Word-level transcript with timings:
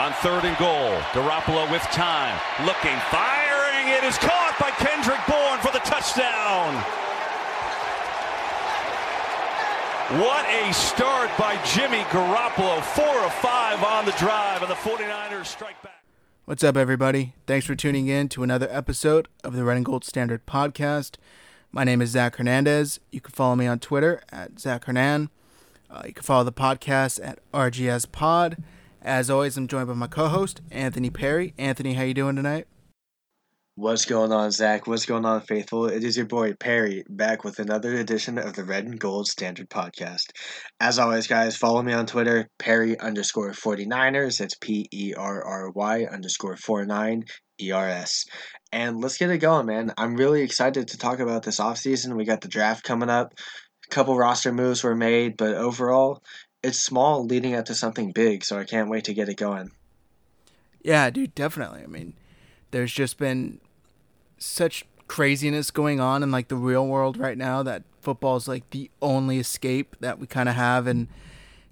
on 0.00 0.14
third 0.24 0.46
and 0.46 0.56
goal. 0.56 0.96
Garoppolo 1.12 1.70
with 1.70 1.82
time, 1.92 2.34
looking, 2.64 2.96
firing. 3.12 3.86
It 3.92 4.02
is 4.02 4.16
caught 4.16 4.56
by 4.58 4.70
Kendrick 4.80 5.20
Bourne 5.28 5.60
for 5.60 5.70
the 5.72 5.84
touchdown. 5.84 6.72
What 10.22 10.46
a 10.48 10.72
start 10.72 11.30
by 11.38 11.62
Jimmy 11.66 12.02
Garoppolo. 12.04 12.80
Four 12.80 13.26
of 13.26 13.34
five 13.34 13.84
on 13.84 14.06
the 14.06 14.12
drive, 14.12 14.62
and 14.62 14.70
the 14.70 14.74
49ers 14.74 15.44
strike 15.44 15.80
back. 15.82 16.02
What's 16.46 16.64
up, 16.64 16.78
everybody? 16.78 17.34
Thanks 17.46 17.66
for 17.66 17.74
tuning 17.74 18.06
in 18.06 18.30
to 18.30 18.42
another 18.42 18.68
episode 18.70 19.28
of 19.44 19.54
the 19.54 19.64
Red 19.64 19.76
and 19.76 19.84
Gold 19.84 20.04
Standard 20.04 20.46
Podcast. 20.46 21.16
My 21.72 21.84
name 21.84 22.00
is 22.00 22.10
Zach 22.10 22.36
Hernandez. 22.36 23.00
You 23.12 23.20
can 23.20 23.32
follow 23.32 23.54
me 23.54 23.66
on 23.66 23.78
Twitter 23.78 24.22
at 24.32 24.58
Zach 24.58 24.86
Hernan. 24.86 25.28
Uh, 25.90 26.04
you 26.06 26.14
can 26.14 26.22
follow 26.22 26.44
the 26.44 26.52
podcast 26.52 27.20
at 27.22 27.38
RGS 27.52 28.10
Pod. 28.10 28.56
As 29.02 29.30
always, 29.30 29.56
I'm 29.56 29.66
joined 29.66 29.88
by 29.88 29.94
my 29.94 30.06
co-host 30.06 30.60
Anthony 30.70 31.08
Perry. 31.08 31.54
Anthony, 31.56 31.94
how 31.94 32.02
you 32.02 32.12
doing 32.12 32.36
tonight? 32.36 32.66
What's 33.74 34.04
going 34.04 34.30
on, 34.30 34.50
Zach? 34.50 34.86
What's 34.86 35.06
going 35.06 35.24
on, 35.24 35.40
faithful? 35.40 35.86
It 35.86 36.04
is 36.04 36.18
your 36.18 36.26
boy 36.26 36.52
Perry 36.52 37.02
back 37.08 37.42
with 37.42 37.58
another 37.60 37.94
edition 37.94 38.36
of 38.36 38.52
the 38.52 38.64
Red 38.64 38.84
and 38.84 39.00
Gold 39.00 39.26
Standard 39.26 39.70
Podcast. 39.70 40.32
As 40.80 40.98
always, 40.98 41.26
guys, 41.26 41.56
follow 41.56 41.80
me 41.82 41.94
on 41.94 42.04
Twitter, 42.04 42.46
Perry 42.58 43.00
underscore 43.00 43.52
49ers. 43.52 44.36
That's 44.36 44.56
P 44.60 44.86
E 44.92 45.14
R 45.16 45.42
R 45.42 45.70
Y 45.70 46.04
underscore 46.04 46.58
49 46.58 47.24
ERS. 47.62 48.26
And 48.70 49.00
let's 49.00 49.16
get 49.16 49.30
it 49.30 49.38
going, 49.38 49.64
man. 49.64 49.94
I'm 49.96 50.14
really 50.14 50.42
excited 50.42 50.88
to 50.88 50.98
talk 50.98 51.20
about 51.20 51.42
this 51.42 51.58
offseason. 51.58 52.16
We 52.16 52.26
got 52.26 52.42
the 52.42 52.48
draft 52.48 52.84
coming 52.84 53.08
up. 53.08 53.32
A 53.90 53.94
couple 53.94 54.14
roster 54.14 54.52
moves 54.52 54.84
were 54.84 54.94
made, 54.94 55.38
but 55.38 55.54
overall, 55.54 56.22
it's 56.62 56.80
small 56.80 57.24
leading 57.24 57.54
up 57.54 57.66
to 57.66 57.74
something 57.74 58.12
big, 58.12 58.44
so 58.44 58.58
I 58.58 58.64
can't 58.64 58.90
wait 58.90 59.04
to 59.04 59.14
get 59.14 59.28
it 59.28 59.36
going. 59.36 59.70
Yeah, 60.82 61.10
dude, 61.10 61.34
definitely. 61.34 61.82
I 61.82 61.86
mean, 61.86 62.14
there's 62.70 62.92
just 62.92 63.18
been 63.18 63.60
such 64.38 64.86
craziness 65.06 65.70
going 65.70 65.98
on 65.98 66.22
in 66.22 66.30
like 66.30 66.48
the 66.48 66.56
real 66.56 66.86
world 66.86 67.16
right 67.16 67.36
now 67.36 67.64
that 67.64 67.82
football 68.00 68.36
is 68.36 68.46
like 68.46 68.68
the 68.70 68.88
only 69.02 69.38
escape 69.38 69.96
that 69.98 70.20
we 70.20 70.26
kind 70.26 70.48
of 70.48 70.54
have 70.54 70.86
and 70.86 71.08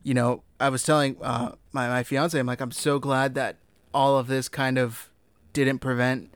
you 0.03 0.13
know 0.13 0.43
i 0.59 0.69
was 0.69 0.83
telling 0.83 1.17
uh, 1.23 1.53
my, 1.71 1.87
my 1.87 2.03
fiance 2.03 2.37
i'm 2.37 2.49
like 2.49 2.61
i'm 2.61 2.73
so 2.73 2.99
glad 2.99 3.37
that 3.37 3.55
all 3.95 4.19
of 4.19 4.27
this 4.27 4.49
kind 4.49 4.77
of 4.77 5.09
didn't 5.53 5.79
prevent 5.79 6.35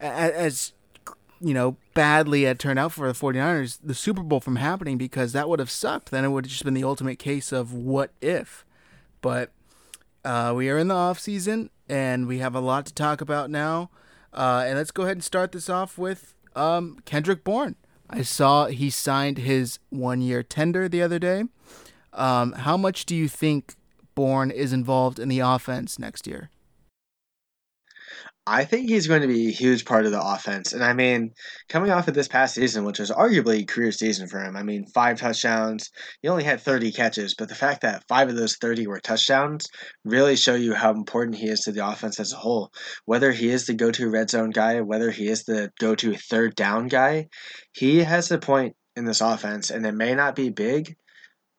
as 0.00 0.72
you 1.40 1.54
know 1.54 1.76
badly 1.94 2.44
it 2.44 2.58
turned 2.58 2.78
out 2.78 2.92
for 2.92 3.06
the 3.06 3.18
49ers 3.18 3.78
the 3.82 3.94
super 3.94 4.22
bowl 4.22 4.40
from 4.40 4.56
happening 4.56 4.98
because 4.98 5.32
that 5.32 5.48
would 5.48 5.58
have 5.58 5.70
sucked 5.70 6.10
then 6.10 6.24
it 6.24 6.28
would 6.28 6.44
have 6.44 6.50
just 6.50 6.64
been 6.64 6.74
the 6.74 6.84
ultimate 6.84 7.18
case 7.18 7.52
of 7.52 7.72
what 7.72 8.10
if 8.20 8.64
but 9.20 9.52
uh, 10.24 10.52
we 10.54 10.68
are 10.68 10.78
in 10.78 10.88
the 10.88 10.94
off 10.94 11.18
season 11.18 11.70
and 11.88 12.26
we 12.26 12.38
have 12.38 12.54
a 12.54 12.60
lot 12.60 12.84
to 12.86 12.92
talk 12.92 13.20
about 13.20 13.50
now 13.50 13.88
uh, 14.32 14.64
and 14.66 14.76
let's 14.76 14.90
go 14.90 15.04
ahead 15.04 15.16
and 15.16 15.24
start 15.24 15.52
this 15.52 15.70
off 15.70 15.96
with 15.96 16.34
um, 16.54 16.98
Kendrick 17.04 17.44
Bourne. 17.44 17.76
I 18.10 18.22
saw 18.22 18.66
he 18.66 18.90
signed 18.90 19.38
his 19.38 19.78
one 19.90 20.20
year 20.20 20.42
tender 20.42 20.88
the 20.88 21.02
other 21.02 21.18
day. 21.18 21.44
Um, 22.12 22.52
how 22.52 22.76
much 22.76 23.06
do 23.06 23.14
you 23.14 23.28
think 23.28 23.74
Bourne 24.14 24.50
is 24.50 24.72
involved 24.72 25.18
in 25.18 25.28
the 25.28 25.40
offense 25.40 25.98
next 25.98 26.26
year? 26.26 26.50
I 28.50 28.64
think 28.64 28.88
he's 28.88 29.06
going 29.06 29.20
to 29.20 29.28
be 29.28 29.48
a 29.48 29.52
huge 29.52 29.84
part 29.84 30.06
of 30.06 30.12
the 30.12 30.22
offense. 30.22 30.72
And 30.72 30.82
I 30.82 30.94
mean, 30.94 31.32
coming 31.68 31.90
off 31.90 32.08
of 32.08 32.14
this 32.14 32.28
past 32.28 32.54
season, 32.54 32.84
which 32.84 32.98
was 32.98 33.10
arguably 33.10 33.68
career 33.68 33.92
season 33.92 34.26
for 34.26 34.40
him, 34.40 34.56
I 34.56 34.62
mean, 34.62 34.86
five 34.86 35.20
touchdowns. 35.20 35.90
He 36.22 36.28
only 36.28 36.44
had 36.44 36.62
30 36.62 36.90
catches, 36.92 37.34
but 37.34 37.50
the 37.50 37.54
fact 37.54 37.82
that 37.82 38.04
five 38.08 38.30
of 38.30 38.36
those 38.36 38.56
30 38.56 38.86
were 38.86 39.00
touchdowns 39.00 39.66
really 40.02 40.34
show 40.34 40.54
you 40.54 40.72
how 40.72 40.92
important 40.92 41.36
he 41.36 41.48
is 41.48 41.60
to 41.60 41.72
the 41.72 41.86
offense 41.86 42.18
as 42.18 42.32
a 42.32 42.36
whole. 42.36 42.70
Whether 43.04 43.32
he 43.32 43.50
is 43.50 43.66
the 43.66 43.74
go 43.74 43.90
to 43.90 44.08
red 44.08 44.30
zone 44.30 44.50
guy, 44.50 44.80
whether 44.80 45.10
he 45.10 45.28
is 45.28 45.44
the 45.44 45.70
go 45.78 45.94
to 45.96 46.14
third 46.14 46.56
down 46.56 46.88
guy, 46.88 47.28
he 47.74 47.98
has 47.98 48.30
a 48.30 48.38
point 48.38 48.74
in 48.96 49.04
this 49.04 49.20
offense, 49.20 49.70
and 49.70 49.84
it 49.84 49.94
may 49.94 50.14
not 50.14 50.34
be 50.34 50.48
big, 50.48 50.96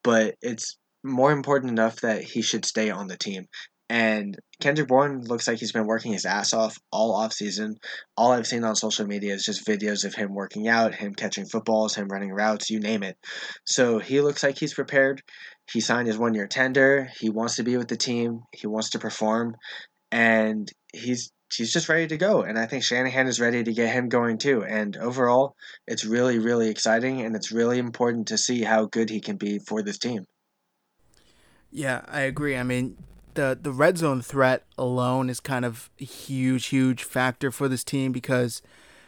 but 0.04 0.36
it's 0.42 0.80
more 1.04 1.32
important 1.32 1.72
enough 1.72 2.02
that 2.02 2.24
he 2.24 2.42
should 2.42 2.66
stay 2.66 2.90
on 2.90 3.08
the 3.08 3.18
team. 3.18 3.46
And 3.90 4.38
Kendrick 4.62 4.88
Bourne 4.88 5.24
looks 5.24 5.48
like 5.48 5.58
he's 5.58 5.72
been 5.72 5.88
working 5.88 6.14
his 6.14 6.26
ass 6.26 6.54
off 6.54 6.78
all 6.92 7.16
off 7.16 7.34
season. 7.34 7.78
All 8.16 8.32
I've 8.32 8.46
seen 8.46 8.64
on 8.64 8.76
social 8.76 9.08
media 9.08 9.34
is 9.34 9.44
just 9.44 9.66
videos 9.66 10.06
of 10.06 10.14
him 10.14 10.36
working 10.36 10.68
out, 10.68 10.94
him 10.94 11.16
catching 11.16 11.46
footballs, 11.46 11.96
him 11.96 12.08
running 12.08 12.32
routes, 12.32 12.70
you 12.70 12.80
name 12.80 13.02
it. 13.02 13.18
So 13.66 13.98
he 13.98 14.22
looks 14.22 14.44
like 14.44 14.60
he's 14.60 14.76
prepared. 14.76 15.24
He 15.72 15.82
signed 15.82 16.08
his 16.08 16.20
one 16.20 16.36
year 16.36 16.46
tender. 16.46 17.10
He 17.20 17.30
wants 17.30 17.56
to 17.56 17.64
be 17.64 17.78
with 17.78 17.88
the 17.88 17.98
team. 17.98 18.42
He 18.54 18.68
wants 18.68 18.92
to 18.92 19.00
perform, 19.00 19.56
and 20.12 20.72
he's 20.94 21.32
he's 21.54 21.74
just 21.74 21.90
ready 21.90 22.08
to 22.08 22.18
go. 22.18 22.42
And 22.42 22.60
I 22.60 22.68
think 22.68 22.84
Shanahan 22.84 23.28
is 23.28 23.40
ready 23.40 23.64
to 23.64 23.74
get 23.74 23.94
him 23.94 24.10
going 24.10 24.38
too. 24.38 24.64
And 24.64 24.98
overall, 24.98 25.56
it's 25.88 26.06
really 26.06 26.38
really 26.40 26.70
exciting, 26.70 27.22
and 27.22 27.36
it's 27.36 27.52
really 27.52 27.80
important 27.80 28.28
to 28.28 28.38
see 28.38 28.64
how 28.64 28.86
good 28.86 29.10
he 29.10 29.20
can 29.20 29.38
be 29.38 29.60
for 29.60 29.82
this 29.82 29.98
team. 29.98 30.26
Yeah, 31.72 32.02
I 32.08 32.22
agree. 32.22 32.58
I 32.58 32.64
mean, 32.64 32.98
the 33.34 33.58
the 33.60 33.72
red 33.72 33.98
zone 33.98 34.22
threat 34.22 34.64
alone 34.78 35.30
is 35.30 35.40
kind 35.40 35.66
of 35.66 35.90
a 36.00 36.04
huge 36.04 36.68
huge 36.68 37.04
factor 37.04 37.52
for 37.52 37.68
this 37.68 37.84
team 37.84 38.12
because 38.12 38.62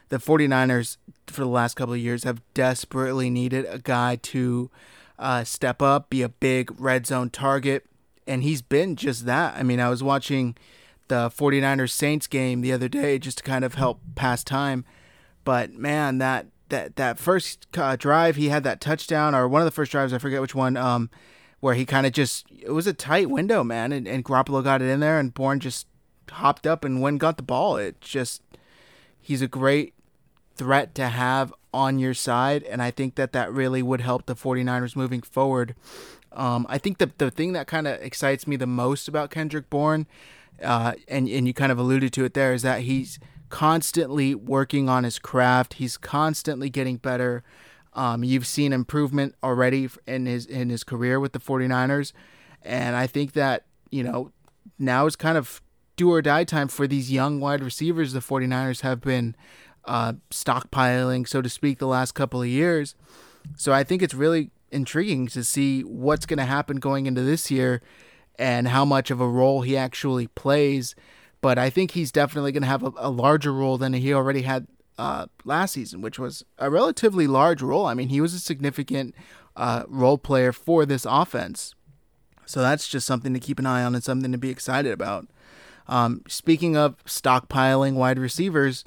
the 0.09 0.18
49ers 0.18 0.98
for 1.28 1.42
the 1.42 1.48
last 1.48 1.76
couple 1.76 1.94
of 1.94 2.00
years 2.00 2.26
have 2.26 2.42
desperately 2.54 3.30
needed 3.30 3.66
a 3.70 3.80
guy 3.80 4.18
to 4.18 4.70
uh, 5.18 5.44
step 5.44 5.81
up, 5.81 6.10
be 6.10 6.22
a 6.22 6.30
big 6.30 6.70
red 6.80 7.08
zone 7.08 7.30
target, 7.30 7.86
and 8.28 8.44
he's 8.44 8.62
been 8.62 8.96
just 8.96 9.26
that. 9.26 9.56
I 9.56 9.64
mean, 9.64 9.80
I 9.80 9.90
was 9.90 10.04
watching 10.04 10.58
the 11.08 11.30
49ers 11.30 11.92
Saints 11.92 12.28
game 12.28 12.62
the 12.62 12.74
other 12.74 12.90
day 12.90 13.20
just 13.20 13.38
to 13.40 13.44
kind 13.44 13.64
of 13.64 13.76
help 13.76 14.02
pass 14.16 14.44
time, 14.44 14.86
but 15.44 15.72
man, 15.72 16.18
that 16.18 16.48
that 16.70 16.96
that 16.96 17.18
first 17.18 17.68
uh, 17.78 17.96
drive 17.96 18.36
he 18.36 18.50
had 18.50 18.64
that 18.64 18.81
touchdown 18.81 19.36
or 19.36 19.48
one 19.48 19.62
of 19.62 19.66
the 19.66 19.72
first 19.72 19.92
drives, 19.92 20.14
I 20.14 20.18
forget 20.18 20.42
which 20.42 20.56
one. 20.56 20.76
Um, 20.76 21.10
where 21.62 21.76
he 21.76 21.86
kind 21.86 22.06
of 22.06 22.12
just 22.12 22.46
it 22.52 22.72
was 22.72 22.88
a 22.88 22.94
tight 22.94 23.30
window, 23.30 23.64
man, 23.64 23.94
and, 23.94 24.08
and 24.08 24.26
Garoppolo 24.26 24.64
got 24.64 24.82
it 24.82 24.90
in 24.90 25.00
there, 25.00 25.20
and 25.20 25.34
Bourne 25.34 25.62
just 25.62 25.88
hopped 26.30 26.68
up 26.68 26.84
and 26.84 27.02
went 27.02 27.14
and 27.14 27.20
got 27.20 27.38
the 27.38 27.44
ball. 27.44 27.78
It 27.78 28.02
just 28.02 28.42
he's 29.22 29.42
a 29.42 29.48
great 29.48 29.94
threat 30.56 30.94
to 30.96 31.08
have 31.08 31.54
on 31.74 32.00
your 32.00 32.14
side, 32.14 32.64
and 32.64 32.82
I 32.82 32.92
think 32.92 33.16
that 33.16 33.32
that 33.34 33.54
really 33.54 33.82
would 33.82 34.02
help 34.02 34.26
the 34.26 34.36
49ers 34.36 34.96
moving 34.96 35.22
forward. 35.22 35.76
Um, 36.34 36.66
I 36.68 36.78
think 36.78 36.98
the 36.98 37.12
the 37.18 37.32
thing 37.32 37.54
that 37.54 37.68
kind 37.68 37.88
of 37.88 38.02
excites 38.02 38.48
me 38.48 38.56
the 38.56 38.68
most 38.68 39.08
about 39.08 39.30
Kendrick 39.30 39.70
Bourne, 39.70 40.08
uh, 40.64 40.94
and 41.08 41.30
and 41.30 41.48
you 41.48 41.54
kind 41.54 41.72
of 41.72 41.78
alluded 41.78 42.12
to 42.14 42.26
it 42.26 42.34
there, 42.34 42.54
is 42.54 42.64
that 42.64 42.82
he's 42.82 43.20
constantly 43.50 44.34
working 44.34 44.90
on 44.90 45.04
his 45.04 45.20
craft. 45.20 45.76
He's 45.76 45.98
constantly 45.98 46.70
getting 46.70 46.98
better. 46.98 47.44
Um, 47.94 48.24
you've 48.24 48.47
seen 48.47 48.72
improvement 48.72 49.35
already 49.44 49.90
in 50.07 50.25
his 50.25 50.46
in 50.46 50.69
his 50.69 50.84
career 50.84 51.19
with 51.19 51.34
the 51.34 51.40
49ers, 51.40 52.13
and 52.62 52.96
I 52.96 53.07
think 53.07 53.34
that 53.34 53.66
you 53.90 54.03
know 54.03 54.31
now 54.79 55.06
is 55.06 55.16
kind 55.16 55.38
of 55.38 55.62
do 55.97 56.12
or 56.12 56.22
die 56.22 56.44
time 56.44 56.68
for 56.68 56.88
these 56.88 57.12
young 57.12 57.40
wide 57.40 57.63
receivers 57.63 58.13
the 58.13 58.19
49ers 58.19 58.81
have 58.81 59.01
been 59.01 59.35
uh, 59.85 60.13
stockpiling, 60.30 61.28
so 61.28 61.41
to 61.41 61.50
speak, 61.50 61.80
the 61.80 61.88
last 61.88 62.13
couple 62.13 62.41
of 62.41 62.47
years. 62.47 62.96
So 63.56 63.74
I 63.74 63.84
think 63.84 64.01
it's 64.01 64.13
really 64.13 64.51
intriguing 64.72 65.28
to 65.28 65.44
see 65.44 65.81
what's 65.81 66.25
going 66.25 66.38
to 66.38 66.46
happen 66.46 66.78
going 66.78 67.06
into 67.06 67.22
this 67.22 67.51
year 67.51 67.81
and 68.38 68.68
how 68.68 68.85
much 68.85 69.12
of 69.12 69.19
a 69.19 69.28
role 69.28 69.62
he 69.62 69.75
actually 69.75 70.28
plays. 70.28 70.96
But 71.41 71.57
I 71.57 71.69
think 71.69 71.91
he's 71.91 72.12
definitely 72.12 72.51
going 72.51 72.62
to 72.62 72.68
have 72.68 72.84
a, 72.84 72.91
a 72.97 73.09
larger 73.09 73.51
role 73.51 73.78
than 73.78 73.94
he 73.94 74.13
already 74.13 74.44
had 74.44 74.68
uh, 74.97 75.28
last 75.46 75.74
season, 75.74 76.02
which 76.02 76.19
was 76.19 76.44
a 76.57 76.69
relatively 76.69 77.28
large 77.28 77.62
role. 77.62 77.85
I 77.85 77.94
mean, 77.94 78.09
he 78.09 78.22
was 78.22 78.34
a 78.34 78.40
significant 78.40 79.16
uh, 79.56 79.84
role 79.88 80.18
player 80.18 80.52
for 80.52 80.85
this 80.85 81.06
offense. 81.09 81.75
So 82.46 82.62
that's 82.62 82.88
just 82.88 83.07
something 83.07 83.34
to 83.34 83.40
keep 83.40 83.59
an 83.59 83.66
eye 83.66 83.84
on 83.84 83.96
and 83.96 84.03
something 84.03 84.31
to 84.31 84.38
be 84.38 84.50
excited 84.50 84.92
about. 84.92 85.27
Um, 85.88 86.24
speaking 86.27 86.77
of 86.77 87.04
stockpiling 87.06 87.94
wide 87.94 88.19
receivers, 88.19 88.83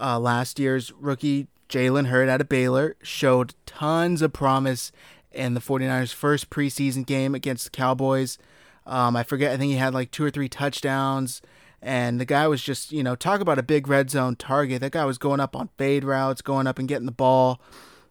uh, 0.00 0.18
last 0.18 0.58
year's 0.58 0.92
rookie 0.92 1.48
Jalen 1.68 2.06
Hurd 2.06 2.28
out 2.28 2.40
of 2.40 2.48
Baylor 2.48 2.96
showed 3.02 3.54
tons 3.66 4.22
of 4.22 4.32
promise 4.32 4.90
in 5.30 5.54
the 5.54 5.60
49ers' 5.60 6.14
first 6.14 6.50
preseason 6.50 7.04
game 7.04 7.34
against 7.34 7.64
the 7.64 7.70
Cowboys. 7.70 8.38
Um, 8.86 9.16
I 9.16 9.22
forget, 9.22 9.52
I 9.52 9.56
think 9.58 9.72
he 9.72 9.78
had 9.78 9.94
like 9.94 10.10
two 10.10 10.24
or 10.24 10.30
three 10.30 10.48
touchdowns. 10.48 11.42
And 11.80 12.20
the 12.20 12.24
guy 12.24 12.48
was 12.48 12.62
just, 12.62 12.90
you 12.92 13.02
know, 13.02 13.14
talk 13.14 13.40
about 13.40 13.58
a 13.58 13.62
big 13.62 13.86
red 13.86 14.10
zone 14.10 14.36
target. 14.36 14.80
That 14.80 14.92
guy 14.92 15.04
was 15.04 15.18
going 15.18 15.40
up 15.40 15.54
on 15.54 15.70
fade 15.78 16.04
routes, 16.04 16.42
going 16.42 16.66
up 16.66 16.78
and 16.78 16.88
getting 16.88 17.06
the 17.06 17.12
ball. 17.12 17.60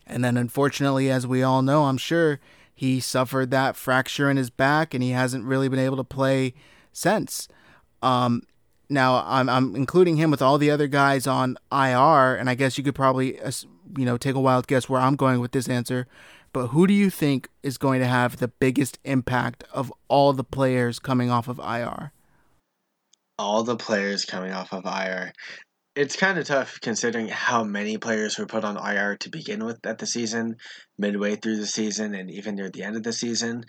And 0.05 0.23
then, 0.23 0.37
unfortunately, 0.37 1.09
as 1.09 1.27
we 1.27 1.43
all 1.43 1.61
know, 1.61 1.85
I'm 1.85 1.97
sure 1.97 2.39
he 2.73 2.99
suffered 2.99 3.51
that 3.51 3.75
fracture 3.75 4.29
in 4.29 4.37
his 4.37 4.49
back 4.49 4.93
and 4.93 5.03
he 5.03 5.09
hasn't 5.09 5.43
really 5.43 5.67
been 5.67 5.79
able 5.79 5.97
to 5.97 6.03
play 6.03 6.53
since. 6.93 7.49
Um, 8.01 8.43
now, 8.89 9.23
I'm, 9.25 9.49
I'm 9.49 9.75
including 9.75 10.15
him 10.15 10.31
with 10.31 10.41
all 10.41 10.57
the 10.57 10.71
other 10.71 10.87
guys 10.87 11.27
on 11.27 11.57
IR, 11.71 12.35
and 12.35 12.49
I 12.49 12.55
guess 12.55 12.77
you 12.77 12.83
could 12.83 12.95
probably, 12.95 13.37
you 13.97 14.05
know, 14.05 14.15
take 14.15 14.35
a 14.35 14.39
wild 14.39 14.67
guess 14.67 14.87
where 14.87 15.01
I'm 15.01 15.15
going 15.15 15.41
with 15.41 15.51
this 15.51 15.67
answer. 15.67 16.07
But 16.53 16.67
who 16.67 16.87
do 16.87 16.93
you 16.93 17.09
think 17.09 17.49
is 17.63 17.77
going 17.77 17.99
to 17.99 18.07
have 18.07 18.37
the 18.37 18.47
biggest 18.47 18.97
impact 19.03 19.63
of 19.73 19.91
all 20.07 20.31
the 20.31 20.43
players 20.43 20.99
coming 20.99 21.29
off 21.29 21.47
of 21.47 21.59
IR? 21.59 22.13
All 23.39 23.63
the 23.63 23.75
players 23.75 24.25
coming 24.25 24.51
off 24.51 24.73
of 24.73 24.85
IR. 24.85 25.31
It's 25.95 26.15
kind 26.15 26.37
of 26.37 26.45
tough 26.45 26.79
considering 26.79 27.27
how 27.27 27.63
many 27.63 27.97
players 27.97 28.37
were 28.37 28.45
put 28.45 28.63
on 28.63 28.77
IR 28.77 29.17
to 29.17 29.29
begin 29.29 29.65
with 29.65 29.83
at 29.83 29.97
the 29.97 30.05
season, 30.05 30.57
midway 30.99 31.35
through 31.35 31.57
the 31.57 31.65
season, 31.65 32.13
and 32.13 32.29
even 32.29 32.55
near 32.55 32.69
the 32.69 32.83
end 32.83 32.95
of 32.95 33.03
the 33.03 33.13
season. 33.13 33.63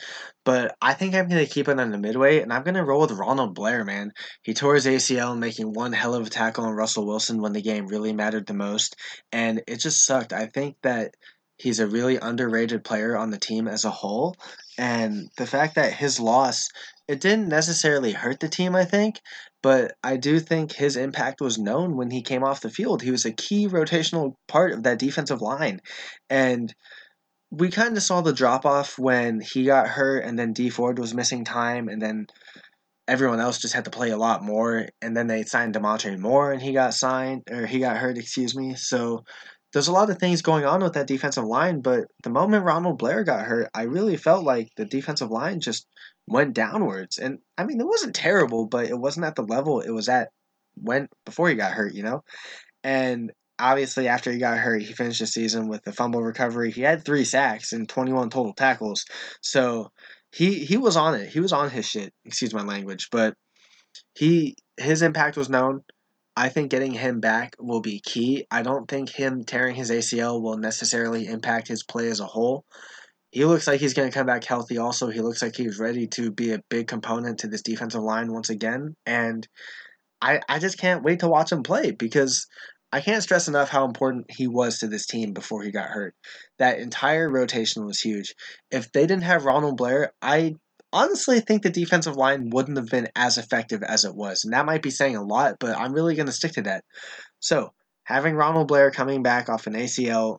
But 0.45 0.77
I 0.83 0.93
think 0.93 1.15
I'm 1.15 1.29
going 1.29 1.45
to 1.45 1.51
keep 1.51 1.69
it 1.69 1.81
on 1.81 1.91
the 1.91 1.97
midway, 1.97 2.41
and 2.41 2.53
I'm 2.53 2.65
going 2.65 2.75
to 2.75 2.85
roll 2.85 3.01
with 3.01 3.13
Ronald 3.13 3.55
Blair, 3.55 3.83
man. 3.83 4.13
He 4.43 4.53
tore 4.53 4.75
his 4.75 4.85
ACL 4.85 5.39
making 5.39 5.73
one 5.73 5.95
hell 5.95 6.15
of 6.15 6.27
a 6.27 6.31
tackle 6.31 6.67
on 6.67 6.75
Russell 6.75 7.07
Wilson 7.07 7.41
when 7.41 7.55
the 7.55 7.63
game 7.63 7.87
really 7.87 8.13
mattered 8.13 8.47
the 8.47 8.53
most, 8.53 8.97
and 9.33 9.63
it 9.67 9.77
just 9.77 10.05
sucked. 10.05 10.35
I 10.35 10.47
think 10.47 10.77
that 10.83 11.15
he's 11.57 11.81
a 11.81 11.87
really 11.87 12.17
underrated 12.17 12.85
player 12.85 13.17
on 13.17 13.31
the 13.31 13.39
team 13.39 13.67
as 13.67 13.87
a 13.87 13.91
whole, 13.91 14.37
and 14.77 15.31
the 15.39 15.47
fact 15.47 15.77
that 15.77 15.95
his 15.95 16.21
loss 16.21 16.69
it 17.09 17.23
didn't 17.23 17.49
necessarily 17.49 18.13
hurt 18.13 18.39
the 18.39 18.51
team, 18.51 18.77
I 18.77 18.85
think, 18.85 19.21
but 19.63 19.95
I 20.03 20.17
do 20.17 20.39
think 20.39 20.73
his 20.73 20.97
impact 20.97 21.41
was 21.41 21.59
known 21.59 21.97
when 21.97 22.11
he 22.11 22.23
came 22.23 22.45
off 22.45 22.61
the 22.61 22.71
field. 22.71 23.03
He 23.03 23.11
was 23.11 23.25
a 23.25 23.33
key 23.33 23.67
rotational 23.67 24.35
part 24.47 24.73
of 24.73 24.85
that 24.85 24.99
defensive 24.99 25.41
line. 25.41 25.81
And 26.31 26.73
we 27.51 27.71
kind 27.71 27.97
of 27.97 28.03
saw 28.03 28.21
the 28.21 28.33
drop 28.33 28.67
off 28.67 28.99
when 28.99 29.41
he 29.41 29.65
got 29.65 29.89
hurt 29.89 30.25
and 30.25 30.39
then 30.39 30.53
Dee 30.53 30.71
Ford 30.71 30.99
was 30.99 31.15
missing 31.15 31.45
time 31.45 31.89
and 31.89 32.01
then 32.01 32.27
everyone 33.09 33.41
else 33.41 33.59
just 33.59 33.75
had 33.75 33.87
to 33.87 33.91
play 33.91 34.11
a 34.11 34.19
lot 34.19 34.45
more 34.45 34.87
and 35.01 35.17
then 35.17 35.27
they 35.27 35.43
signed 35.43 35.75
Damontre 35.75 36.19
Moore 36.19 36.53
and 36.53 36.61
he 36.61 36.73
got 36.73 36.93
signed 36.93 37.43
or 37.51 37.67
he 37.67 37.79
got 37.79 37.97
hurt, 37.97 38.19
excuse 38.19 38.55
me. 38.55 38.75
So 38.75 39.25
there's 39.73 39.89
a 39.89 39.93
lot 39.93 40.11
of 40.11 40.19
things 40.19 40.43
going 40.43 40.65
on 40.65 40.83
with 40.83 40.93
that 40.95 41.07
defensive 41.07 41.45
line, 41.45 41.81
but 41.81 42.05
the 42.23 42.31
moment 42.31 42.65
Ronald 42.65 42.99
Blair 42.99 43.25
got 43.25 43.47
hurt, 43.47 43.69
I 43.75 43.83
really 43.83 44.17
felt 44.17 44.45
like 44.45 44.69
the 44.77 44.85
defensive 44.85 45.31
line 45.31 45.61
just 45.61 45.87
went 46.29 46.55
downwards. 46.55 47.19
And 47.19 47.39
I 47.57 47.65
mean, 47.65 47.81
it 47.81 47.87
wasn't 47.87 48.15
terrible, 48.15 48.67
but 48.67 48.87
it 48.87 48.99
wasn't 48.99 49.27
at 49.27 49.37
the 49.37 49.43
level 49.43 49.81
it 49.81 49.91
was 49.91 50.09
at 50.09 50.29
when 50.75 51.09
before 51.25 51.49
he 51.49 51.55
got 51.55 51.73
hurt, 51.73 51.95
you 51.95 52.03
know? 52.03 52.23
And 52.85 53.33
obviously 53.59 54.09
after 54.09 54.31
he 54.31 54.39
got 54.39 54.59
hurt, 54.59 54.83
he 54.83 54.93
finished 54.93 55.21
the 55.21 55.27
season 55.27 55.69
with 55.69 55.87
a 55.87 55.93
fumble 55.93 56.23
recovery. 56.23 56.71
He 56.71 56.83
had 56.83 57.05
3 57.05 57.25
sacks 57.25 57.73
and 57.73 57.89
21 57.89 58.31
total 58.31 58.53
tackles. 58.55 59.05
So, 59.43 59.91
he 60.33 60.65
he 60.65 60.77
was 60.77 60.97
on 60.97 61.15
it. 61.15 61.31
He 61.31 61.41
was 61.41 61.53
on 61.55 61.71
his 61.71 61.87
shit, 61.89 62.13
excuse 62.27 62.53
my 62.53 62.63
language, 62.63 63.09
but 63.11 63.35
he 64.15 64.57
his 64.77 65.03
impact 65.03 65.37
was 65.37 65.49
known. 65.49 65.81
I 66.37 66.51
think 66.51 66.71
getting 66.71 66.93
him 66.93 67.21
back 67.21 67.57
will 67.59 67.81
be 67.81 68.01
key. 68.05 68.47
I 68.51 68.63
don't 68.63 68.87
think 68.89 69.09
him 69.09 69.45
tearing 69.45 69.75
his 69.75 69.91
ACL 69.91 70.43
will 70.43 70.59
necessarily 70.59 71.27
impact 71.27 71.67
his 71.69 71.83
play 71.83 72.09
as 72.09 72.21
a 72.21 72.27
whole. 72.27 72.65
He 73.31 73.45
looks 73.45 73.67
like 73.67 73.81
he's 73.81 73.95
going 73.95 74.11
to 74.11 74.15
come 74.17 74.27
back 74.27 74.45
healthy 74.45 74.79
also. 74.79 75.09
He 75.09 75.21
looks 75.21 75.43
like 75.43 75.57
he's 75.57 75.79
ready 75.79 76.07
to 76.09 76.31
be 76.31 76.53
a 76.53 76.63
big 76.71 76.87
component 76.87 77.39
to 77.41 77.49
this 77.49 77.63
defensive 77.63 78.03
line 78.03 78.33
once 78.33 78.49
again. 78.49 78.95
And 79.05 79.47
I, 80.23 80.41
I 80.49 80.59
just 80.59 80.79
can't 80.79 81.05
wait 81.05 81.21
to 81.21 81.29
watch 81.29 81.53
him 81.53 81.63
play 81.63 81.91
because 81.91 82.47
I 82.91 83.01
can't 83.01 83.23
stress 83.23 83.49
enough 83.49 83.69
how 83.69 83.85
important 83.85 84.31
he 84.31 84.49
was 84.49 84.79
to 84.79 84.89
this 84.89 85.07
team 85.07 85.35
before 85.35 85.63
he 85.63 85.71
got 85.71 85.91
hurt. 85.91 86.15
That 86.59 86.79
entire 86.79 87.29
rotation 87.31 87.85
was 87.85 88.01
huge. 88.01 88.35
If 88.71 88.91
they 88.93 89.03
didn't 89.03 89.25
have 89.25 89.45
Ronald 89.45 89.77
Blair, 89.77 90.13
I 90.23 90.55
honestly 90.93 91.41
think 91.41 91.63
the 91.63 91.71
defensive 91.71 92.17
line 92.17 92.49
wouldn't 92.51 92.79
have 92.79 92.89
been 92.89 93.09
as 93.15 93.37
effective 93.37 93.83
as 93.83 94.07
it 94.07 94.15
was. 94.15 94.45
And 94.45 94.55
that 94.55 94.65
might 94.65 94.83
be 94.83 94.91
saying 94.91 95.17
a 95.17 95.23
lot, 95.23 95.57
but 95.61 95.77
I'm 95.77 95.93
really 95.93 96.15
going 96.15 96.27
to 96.27 96.33
stick 96.33 96.53
to 96.53 96.63
that. 96.63 96.83
So, 97.41 97.73
having 98.05 98.35
Ronald 98.35 98.69
Blair 98.69 98.91
coming 98.91 99.23
back 99.23 99.51
off 99.51 99.67
an 99.67 99.75
ACL, 99.75 100.39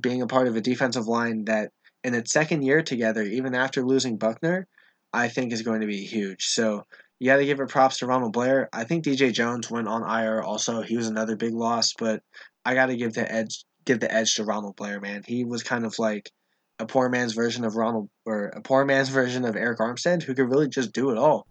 being 0.00 0.22
a 0.22 0.28
part 0.28 0.46
of 0.46 0.54
a 0.54 0.60
defensive 0.60 1.08
line 1.08 1.46
that 1.46 1.70
in 2.04 2.14
its 2.14 2.32
second 2.32 2.62
year 2.62 2.82
together, 2.82 3.22
even 3.22 3.54
after 3.54 3.84
losing 3.84 4.16
Buckner, 4.16 4.66
I 5.12 5.28
think 5.28 5.52
is 5.52 5.62
going 5.62 5.80
to 5.82 5.86
be 5.86 6.04
huge. 6.04 6.46
So, 6.46 6.86
you 7.22 7.26
got 7.26 7.36
to 7.36 7.44
give 7.44 7.60
it 7.60 7.68
props 7.68 7.98
to 7.98 8.06
Ronald 8.06 8.32
Blair. 8.32 8.68
I 8.72 8.82
think 8.82 9.04
DJ 9.04 9.32
Jones 9.32 9.70
went 9.70 9.86
on 9.86 10.02
IR 10.02 10.42
also. 10.42 10.82
He 10.82 10.96
was 10.96 11.06
another 11.06 11.36
big 11.36 11.54
loss, 11.54 11.92
but 11.96 12.20
I 12.64 12.74
got 12.74 12.86
to 12.86 12.96
give 12.96 13.12
the 13.12 13.30
edge 13.30 13.64
give 13.84 14.00
the 14.00 14.12
edge 14.12 14.34
to 14.34 14.44
Ronald 14.44 14.74
Blair, 14.74 15.00
man. 15.00 15.22
He 15.24 15.44
was 15.44 15.62
kind 15.62 15.84
of 15.84 15.96
like 16.00 16.32
a 16.80 16.86
poor 16.86 17.08
man's 17.08 17.32
version 17.32 17.64
of 17.64 17.76
Ronald 17.76 18.08
or 18.24 18.46
a 18.46 18.60
poor 18.60 18.84
man's 18.84 19.08
version 19.08 19.44
of 19.44 19.54
Arik 19.54 19.78
Armstead 19.78 20.24
who 20.24 20.34
could 20.34 20.50
really 20.50 20.68
just 20.68 20.92
do 20.92 21.10
it 21.10 21.16
all. 21.16 21.46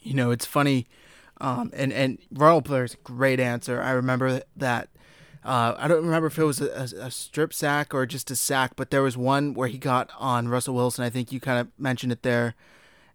You 0.00 0.14
know, 0.14 0.30
it's 0.30 0.46
funny, 0.46 0.86
um, 1.40 1.72
and 1.74 1.92
and 1.92 2.18
Ronald 2.30 2.62
Blair's 2.62 2.96
great 3.02 3.40
answer. 3.40 3.82
I 3.82 3.90
remember 3.90 4.42
that. 4.56 4.90
Uh, 5.44 5.74
I 5.76 5.88
don't 5.88 6.04
remember 6.04 6.28
if 6.28 6.38
it 6.38 6.44
was 6.44 6.60
a, 6.60 6.68
a, 6.70 7.06
a, 7.06 7.10
strip 7.10 7.52
sack 7.52 7.92
or 7.92 8.06
just 8.06 8.30
a 8.30 8.36
sack, 8.36 8.74
but 8.76 8.90
there 8.90 9.02
was 9.02 9.16
one 9.16 9.54
where 9.54 9.66
he 9.66 9.76
got 9.76 10.08
on 10.16 10.46
Russell 10.46 10.74
Wilson. 10.74 11.04
I 11.04 11.10
think 11.10 11.32
you 11.32 11.40
kind 11.40 11.58
of 11.58 11.68
mentioned 11.76 12.12
it 12.12 12.22
there, 12.22 12.54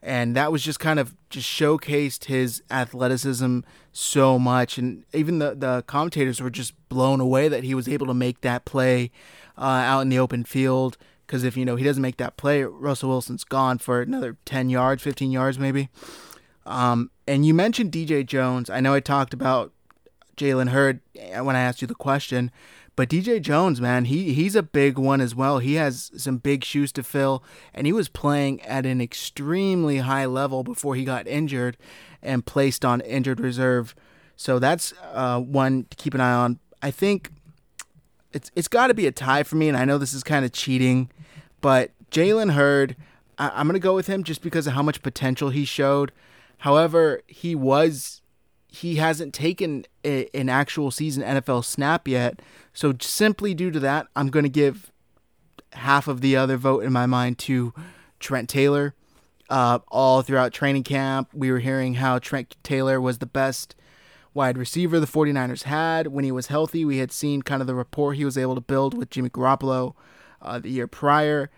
and 0.02 0.36
that 0.36 0.52
was 0.52 0.62
just 0.62 0.78
kind 0.78 1.00
of 1.00 1.16
just 1.30 1.48
showcased 1.48 2.26
his 2.26 2.62
athleticism 2.70 3.60
so 3.94 4.38
much, 4.38 4.78
and 4.78 5.06
even 5.14 5.40
the 5.40 5.56
the 5.56 5.84
commentators 5.88 6.42
were 6.42 6.50
just 6.50 6.74
blown 6.90 7.22
away 7.22 7.48
that 7.48 7.64
he 7.64 7.74
was 7.74 7.88
able 7.88 8.08
to 8.08 8.14
make 8.14 8.42
that 8.42 8.66
play 8.66 9.10
uh, 9.58 9.62
out 9.62 10.02
in 10.02 10.10
the 10.10 10.20
open 10.20 10.44
field. 10.44 10.98
Because 11.26 11.46
if 11.46 11.56
you 11.56 11.64
know 11.64 11.78
he 11.78 11.84
doesn't 11.86 12.02
make 12.02 12.18
that 12.18 12.36
play, 12.36 12.64
Russell 12.64 13.10
Wilson's 13.10 13.46
gone 13.46 13.78
for 13.78 14.02
another 14.02 14.36
ten 14.44 14.70
yards, 14.70 15.02
fifteen 15.02 15.32
yards 15.32 15.58
maybe. 15.58 15.88
Um, 16.66 17.10
and 17.26 17.46
you 17.46 17.54
mentioned 17.54 17.94
DJ 17.94 18.26
Jones. 18.26 18.70
I 18.70 18.82
know 18.82 18.94
I 18.94 19.00
talked 19.00 19.34
about 19.34 19.72
Jalen 20.38 20.70
Hurd 20.70 21.02
uh, 21.18 21.44
when 21.44 21.56
I 21.56 21.62
asked 21.62 21.82
you 21.82 21.88
the 21.88 21.96
question, 21.96 22.52
but 22.96 23.10
DJ 23.10 23.42
Jones, 23.42 23.80
man, 23.80 24.06
he 24.06 24.34
he's 24.34 24.56
a 24.56 24.64
big 24.64 24.98
one 24.98 25.22
as 25.22 25.36
well. 25.36 25.60
He 25.60 25.76
has 25.76 26.12
some 26.18 26.38
big 26.38 26.64
shoes 26.64 26.92
to 26.94 27.04
fill, 27.04 27.44
and 27.74 27.86
he 27.86 27.94
was 27.94 28.10
playing 28.10 28.62
at 28.64 28.86
an 28.86 29.02
extremely 29.02 29.98
high 30.00 30.26
level 30.26 30.64
before 30.64 30.96
he 30.96 31.06
got 31.06 31.28
injured 31.28 31.78
and 32.24 32.46
placed 32.46 32.84
on 32.84 33.02
injured 33.02 33.40
reserve. 33.40 33.94
So 34.36 34.58
that's 34.58 34.94
uh, 35.14 35.40
one 35.40 35.86
to 35.90 35.98
keep 35.98 36.14
an 36.14 36.22
eye 36.22 36.34
on. 36.34 36.60
I 36.82 36.90
think 36.90 37.32
it's 38.34 38.52
it's 38.56 38.68
got 38.68 38.88
to 38.88 38.94
be 38.94 39.06
a 39.06 39.12
tie 39.12 39.44
for 39.44 39.58
me, 39.58 39.68
and 39.68 39.78
I 39.78 39.86
know 39.86 39.98
this 39.98 40.14
is 40.14 40.24
kind 40.24 40.44
of 40.44 40.52
cheating, 40.52 41.12
but 41.62 41.92
Jalen 42.12 42.54
Hurd, 42.54 42.96
I, 43.38 43.62
am 43.62 43.68
gonna 43.68 43.78
go 43.78 43.94
with 43.94 44.08
him 44.08 44.24
just 44.24 44.42
because 44.42 44.66
of 44.66 44.74
how 44.74 44.82
much 44.82 45.04
potential 45.04 45.50
he 45.50 45.66
showed. 45.66 46.12
However, 46.60 47.22
he 47.28 47.54
was 47.54 48.22
he 48.82 48.96
hasn't 48.96 49.34
taken 49.34 49.86
a, 50.06 50.28
an 50.34 50.50
actual 50.50 50.92
season 50.92 51.24
NFL 51.24 51.66
snap 51.66 52.08
yet, 52.08 52.42
so 52.74 52.94
simply 53.00 53.54
due 53.54 53.72
to 53.72 53.80
that, 53.80 54.08
I'm 54.16 54.30
gonna 54.30 54.50
give 54.50 54.92
half 55.74 56.08
of 56.08 56.22
the 56.22 56.36
other 56.36 56.58
vote 56.58 56.84
in 56.84 56.94
my 56.94 57.06
mind 57.06 57.38
to 57.40 57.74
Trent 58.20 58.50
Taylor. 58.50 58.94
Uh, 59.50 59.80
all 59.88 60.22
throughout 60.22 60.52
training 60.52 60.84
camp, 60.84 61.30
we 61.34 61.52
were 61.52 61.60
hearing 61.60 61.96
how 61.96 62.20
Trent 62.20 62.58
Taylor 62.64 63.00
was 63.00 63.20
the 63.20 63.26
best 63.26 63.76
wide 64.34 64.58
receiver 64.58 65.00
the 65.00 65.08
49ers 65.08 65.64
had. 65.64 66.08
When 66.08 66.24
he 66.24 66.32
was 66.32 66.48
healthy, 66.48 66.86
we 66.86 66.98
had 66.98 67.12
seen 67.12 67.42
kind 67.42 67.62
of 67.62 67.68
the 67.68 67.76
rapport 67.76 68.14
he 68.14 68.26
was 68.26 68.38
able 68.38 68.56
to 68.56 68.62
build 68.62 68.94
with 68.94 69.10
Jimmy 69.10 69.30
Garoppolo 69.30 69.96
uh, 70.42 70.60
the 70.60 70.70
year 70.70 70.88
prior. 70.88 71.50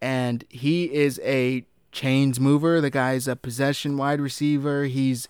And 0.00 0.44
he 0.48 0.84
is 0.92 1.20
a 1.24 1.64
chains 1.92 2.38
mover. 2.38 2.80
The 2.80 2.90
guy's 2.90 3.26
a 3.26 3.36
possession 3.36 3.96
wide 3.96 4.20
receiver. 4.20 4.84
He's 4.84 5.28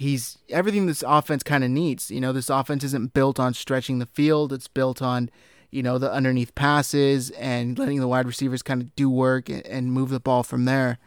he's 0.00 0.38
everything 0.48 0.86
this 0.86 1.04
offense 1.06 1.42
kind 1.42 1.62
of 1.62 1.68
needs. 1.68 2.10
You 2.10 2.22
know, 2.22 2.32
this 2.32 2.48
offense 2.48 2.82
isn't 2.84 3.12
built 3.12 3.38
on 3.38 3.52
stretching 3.52 3.98
the 3.98 4.06
field. 4.06 4.50
It's 4.50 4.66
built 4.66 5.02
on, 5.02 5.28
you 5.70 5.82
know, 5.82 5.98
the 5.98 6.10
underneath 6.10 6.54
passes 6.54 7.28
and 7.32 7.78
letting 7.78 8.00
the 8.00 8.08
wide 8.08 8.26
receivers 8.26 8.62
kind 8.62 8.80
of 8.80 8.96
do 8.96 9.10
work 9.10 9.50
and, 9.50 9.64
and 9.66 9.92
move 9.92 10.08
the 10.08 10.18
ball 10.18 10.42
from 10.42 10.64
there. 10.64 10.98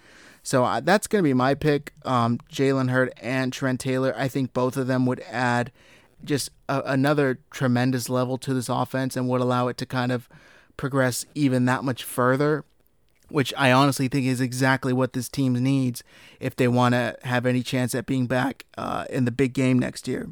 So 0.43 0.63
uh, 0.63 0.79
that's 0.79 1.07
going 1.07 1.23
to 1.23 1.27
be 1.27 1.33
my 1.33 1.55
pick. 1.55 1.91
Um, 2.05 2.37
Jalen 2.51 2.91
Hurd 2.91 3.11
and 3.19 3.51
Trent 3.51 3.79
Taylor. 3.79 4.13
I 4.15 4.27
think 4.27 4.53
both 4.53 4.77
of 4.77 4.85
them 4.85 5.07
would 5.07 5.21
add 5.21 5.71
just 6.23 6.51
a, 6.69 6.83
another 6.85 7.39
tremendous 7.49 8.09
level 8.09 8.37
to 8.37 8.53
this 8.53 8.69
offense 8.69 9.17
and 9.17 9.27
would 9.27 9.41
allow 9.41 9.69
it 9.69 9.77
to 9.77 9.87
kind 9.87 10.11
of 10.11 10.29
progress 10.77 11.25
even 11.33 11.65
that 11.65 11.83
much 11.83 12.03
further. 12.03 12.63
Which 13.33 13.51
I 13.57 13.71
honestly 13.71 14.07
think 14.07 14.27
is 14.27 14.39
exactly 14.39 14.93
what 14.93 15.13
this 15.13 15.27
team 15.27 15.53
needs 15.53 16.03
if 16.39 16.55
they 16.55 16.67
want 16.67 16.93
to 16.93 17.17
have 17.23 17.47
any 17.47 17.63
chance 17.63 17.95
at 17.95 18.05
being 18.05 18.27
back 18.27 18.65
uh, 18.77 19.05
in 19.09 19.25
the 19.25 19.31
big 19.31 19.53
game 19.53 19.79
next 19.79 20.07
year. 20.07 20.29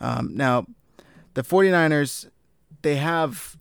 Um, 0.00 0.30
now, 0.34 0.64
the 1.34 1.42
49ers, 1.42 2.30
they 2.80 2.96
have 2.96 3.58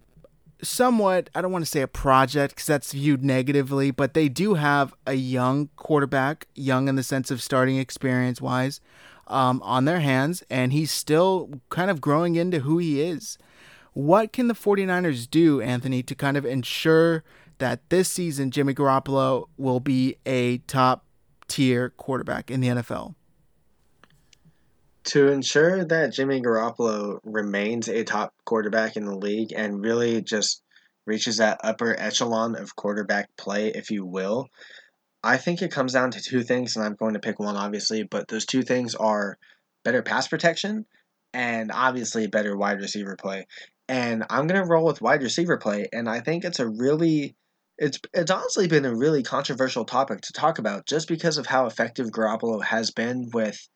somewhat, 0.61 1.29
I 1.35 1.41
don't 1.41 1.51
want 1.51 1.65
to 1.65 1.69
say 1.69 1.81
a 1.81 1.89
project 1.89 2.55
because 2.55 2.67
that's 2.67 2.93
viewed 2.93 3.21
negatively, 3.21 3.91
but 3.91 4.13
they 4.13 4.29
do 4.29 4.53
have 4.53 4.93
a 5.05 5.15
young 5.15 5.67
quarterback, 5.75 6.47
young 6.55 6.87
in 6.87 6.95
the 6.95 7.03
sense 7.03 7.31
of 7.31 7.41
starting 7.41 7.77
experience 7.77 8.39
wise, 8.39 8.79
um, 9.27 9.61
on 9.61 9.83
their 9.83 9.99
hands, 9.99 10.41
and 10.49 10.71
he's 10.71 10.89
still 10.89 11.59
kind 11.69 11.91
of 11.91 11.99
growing 11.99 12.35
into 12.35 12.59
who 12.59 12.77
he 12.77 13.01
is. 13.01 13.37
What 13.91 14.31
can 14.31 14.47
the 14.47 14.53
49ers 14.53 15.29
do, 15.29 15.59
Anthony, 15.59 16.01
to 16.03 16.15
kind 16.15 16.37
of 16.37 16.45
ensure 16.45 17.25
that 17.59 17.89
this 17.89 18.09
season 18.09 18.51
Jimmy 18.51 18.73
Garoppolo 18.73 19.47
will 19.57 19.79
be 19.79 20.17
a 20.25 20.59
top 20.59 21.05
tier 21.47 21.89
quarterback 21.91 22.49
in 22.49 22.61
the 22.61 22.67
NFL? 22.67 23.15
to 25.05 25.27
ensure 25.27 25.85
that 25.85 26.13
Jimmy 26.13 26.41
Garoppolo 26.41 27.19
remains 27.23 27.87
a 27.87 28.03
top 28.03 28.33
quarterback 28.43 28.97
in 28.97 29.05
the 29.05 29.15
league 29.15 29.53
and 29.55 29.83
really 29.83 30.21
just 30.21 30.63
reaches 31.05 31.37
that 31.37 31.59
upper 31.63 31.95
echelon 31.99 32.55
of 32.55 32.75
quarterback 32.75 33.29
play, 33.37 33.67
if 33.67 33.91
you 33.91 34.03
will, 34.03 34.49
I 35.23 35.37
think 35.37 35.61
it 35.61 35.71
comes 35.71 35.93
down 35.93 36.11
to 36.11 36.21
two 36.21 36.43
things, 36.43 36.75
and 36.75 36.85
I'm 36.85 36.95
going 36.95 37.13
to 37.13 37.19
pick 37.19 37.39
one, 37.39 37.55
obviously, 37.55 38.03
but 38.03 38.27
those 38.27 38.45
two 38.45 38.63
things 38.63 38.95
are 38.95 39.37
better 39.83 40.01
pass 40.01 40.27
protection 40.27 40.85
and 41.33 41.71
obviously 41.71 42.27
better 42.27 42.55
wide 42.57 42.79
receiver 42.79 43.15
play. 43.15 43.47
And 43.87 44.23
I'm 44.29 44.47
going 44.47 44.61
to 44.61 44.67
roll 44.67 44.85
with 44.85 45.01
wide 45.01 45.21
receiver 45.21 45.57
play, 45.57 45.87
and 45.93 46.09
I 46.09 46.19
think 46.19 46.43
it's 46.43 46.59
a 46.59 46.67
really 46.67 47.35
it's 47.77 47.99
it's 48.13 48.31
honestly 48.31 48.67
been 48.67 48.85
a 48.85 48.95
really 48.95 49.23
controversial 49.23 49.85
topic 49.85 50.21
to 50.21 50.33
talk 50.33 50.59
about 50.59 50.85
just 50.85 51.07
because 51.07 51.37
of 51.37 51.45
how 51.45 51.65
effective 51.65 52.07
Garoppolo 52.07 52.63
has 52.63 52.91
been 52.91 53.29
with 53.33 53.67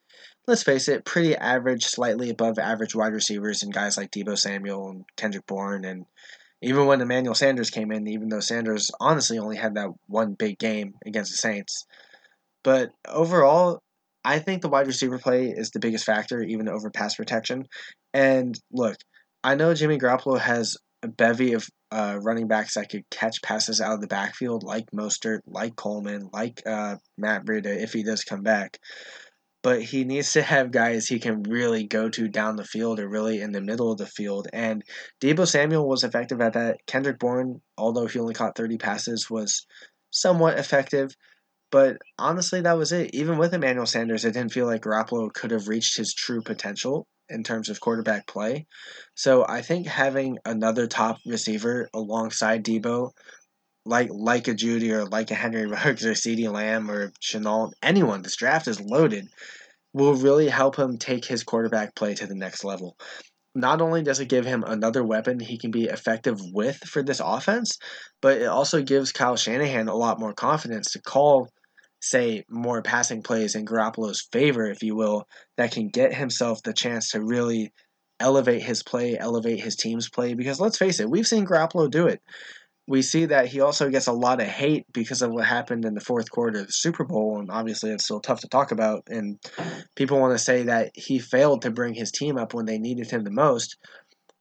let's 0.48 0.64
face 0.64 0.88
it, 0.88 1.06
pretty 1.06 1.36
average, 1.36 1.86
slightly 1.86 2.32
above 2.32 2.58
average 2.58 2.96
wide 2.96 3.14
receivers 3.14 3.62
and 3.62 3.72
guys 3.72 3.98
like 3.98 4.10
Deebo 4.10 4.36
Samuel 4.38 4.90
and 4.90 5.06
Kendrick 5.16 5.46
Bourne 5.46 5.86
and 5.86 6.06
even 6.62 6.88
when 6.88 7.00
Emmanuel 7.00 7.36
Sanders 7.36 7.70
came 7.70 7.92
in, 7.92 8.08
even 8.08 8.30
though 8.30 8.40
Sanders 8.40 8.92
honestly 9.00 9.38
only 9.38 9.56
had 9.56 9.76
that 9.76 9.92
one 10.08 10.34
big 10.34 10.60
game 10.60 10.94
against 11.06 11.32
the 11.32 11.38
Saints. 11.38 11.86
But 12.64 12.90
overall, 13.08 13.80
I 14.26 14.40
think 14.40 14.62
the 14.62 14.70
wide 14.70 14.88
receiver 14.88 15.20
play 15.20 15.54
is 15.56 15.70
the 15.70 15.80
biggest 15.80 16.04
factor, 16.04 16.42
even 16.42 16.68
over 16.68 16.90
pass 16.90 17.16
protection. 17.16 17.68
And 18.14 18.60
look, 18.74 18.98
I 19.44 19.56
know 19.56 19.74
Jimmy 19.74 19.98
Garoppolo 19.98 20.38
has 20.40 20.76
a 21.02 21.08
bevy 21.08 21.54
of 21.54 21.70
uh, 21.92 22.20
running 22.22 22.48
backs 22.48 22.76
that 22.76 22.90
could 22.90 23.10
catch 23.10 23.42
passes 23.42 23.82
out 23.82 23.94
of 23.94 24.02
the 24.02 24.08
backfield, 24.08 24.64
like 24.64 24.92
Mostert, 24.92 25.40
like 25.48 25.76
Coleman, 25.76 26.30
like 26.32 26.62
uh, 26.66 26.98
Matt 27.18 27.46
Breida, 27.46 27.82
if 27.82 27.94
he 27.94 28.04
does 28.04 28.24
come 28.24 28.44
back 28.44 28.80
but 29.62 29.82
he 29.82 30.04
needs 30.04 30.34
to 30.34 30.42
have 30.42 30.72
guys 30.72 31.08
he 31.08 31.20
can 31.20 31.44
really 31.44 31.86
go 31.86 32.10
to 32.10 32.28
down 32.28 32.56
the 32.56 32.64
field 32.64 33.00
or 33.00 33.10
really 33.10 33.42
in 33.42 33.52
the 33.52 33.62
middle 33.62 33.92
of 33.92 33.98
the 33.98 34.06
field. 34.06 34.48
And 34.54 34.84
Deebo 35.22 35.48
Samuel 35.48 35.88
was 35.88 36.04
effective 36.04 36.40
at 36.42 36.54
that. 36.54 36.78
Kendrick 36.88 37.20
Bourne, 37.20 37.62
although 37.78 38.08
he 38.08 38.20
only 38.20 38.34
caught 38.34 38.56
30 38.56 38.78
passes, 38.78 39.30
was 39.30 39.66
somewhat 40.12 40.58
effective. 40.58 41.12
But 41.72 41.98
honestly, 42.18 42.62
that 42.62 42.78
was 42.78 42.92
it. 42.92 43.14
Even 43.14 43.38
with 43.38 43.54
Emmanuel 43.54 43.86
Sanders, 43.86 44.26
it 44.26 44.34
didn't 44.34 44.54
feel 44.54 44.66
like 44.66 44.82
Garoppolo 44.82 45.32
could 45.32 45.52
have 45.52 45.68
reached 45.68 45.98
his 45.98 46.14
true 46.14 46.42
potential 46.42 47.06
in 47.30 47.44
terms 47.44 47.70
of 47.70 47.80
quarterback 47.80 48.28
play. 48.28 48.66
So 49.16 49.46
I 49.48 49.62
think 49.62 49.88
having 49.88 50.38
another 50.46 50.88
top 50.88 51.18
receiver 51.26 51.90
alongside 51.94 52.64
Deebo 52.64 53.12
like 53.86 54.10
like 54.12 54.48
a 54.48 54.54
Jeudy 54.54 54.92
or 54.92 55.06
like 55.06 55.32
a 55.32 55.36
Henry 55.36 55.66
Ruggs 55.68 56.06
or 56.06 56.12
CeeDee 56.12 56.52
Lamb 56.52 56.90
or 56.90 57.12
Shenault, 57.22 57.72
anyone, 57.82 58.22
this 58.22 58.36
draft 58.36 58.68
is 58.68 58.80
loaded, 58.80 59.28
will 59.94 60.14
really 60.14 60.48
help 60.48 60.78
him 60.78 60.98
take 60.98 61.26
his 61.26 61.44
quarterback 61.44 61.96
play 61.96 62.14
to 62.16 62.28
the 62.28 62.36
next 62.36 62.64
level. 62.64 62.96
Not 63.56 63.82
only 63.82 64.04
does 64.04 64.20
it 64.20 64.30
give 64.30 64.46
him 64.46 64.64
another 64.64 65.04
weapon 65.04 65.40
he 65.40 65.58
can 65.58 65.72
be 65.72 65.86
effective 65.86 66.40
with 66.54 66.78
for 66.78 67.02
this 67.02 67.20
offense, 67.24 67.78
but 68.22 68.42
it 68.42 68.46
also 68.46 68.82
gives 68.84 69.12
Kyle 69.12 69.36
Shanahan 69.36 69.88
a 69.88 69.96
lot 69.96 70.20
more 70.20 70.34
confidence 70.34 70.92
to 70.92 71.02
call, 71.02 71.50
say, 72.02 72.44
more 72.50 72.82
passing 72.82 73.22
plays 73.22 73.56
in 73.56 73.66
Garoppolo's 73.66 74.28
favor, 74.32 74.66
if 74.66 74.84
you 74.84 74.96
will, 74.96 75.28
that 75.58 75.72
can 75.72 75.90
get 75.90 76.14
himself 76.14 76.62
the 76.64 76.74
chance 76.74 77.12
to 77.12 77.24
really 77.24 77.74
elevate 78.20 78.64
his 78.64 78.84
play, 78.84 79.18
elevate 79.18 79.60
his 79.60 79.76
team's 79.76 80.10
play. 80.10 80.34
Because 80.34 80.60
let's 80.60 80.78
face 80.78 81.00
it, 81.00 81.10
we've 81.10 81.28
seen 81.28 81.46
Garoppolo 81.46 81.90
do 81.90 82.08
it 82.08 82.22
we 82.90 83.04
see 83.04 83.26
that 83.26 83.46
he 83.46 83.62
also 83.62 83.92
gets 83.92 84.08
a 84.08 84.12
lot 84.12 84.42
of 84.42 84.48
hate 84.48 84.84
because 84.92 85.22
of 85.22 85.32
what 85.32 85.46
happened 85.46 85.86
in 85.86 85.94
the 85.94 86.02
fourth 86.02 86.32
quarter 86.32 86.62
of 86.62 86.66
the 86.66 86.74
Super 86.74 87.06
Bowl, 87.06 87.40
and 87.40 87.52
obviously 87.52 87.92
it's 87.92 88.06
still 88.06 88.20
tough 88.20 88.42
to 88.42 88.48
talk 88.48 88.72
about. 88.72 89.04
And 89.08 89.38
people 89.96 90.20
want 90.20 90.34
to 90.34 90.44
say 90.44 90.64
that 90.64 90.90
he 90.96 91.20
failed 91.20 91.62
to 91.62 91.72
bring 91.72 91.94
his 91.94 92.12
team 92.12 92.36
up 92.36 92.56
when 92.56 92.66
they 92.66 92.80
needed 92.80 93.12
him 93.12 93.24
the 93.24 93.30
most. 93.30 93.78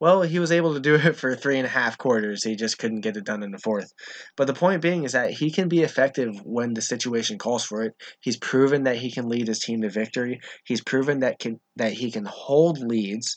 Well, 0.00 0.22
he 0.22 0.38
was 0.38 0.52
able 0.52 0.74
to 0.74 0.80
do 0.80 0.94
it 1.02 1.16
for 1.16 1.34
three 1.34 1.58
and 1.58 1.66
a 1.66 1.70
half 1.70 1.98
quarters. 1.98 2.44
He 2.44 2.56
just 2.56 2.78
couldn't 2.78 3.00
get 3.00 3.16
it 3.16 3.24
done 3.24 3.42
in 3.42 3.50
the 3.50 3.58
fourth. 3.58 3.92
But 4.36 4.46
the 4.46 4.54
point 4.54 4.82
being 4.82 5.04
is 5.04 5.12
that 5.12 5.30
he 5.32 5.50
can 5.50 5.68
be 5.68 5.82
effective 5.82 6.34
when 6.44 6.74
the 6.74 6.82
situation 6.82 7.38
calls 7.38 7.64
for 7.64 7.82
it. 7.82 7.94
He's 8.20 8.36
proven 8.36 8.84
that 8.84 8.96
he 8.96 9.10
can 9.10 9.28
lead 9.28 9.48
his 9.48 9.60
team 9.60 9.82
to 9.82 9.90
victory. 9.90 10.40
He's 10.64 10.82
proven 10.82 11.20
that 11.20 11.38
can 11.38 11.60
that 11.76 11.92
he 11.92 12.10
can 12.10 12.24
hold 12.24 12.78
leads 12.78 13.36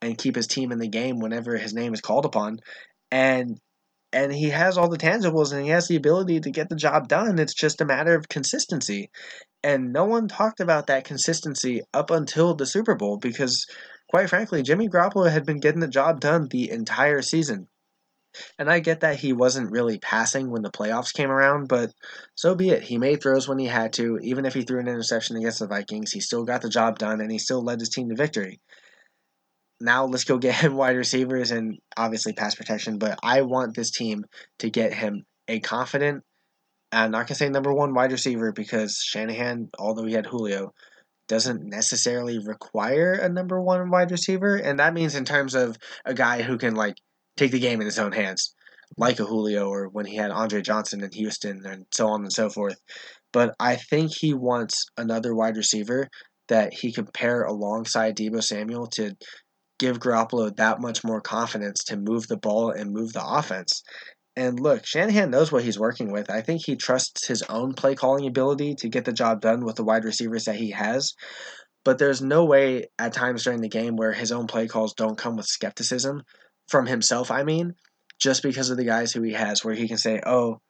and 0.00 0.18
keep 0.18 0.36
his 0.36 0.46
team 0.46 0.72
in 0.72 0.78
the 0.78 0.88
game 0.88 1.18
whenever 1.18 1.56
his 1.56 1.74
name 1.74 1.92
is 1.92 2.00
called 2.00 2.24
upon. 2.24 2.58
And 3.10 3.58
and 4.12 4.32
he 4.32 4.50
has 4.50 4.78
all 4.78 4.88
the 4.88 4.96
tangibles 4.96 5.52
and 5.52 5.62
he 5.62 5.68
has 5.68 5.88
the 5.88 5.96
ability 5.96 6.40
to 6.40 6.50
get 6.50 6.68
the 6.70 6.76
job 6.76 7.08
done. 7.08 7.38
It's 7.38 7.54
just 7.54 7.80
a 7.80 7.84
matter 7.84 8.14
of 8.14 8.28
consistency. 8.28 9.10
And 9.62 9.92
no 9.92 10.04
one 10.04 10.28
talked 10.28 10.60
about 10.60 10.86
that 10.86 11.04
consistency 11.04 11.82
up 11.92 12.10
until 12.10 12.54
the 12.54 12.64
Super 12.64 12.94
Bowl 12.94 13.18
because, 13.18 13.66
quite 14.08 14.28
frankly, 14.28 14.62
Jimmy 14.62 14.88
Garoppolo 14.88 15.30
had 15.30 15.46
been 15.46 15.60
getting 15.60 15.80
the 15.80 15.88
job 15.88 16.20
done 16.20 16.48
the 16.48 16.70
entire 16.70 17.22
season. 17.22 17.68
And 18.58 18.70
I 18.70 18.80
get 18.80 19.00
that 19.00 19.18
he 19.18 19.32
wasn't 19.32 19.70
really 19.70 19.98
passing 19.98 20.50
when 20.50 20.62
the 20.62 20.70
playoffs 20.70 21.14
came 21.14 21.30
around, 21.30 21.66
but 21.66 21.92
so 22.34 22.54
be 22.54 22.70
it. 22.70 22.82
He 22.82 22.98
made 22.98 23.22
throws 23.22 23.48
when 23.48 23.58
he 23.58 23.66
had 23.66 23.94
to. 23.94 24.18
Even 24.22 24.44
if 24.44 24.54
he 24.54 24.62
threw 24.62 24.78
an 24.78 24.86
interception 24.86 25.36
against 25.36 25.58
the 25.58 25.66
Vikings, 25.66 26.12
he 26.12 26.20
still 26.20 26.44
got 26.44 26.62
the 26.62 26.68
job 26.68 26.98
done 26.98 27.20
and 27.20 27.32
he 27.32 27.38
still 27.38 27.62
led 27.62 27.80
his 27.80 27.88
team 27.88 28.08
to 28.10 28.14
victory 28.14 28.60
now 29.80 30.06
let's 30.06 30.24
go 30.24 30.38
get 30.38 30.54
him 30.62 30.74
wide 30.74 30.96
receivers 30.96 31.50
and 31.50 31.78
obviously 31.96 32.32
pass 32.32 32.54
protection. 32.54 32.98
But 32.98 33.18
I 33.22 33.42
want 33.42 33.74
this 33.74 33.90
team 33.90 34.24
to 34.60 34.70
get 34.70 34.92
him 34.92 35.24
a 35.46 35.60
confident, 35.60 36.24
I'm 36.92 37.10
not 37.10 37.18
going 37.18 37.28
to 37.28 37.34
say 37.34 37.48
number 37.48 37.72
one 37.72 37.94
wide 37.94 38.12
receiver 38.12 38.52
because 38.52 39.02
Shanahan, 39.02 39.70
although 39.78 40.04
he 40.04 40.14
had 40.14 40.26
Julio, 40.26 40.72
doesn't 41.28 41.62
necessarily 41.64 42.38
require 42.38 43.12
a 43.12 43.28
number 43.28 43.60
one 43.60 43.90
wide 43.90 44.10
receiver. 44.10 44.56
And 44.56 44.80
that 44.80 44.94
means 44.94 45.14
in 45.14 45.24
terms 45.24 45.54
of 45.54 45.76
a 46.04 46.14
guy 46.14 46.42
who 46.42 46.58
can 46.58 46.74
like 46.74 46.96
take 47.36 47.52
the 47.52 47.60
game 47.60 47.80
in 47.80 47.86
his 47.86 47.98
own 47.98 48.12
hands, 48.12 48.54
like 48.96 49.20
a 49.20 49.24
Julio 49.24 49.68
or 49.68 49.88
when 49.88 50.06
he 50.06 50.16
had 50.16 50.30
Andre 50.30 50.62
Johnson 50.62 51.02
in 51.02 51.12
Houston 51.12 51.64
and 51.64 51.86
so 51.92 52.08
on 52.08 52.22
and 52.22 52.32
so 52.32 52.50
forth. 52.50 52.80
But 53.32 53.54
I 53.60 53.76
think 53.76 54.12
he 54.14 54.32
wants 54.34 54.86
another 54.96 55.34
wide 55.34 55.56
receiver 55.56 56.08
that 56.48 56.72
he 56.72 56.92
can 56.92 57.06
pair 57.06 57.42
alongside 57.42 58.16
Deebo 58.16 58.42
Samuel 58.42 58.86
to 58.88 59.14
give 59.78 60.00
Garoppolo 60.00 60.56
that 60.56 60.80
much 60.80 61.04
more 61.04 61.20
confidence 61.20 61.84
to 61.84 61.96
move 61.96 62.26
the 62.26 62.36
ball 62.36 62.70
and 62.70 62.92
move 62.92 63.12
the 63.12 63.24
offense. 63.24 63.82
And 64.38 64.60
look, 64.60 64.86
Shanahan 64.86 65.32
knows 65.32 65.50
what 65.50 65.64
he's 65.64 65.80
working 65.80 66.12
with. 66.12 66.30
I 66.30 66.42
think 66.42 66.64
he 66.64 66.76
trusts 66.76 67.26
his 67.26 67.42
own 67.42 67.74
play 67.74 67.96
calling 67.96 68.24
ability 68.24 68.76
to 68.76 68.88
get 68.88 69.04
the 69.04 69.12
job 69.12 69.40
done 69.40 69.64
with 69.64 69.74
the 69.74 69.82
wide 69.82 70.04
receivers 70.04 70.44
that 70.44 70.54
he 70.54 70.70
has. 70.70 71.14
But 71.84 71.98
there's 71.98 72.22
no 72.22 72.44
way 72.44 72.84
at 73.00 73.12
times 73.12 73.42
during 73.42 73.62
the 73.62 73.68
game 73.68 73.96
where 73.96 74.12
his 74.12 74.30
own 74.30 74.46
play 74.46 74.68
calls 74.68 74.94
don't 74.94 75.18
come 75.18 75.34
with 75.34 75.46
skepticism 75.46 76.22
from 76.68 76.86
himself, 76.86 77.32
I 77.32 77.42
mean, 77.42 77.74
just 78.20 78.44
because 78.44 78.70
of 78.70 78.76
the 78.76 78.84
guys 78.84 79.10
who 79.12 79.22
he 79.22 79.32
has, 79.32 79.64
where 79.64 79.74
he 79.74 79.88
can 79.88 79.98
say, 79.98 80.20
oh, 80.24 80.60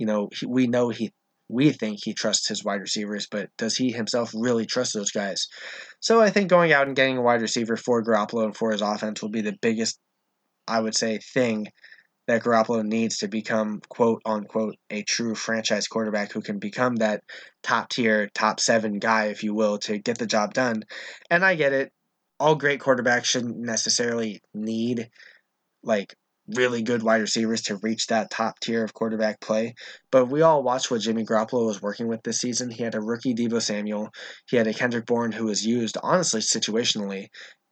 you 0.00 0.06
know, 0.06 0.28
we 0.44 0.66
know 0.66 0.88
he 0.88 1.12
we 1.48 1.70
think 1.70 2.00
he 2.02 2.12
trusts 2.12 2.48
his 2.48 2.64
wide 2.64 2.80
receivers, 2.80 3.28
but 3.30 3.50
does 3.56 3.76
he 3.76 3.92
himself 3.92 4.32
really 4.34 4.66
trust 4.66 4.94
those 4.94 5.12
guys? 5.12 5.46
So 6.00 6.20
I 6.20 6.30
think 6.30 6.50
going 6.50 6.72
out 6.72 6.88
and 6.88 6.96
getting 6.96 7.18
a 7.18 7.22
wide 7.22 7.42
receiver 7.42 7.76
for 7.76 8.02
Garoppolo 8.02 8.46
and 8.46 8.56
for 8.56 8.72
his 8.72 8.82
offense 8.82 9.22
will 9.22 9.30
be 9.30 9.42
the 9.42 9.58
biggest, 9.62 10.00
I 10.66 10.80
would 10.80 10.96
say, 10.96 11.20
thing 11.32 11.68
that 12.30 12.44
Garoppolo 12.44 12.84
needs 12.84 13.18
to 13.18 13.28
become 13.28 13.80
quote 13.88 14.22
unquote 14.24 14.76
a 14.88 15.02
true 15.02 15.34
franchise 15.34 15.88
quarterback 15.88 16.30
who 16.30 16.40
can 16.40 16.60
become 16.60 16.94
that 16.96 17.24
top 17.64 17.88
tier, 17.88 18.28
top 18.34 18.60
seven 18.60 19.00
guy, 19.00 19.26
if 19.26 19.42
you 19.42 19.52
will, 19.52 19.78
to 19.78 19.98
get 19.98 20.18
the 20.18 20.26
job 20.26 20.54
done. 20.54 20.84
And 21.28 21.44
I 21.44 21.56
get 21.56 21.72
it. 21.72 21.90
All 22.38 22.54
great 22.54 22.78
quarterbacks 22.78 23.24
shouldn't 23.24 23.56
necessarily 23.56 24.40
need 24.54 25.08
like 25.82 26.14
really 26.46 26.82
good 26.82 27.02
wide 27.02 27.20
receivers 27.20 27.62
to 27.62 27.80
reach 27.82 28.06
that 28.06 28.30
top 28.30 28.60
tier 28.60 28.84
of 28.84 28.94
quarterback 28.94 29.40
play. 29.40 29.74
But 30.12 30.26
we 30.26 30.42
all 30.42 30.62
watched 30.62 30.88
what 30.88 31.00
Jimmy 31.00 31.24
Garoppolo 31.24 31.66
was 31.66 31.82
working 31.82 32.06
with 32.06 32.22
this 32.22 32.38
season. 32.38 32.70
He 32.70 32.84
had 32.84 32.94
a 32.94 33.00
rookie 33.00 33.34
Deebo 33.34 33.60
Samuel. 33.60 34.10
He 34.48 34.56
had 34.56 34.68
a 34.68 34.72
Kendrick 34.72 35.06
Bourne 35.06 35.32
who 35.32 35.46
was 35.46 35.66
used 35.66 35.98
honestly 36.00 36.42
situationally, 36.42 37.26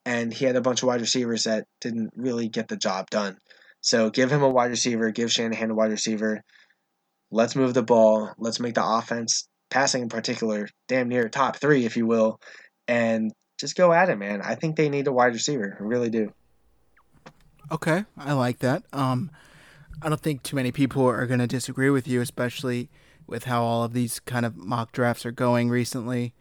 and 0.04 0.34
he 0.34 0.46
had 0.46 0.56
a 0.56 0.60
bunch 0.60 0.82
of 0.82 0.88
wide 0.88 1.00
receivers 1.00 1.44
that 1.44 1.64
didn't 1.80 2.10
really 2.16 2.48
get 2.48 2.66
the 2.66 2.76
job 2.76 3.08
done. 3.08 3.36
So 3.88 4.10
give 4.10 4.30
him 4.30 4.42
a 4.42 4.50
wide 4.50 4.70
receiver. 4.70 5.10
Give 5.12 5.32
Shanahan 5.32 5.70
a 5.70 5.74
wide 5.74 5.90
receiver. 5.90 6.42
Let's 7.30 7.56
move 7.56 7.72
the 7.72 7.82
ball. 7.82 8.30
Let's 8.36 8.60
make 8.60 8.74
the 8.74 8.86
offense, 8.86 9.48
passing 9.70 10.02
in 10.02 10.08
particular, 10.10 10.68
damn 10.88 11.08
near 11.08 11.30
top 11.30 11.56
three, 11.56 11.86
if 11.86 11.96
you 11.96 12.04
will, 12.04 12.38
and 12.86 13.32
just 13.58 13.76
go 13.76 13.90
at 13.90 14.10
it, 14.10 14.18
man. 14.18 14.42
I 14.42 14.56
think 14.56 14.76
they 14.76 14.90
need 14.90 15.06
a 15.06 15.12
wide 15.12 15.32
receiver. 15.32 15.74
I 15.80 15.82
really 15.82 16.10
do. 16.10 16.34
Okay, 17.72 18.04
I 18.18 18.34
like 18.34 18.58
that. 18.58 18.82
Um, 18.92 19.30
I 20.02 20.10
don't 20.10 20.20
think 20.20 20.42
too 20.42 20.56
many 20.56 20.70
people 20.70 21.06
are 21.06 21.26
going 21.26 21.40
to 21.40 21.46
disagree 21.46 21.88
with 21.88 22.06
you, 22.06 22.20
especially 22.20 22.90
with 23.26 23.44
how 23.44 23.62
all 23.62 23.84
of 23.84 23.94
these 23.94 24.20
kind 24.20 24.44
of 24.44 24.54
mock 24.54 24.92
drafts 24.92 25.24
are 25.24 25.32
going 25.32 25.70
recently. 25.70 26.34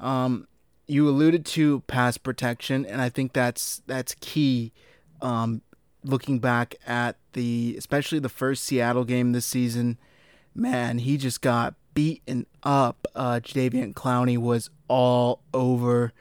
Um, 0.00 0.48
you 0.86 1.06
alluded 1.06 1.44
to 1.44 1.80
pass 1.80 2.16
protection, 2.16 2.86
and 2.86 3.02
I 3.02 3.10
think 3.10 3.34
that's 3.34 3.82
that's 3.86 4.14
key. 4.22 4.72
Um, 5.20 5.60
looking 6.04 6.38
back 6.38 6.74
at 6.86 7.16
the, 7.32 7.74
especially 7.78 8.18
the 8.18 8.28
first 8.28 8.64
Seattle 8.64 9.04
game 9.04 9.32
this 9.32 9.46
season, 9.46 9.98
man, 10.54 10.98
he 10.98 11.16
just 11.16 11.40
got 11.40 11.74
beaten 11.94 12.46
up. 12.62 13.06
Uh, 13.14 13.40
Jadeveon 13.42 13.94
Clowney 13.94 14.38
was 14.38 14.70
all 14.88 15.42
over 15.52 16.12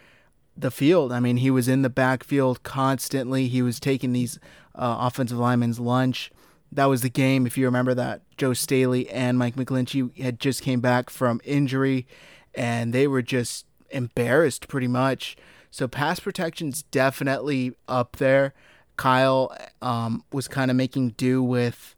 the 0.56 0.72
field. 0.72 1.12
I 1.12 1.20
mean, 1.20 1.38
he 1.38 1.52
was 1.52 1.68
in 1.68 1.84
the 1.84 1.90
backfield 1.90 2.64
constantly. 2.64 3.48
He 3.48 3.62
was 3.62 3.80
taking 3.80 4.12
these 4.12 4.40
uh, 4.74 4.98
offensive 5.00 5.38
linemen's 5.38 5.80
lunch. 5.80 6.32
that 6.72 6.86
was 6.86 7.02
the 7.02 7.10
game, 7.10 7.46
if 7.46 7.58
you 7.58 7.66
remember 7.66 7.94
that. 7.94 8.22
Joe 8.38 8.54
Staley 8.54 9.10
and 9.10 9.38
Mike 9.38 9.56
McGlinchey 9.56 10.18
had 10.18 10.40
just 10.40 10.62
came 10.62 10.82
back 10.82 11.10
from 11.10 11.40
injury, 11.44 12.08
and 12.56 12.94
they 12.94 13.08
were 13.08 13.22
just 13.22 13.66
embarrassed 13.90 14.68
pretty 14.68 14.88
much. 14.88 15.38
So 15.72 15.88
pass 15.88 16.20
protection's 16.20 16.84
definitely 16.84 17.74
up 17.88 18.18
there. 18.18 18.54
Kyle 18.98 19.56
um, 19.82 20.24
was 20.34 20.48
kind 20.48 20.70
of 20.70 20.78
making 20.78 21.12
do 21.12 21.42
with 21.42 21.96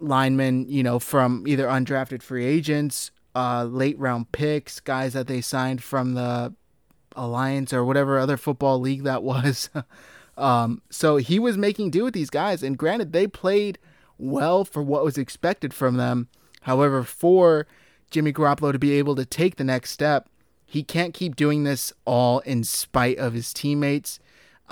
linemen, 0.00 0.68
you 0.68 0.82
know, 0.82 0.98
from 0.98 1.46
either 1.46 1.66
undrafted 1.66 2.22
free 2.22 2.44
agents, 2.44 3.10
uh, 3.34 3.64
late 3.64 3.98
round 3.98 4.32
picks, 4.32 4.80
guys 4.80 5.12
that 5.12 5.26
they 5.26 5.40
signed 5.40 5.82
from 5.82 6.14
the 6.14 6.54
Alliance 7.14 7.72
or 7.72 7.84
whatever 7.84 8.18
other 8.18 8.36
football 8.36 8.78
league 8.78 9.04
that 9.04 9.22
was. 9.22 9.70
um, 10.36 10.82
so 10.90 11.16
he 11.16 11.38
was 11.38 11.58
making 11.58 11.90
do 11.90 12.04
with 12.04 12.14
these 12.14 12.30
guys, 12.30 12.62
and 12.62 12.78
granted, 12.78 13.12
they 13.12 13.26
played 13.26 13.78
well 14.18 14.64
for 14.64 14.82
what 14.82 15.04
was 15.04 15.18
expected 15.18 15.74
from 15.74 15.96
them. 15.96 16.28
However, 16.62 17.02
for 17.02 17.66
Jimmy 18.10 18.32
Garoppolo 18.32 18.72
to 18.72 18.78
be 18.78 18.92
able 18.92 19.16
to 19.16 19.24
take 19.24 19.56
the 19.56 19.64
next 19.64 19.90
step, 19.90 20.28
he 20.64 20.82
can't 20.82 21.12
keep 21.12 21.36
doing 21.36 21.64
this 21.64 21.92
all 22.04 22.38
in 22.40 22.64
spite 22.64 23.18
of 23.18 23.34
his 23.34 23.52
teammates. 23.52 24.18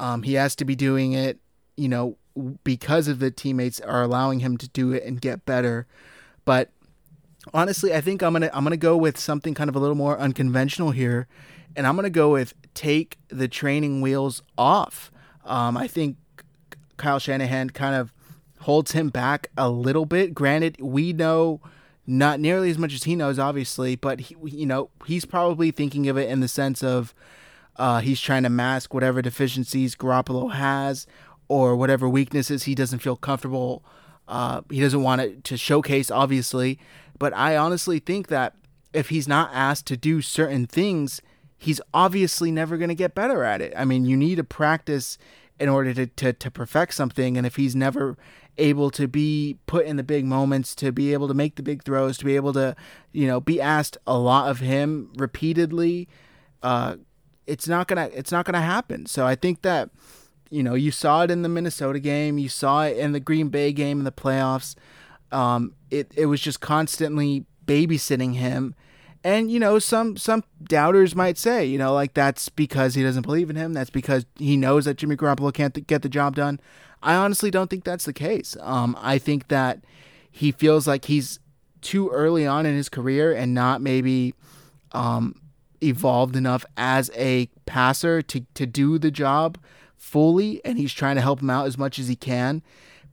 Um, 0.00 0.22
he 0.22 0.34
has 0.34 0.56
to 0.56 0.64
be 0.64 0.74
doing 0.74 1.12
it, 1.12 1.38
you 1.76 1.86
know, 1.86 2.16
because 2.64 3.06
of 3.06 3.18
the 3.18 3.30
teammates 3.30 3.80
are 3.80 4.02
allowing 4.02 4.40
him 4.40 4.56
to 4.56 4.68
do 4.68 4.92
it 4.92 5.04
and 5.04 5.20
get 5.20 5.44
better. 5.44 5.86
But 6.46 6.70
honestly, 7.52 7.94
I 7.94 8.00
think 8.00 8.22
I'm 8.22 8.32
gonna 8.32 8.50
I'm 8.54 8.64
gonna 8.64 8.78
go 8.78 8.96
with 8.96 9.18
something 9.18 9.52
kind 9.52 9.68
of 9.68 9.76
a 9.76 9.78
little 9.78 9.94
more 9.94 10.18
unconventional 10.18 10.92
here, 10.92 11.28
and 11.76 11.86
I'm 11.86 11.96
gonna 11.96 12.08
go 12.08 12.32
with 12.32 12.54
take 12.72 13.18
the 13.28 13.46
training 13.46 14.00
wheels 14.00 14.42
off. 14.56 15.12
Um, 15.44 15.76
I 15.76 15.86
think 15.86 16.16
Kyle 16.96 17.18
Shanahan 17.18 17.68
kind 17.70 17.94
of 17.94 18.10
holds 18.60 18.92
him 18.92 19.10
back 19.10 19.50
a 19.58 19.68
little 19.68 20.06
bit. 20.06 20.34
Granted, 20.34 20.80
we 20.80 21.12
know 21.12 21.60
not 22.06 22.40
nearly 22.40 22.70
as 22.70 22.78
much 22.78 22.94
as 22.94 23.04
he 23.04 23.16
knows, 23.16 23.38
obviously, 23.38 23.96
but 23.96 24.20
he, 24.20 24.36
you 24.44 24.64
know 24.64 24.88
he's 25.06 25.26
probably 25.26 25.70
thinking 25.70 26.08
of 26.08 26.16
it 26.16 26.30
in 26.30 26.40
the 26.40 26.48
sense 26.48 26.82
of 26.82 27.14
uh, 27.76 28.00
he's 28.00 28.20
trying 28.20 28.42
to 28.42 28.50
mask 28.50 28.92
whatever 28.92 29.22
deficiencies 29.22 29.94
Garoppolo 29.94 30.52
has 30.52 31.06
or 31.48 31.76
whatever 31.76 32.08
weaknesses 32.08 32.64
he 32.64 32.74
doesn't 32.74 33.00
feel 33.00 33.16
comfortable. 33.16 33.84
Uh, 34.28 34.62
he 34.70 34.80
doesn't 34.80 35.02
want 35.02 35.20
it 35.20 35.44
to 35.44 35.56
showcase, 35.56 36.10
obviously. 36.10 36.78
But 37.18 37.34
I 37.34 37.56
honestly 37.56 37.98
think 37.98 38.28
that 38.28 38.54
if 38.92 39.08
he's 39.08 39.28
not 39.28 39.50
asked 39.52 39.86
to 39.86 39.96
do 39.96 40.20
certain 40.20 40.66
things, 40.66 41.20
he's 41.58 41.80
obviously 41.92 42.50
never 42.50 42.76
going 42.76 42.88
to 42.88 42.94
get 42.94 43.14
better 43.14 43.44
at 43.44 43.60
it. 43.60 43.72
I 43.76 43.84
mean, 43.84 44.04
you 44.04 44.16
need 44.16 44.36
to 44.36 44.44
practice 44.44 45.18
in 45.58 45.68
order 45.68 45.92
to, 45.92 46.06
to, 46.06 46.32
to 46.32 46.50
perfect 46.50 46.94
something. 46.94 47.36
And 47.36 47.46
if 47.46 47.56
he's 47.56 47.76
never 47.76 48.16
able 48.56 48.90
to 48.90 49.06
be 49.06 49.58
put 49.66 49.86
in 49.86 49.96
the 49.96 50.02
big 50.02 50.24
moments, 50.24 50.74
to 50.76 50.92
be 50.92 51.12
able 51.12 51.28
to 51.28 51.34
make 51.34 51.56
the 51.56 51.62
big 51.62 51.82
throws, 51.82 52.16
to 52.18 52.24
be 52.24 52.36
able 52.36 52.52
to, 52.54 52.74
you 53.12 53.26
know, 53.26 53.40
be 53.40 53.60
asked 53.60 53.98
a 54.06 54.18
lot 54.18 54.50
of 54.50 54.60
him 54.60 55.12
repeatedly, 55.16 56.08
uh, 56.62 56.96
it's 57.50 57.68
not 57.68 57.88
gonna 57.88 58.10
it's 58.12 58.32
not 58.32 58.44
gonna 58.44 58.60
happen. 58.60 59.06
So 59.06 59.26
I 59.26 59.34
think 59.34 59.62
that 59.62 59.90
you 60.50 60.62
know, 60.64 60.74
you 60.74 60.90
saw 60.90 61.22
it 61.22 61.30
in 61.30 61.42
the 61.42 61.48
Minnesota 61.48 62.00
game, 62.00 62.36
you 62.36 62.48
saw 62.48 62.82
it 62.82 62.96
in 62.96 63.12
the 63.12 63.20
Green 63.20 63.48
Bay 63.48 63.72
game 63.72 63.98
in 63.98 64.04
the 64.04 64.12
playoffs. 64.12 64.74
Um, 65.30 65.74
it 65.90 66.12
it 66.16 66.26
was 66.26 66.40
just 66.40 66.60
constantly 66.60 67.46
babysitting 67.66 68.34
him. 68.34 68.74
And 69.22 69.50
you 69.50 69.60
know, 69.60 69.78
some 69.78 70.16
some 70.16 70.44
doubters 70.62 71.14
might 71.14 71.38
say, 71.38 71.64
you 71.64 71.78
know, 71.78 71.92
like 71.94 72.14
that's 72.14 72.48
because 72.48 72.94
he 72.94 73.02
doesn't 73.02 73.22
believe 73.22 73.50
in 73.50 73.56
him. 73.56 73.72
That's 73.72 73.90
because 73.90 74.26
he 74.38 74.56
knows 74.56 74.86
that 74.86 74.96
Jimmy 74.96 75.16
Garoppolo 75.16 75.52
can't 75.52 75.74
th- 75.74 75.86
get 75.86 76.02
the 76.02 76.08
job 76.08 76.34
done. 76.34 76.58
I 77.02 77.14
honestly 77.14 77.50
don't 77.50 77.70
think 77.70 77.84
that's 77.84 78.04
the 78.04 78.12
case. 78.12 78.56
Um, 78.60 78.96
I 79.00 79.18
think 79.18 79.48
that 79.48 79.84
he 80.30 80.52
feels 80.52 80.86
like 80.86 81.06
he's 81.06 81.38
too 81.80 82.10
early 82.10 82.46
on 82.46 82.66
in 82.66 82.74
his 82.74 82.88
career 82.88 83.32
and 83.32 83.54
not 83.54 83.80
maybe 83.80 84.34
um, 84.92 85.34
evolved 85.82 86.36
enough 86.36 86.64
as 86.76 87.10
a 87.14 87.48
passer 87.66 88.20
to 88.22 88.40
to 88.54 88.66
do 88.66 88.98
the 88.98 89.10
job 89.10 89.58
fully 89.96 90.64
and 90.64 90.78
he's 90.78 90.92
trying 90.92 91.14
to 91.14 91.22
help 91.22 91.40
him 91.40 91.50
out 91.50 91.66
as 91.66 91.78
much 91.78 91.98
as 91.98 92.08
he 92.08 92.16
can. 92.16 92.62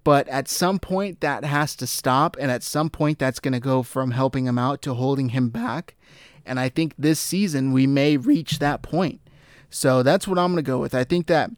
But 0.04 0.28
at 0.30 0.48
some 0.48 0.80
point, 0.80 1.20
that 1.20 1.44
has 1.44 1.76
to 1.76 1.86
stop. 1.86 2.38
And 2.39 2.50
at 2.50 2.63
some 2.63 2.89
point, 2.89 3.20
that's 3.20 3.41
going 3.41 3.52
to 3.52 3.60
go 3.60 3.84
from 3.84 4.12
helping 4.12 4.46
him 4.46 4.58
out 4.58 4.82
to 4.84 4.94
holding 4.94 5.30
him 5.30 5.50
back. 5.50 5.96
And 6.46 6.62
I 6.62 6.70
think 6.70 6.94
this 6.98 7.20
season, 7.20 7.74
we 7.74 7.86
may 7.88 8.15
reach 8.15 8.60
that 8.60 8.82
point. 8.82 9.20
So 9.70 10.04
that's 10.04 10.26
what 10.26 10.39
I'm 10.39 10.54
going 10.54 10.63
to 10.63 10.72
go 10.72 10.78
with. 10.78 10.96
I 10.96 11.04
think 11.04 11.28
that 11.28 11.52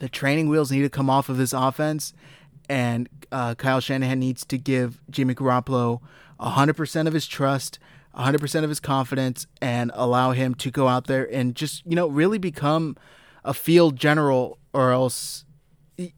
the 0.00 0.08
training 0.08 0.48
wheels 0.48 0.72
need 0.72 0.82
to 0.82 0.90
come 0.90 1.08
off 1.08 1.28
of 1.28 1.36
this 1.36 1.52
offense. 1.52 2.12
And 2.68 3.08
uh, 3.30 3.54
Kyle 3.54 3.80
Shanahan 3.80 4.18
needs 4.18 4.44
to 4.46 4.58
give 4.58 5.00
Jimmy 5.08 5.36
Garoppolo 5.36 6.00
100% 6.40 7.06
of 7.06 7.12
his 7.12 7.28
trust, 7.28 7.78
100% 8.16 8.62
of 8.62 8.68
his 8.68 8.80
confidence, 8.80 9.46
and 9.60 9.90
allow 9.94 10.32
him 10.32 10.54
to 10.56 10.70
go 10.70 10.88
out 10.88 11.06
there 11.06 11.24
and 11.32 11.54
just, 11.54 11.84
you 11.86 11.96
know, 11.96 12.08
really 12.08 12.38
become 12.38 12.96
a 13.44 13.52
field 13.52 13.96
general 13.96 14.58
or 14.72 14.90
else 14.90 15.44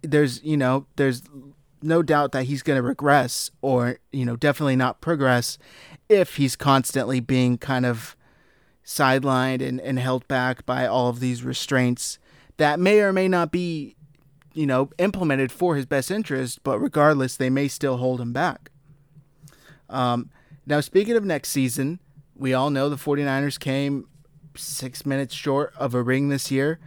there's 0.03 0.43
you 0.43 0.57
know 0.57 0.87
there's 0.97 1.23
no 1.83 2.03
doubt 2.03 2.33
that 2.33 2.45
he's 2.45 2.63
going 2.63 2.77
to 2.77 2.83
regress 2.83 3.51
or 3.61 3.99
you 4.13 4.25
know 4.25 4.37
definitely 4.37 4.77
not 4.77 5.01
progress 5.01 5.59
if 6.09 6.37
he's 6.37 6.57
constantly 6.57 7.21
being 7.21 7.59
kind 7.59 7.85
of 7.85 8.17
sidelined 8.85 9.67
and, 9.67 9.81
and 9.81 9.99
held 9.99 10.27
back 10.29 10.65
by 10.65 10.87
all 10.87 11.09
of 11.09 11.21
these 11.21 11.43
restraints 11.43 12.19
that 12.57 12.81
may 12.81 13.01
or 13.01 13.13
may 13.13 13.29
not 13.29 13.51
be 13.51 13.97
you 14.55 14.67
know 14.67 14.89
implemented 14.99 15.53
for 15.53 15.77
his 15.77 15.85
best 15.85 16.11
interest 16.11 16.63
but 16.63 16.79
regardless 16.79 17.37
they 17.37 17.51
may 17.51 17.69
still 17.69 17.99
hold 17.99 18.21
him 18.21 18.33
back. 18.33 18.71
Um, 19.89 20.31
now 20.67 20.81
speaking 20.81 21.17
of 21.17 21.25
next 21.25 21.51
season 21.51 22.01
we 22.35 22.53
all 22.53 22.71
know 22.71 22.89
the 22.89 22.97
49ers 22.97 23.59
came 23.59 24.09
six 24.57 25.07
minutes 25.07 25.35
short 25.35 25.73
of 25.77 25.95
a 25.95 26.03
ring 26.03 26.29
this 26.29 26.51
year 26.51 26.79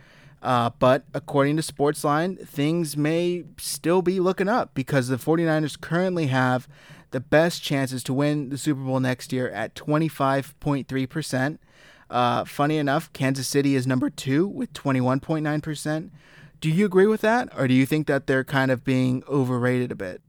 uh, 0.42 0.70
but 0.80 1.04
according 1.14 1.58
to 1.58 1.62
Sportsline, 1.62 2.48
things 2.48 2.96
may 2.96 3.44
still 3.58 4.02
be 4.02 4.20
looking 4.20 4.48
up 4.48 4.74
because 4.74 5.08
the 5.08 5.18
49ers 5.18 5.80
currently 5.80 6.28
have 6.28 6.68
the 7.12 7.20
best 7.20 7.62
chances 7.62 8.04
to 8.04 8.14
win 8.14 8.50
the 8.50 8.58
Super 8.58 8.82
Bowl 8.82 9.00
next 9.00 9.34
year 9.34 9.50
at 9.50 9.76
25.3%. 9.76 11.58
Uh, 12.10 12.46
funny 12.46 12.78
enough, 12.78 13.12
Kansas 13.14 13.48
City 13.48 13.76
is 13.76 13.86
number 13.86 14.10
two 14.10 14.48
with 14.48 14.72
21.9%. 14.74 16.10
Do 16.62 16.70
you 16.70 16.86
agree 16.86 17.08
with 17.08 17.22
that, 17.22 17.50
or 17.58 17.68
do 17.68 17.74
you 17.74 17.86
think 17.86 18.08
that 18.08 18.28
they're 18.28 18.44
kind 18.44 18.72
of 18.72 18.84
being 18.84 19.24
overrated 19.28 19.92
a 19.92 19.96
bit? 19.96 20.22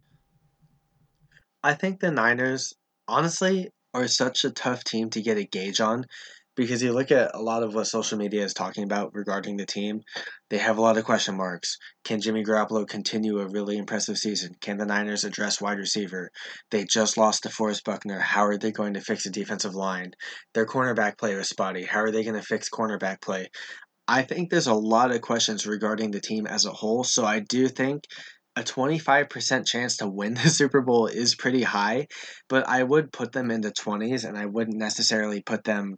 I 1.62 1.74
think 1.74 2.00
the 2.00 2.10
Niners, 2.10 2.74
honestly, 3.10 3.70
are 3.92 4.06
such 4.06 4.44
a 4.44 4.50
tough 4.50 4.84
team 4.84 5.10
to 5.10 5.22
get 5.22 5.36
a 5.36 5.44
gauge 5.44 5.80
on 5.80 6.04
because 6.56 6.82
you 6.82 6.92
look 6.92 7.10
at 7.10 7.34
a 7.34 7.40
lot 7.40 7.62
of 7.62 7.74
what 7.74 7.86
social 7.86 8.18
media 8.18 8.44
is 8.44 8.52
talking 8.52 8.84
about 8.84 9.14
regarding 9.14 9.56
the 9.56 9.66
team, 9.66 10.02
they 10.50 10.58
have 10.58 10.78
a 10.78 10.80
lot 10.80 10.98
of 10.98 11.04
question 11.04 11.36
marks. 11.36 11.76
Can 12.04 12.20
Jimmy 12.20 12.44
Garoppolo 12.44 12.86
continue 12.86 13.38
a 13.38 13.48
really 13.48 13.78
impressive 13.78 14.18
season? 14.18 14.54
Can 14.60 14.76
the 14.76 14.84
Niners 14.84 15.24
address 15.24 15.60
wide 15.60 15.78
receiver? 15.78 16.30
They 16.70 16.84
just 16.84 17.16
lost 17.16 17.44
to 17.44 17.48
Forrest 17.48 17.84
Buckner. 17.84 18.18
How 18.18 18.44
are 18.44 18.58
they 18.58 18.72
going 18.72 18.94
to 18.94 19.00
fix 19.00 19.24
the 19.24 19.30
defensive 19.30 19.74
line? 19.74 20.12
Their 20.54 20.66
cornerback 20.66 21.18
play 21.18 21.34
was 21.34 21.48
spotty. 21.48 21.84
How 21.84 22.00
are 22.00 22.10
they 22.10 22.24
going 22.24 22.34
to 22.34 22.42
fix 22.42 22.68
cornerback 22.68 23.20
play? 23.22 23.48
I 24.06 24.22
think 24.22 24.50
there's 24.50 24.66
a 24.66 24.74
lot 24.74 25.12
of 25.12 25.20
questions 25.20 25.66
regarding 25.66 26.10
the 26.10 26.20
team 26.20 26.46
as 26.46 26.64
a 26.64 26.72
whole, 26.72 27.04
so 27.04 27.24
I 27.24 27.40
do 27.40 27.68
think 27.68 28.04
a 28.60 28.62
25% 28.62 29.66
chance 29.66 29.96
to 29.96 30.08
win 30.08 30.34
the 30.42 30.50
Super 30.50 30.82
Bowl 30.82 31.06
is 31.06 31.34
pretty 31.34 31.62
high, 31.62 32.06
but 32.48 32.68
I 32.68 32.82
would 32.82 33.12
put 33.12 33.32
them 33.32 33.50
in 33.50 33.62
the 33.62 33.72
20s 33.72 34.28
and 34.28 34.36
I 34.36 34.46
wouldn't 34.46 34.76
necessarily 34.76 35.42
put 35.42 35.64
them 35.64 35.96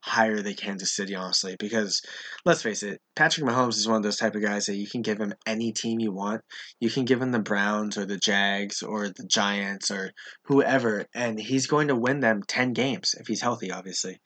higher 0.00 0.40
than 0.40 0.54
Kansas 0.54 0.94
City, 0.94 1.14
honestly, 1.14 1.56
because 1.58 2.00
let's 2.44 2.62
face 2.62 2.82
it, 2.82 3.00
Patrick 3.16 3.46
Mahomes 3.46 3.76
is 3.76 3.88
one 3.88 3.98
of 3.98 4.02
those 4.04 4.16
type 4.16 4.34
of 4.34 4.42
guys 4.42 4.66
that 4.66 4.76
you 4.76 4.86
can 4.88 5.02
give 5.02 5.18
him 5.18 5.34
any 5.44 5.72
team 5.72 5.98
you 6.00 6.12
want. 6.12 6.40
You 6.80 6.88
can 6.88 7.04
give 7.04 7.20
him 7.20 7.32
the 7.32 7.40
Browns 7.40 7.98
or 7.98 8.06
the 8.06 8.16
Jags 8.16 8.82
or 8.82 9.08
the 9.08 9.26
Giants 9.28 9.90
or 9.90 10.12
whoever, 10.44 11.04
and 11.14 11.38
he's 11.38 11.66
going 11.66 11.88
to 11.88 11.96
win 11.96 12.20
them 12.20 12.42
10 12.46 12.72
games 12.72 13.14
if 13.18 13.26
he's 13.26 13.42
healthy, 13.42 13.70
obviously. 13.70 14.18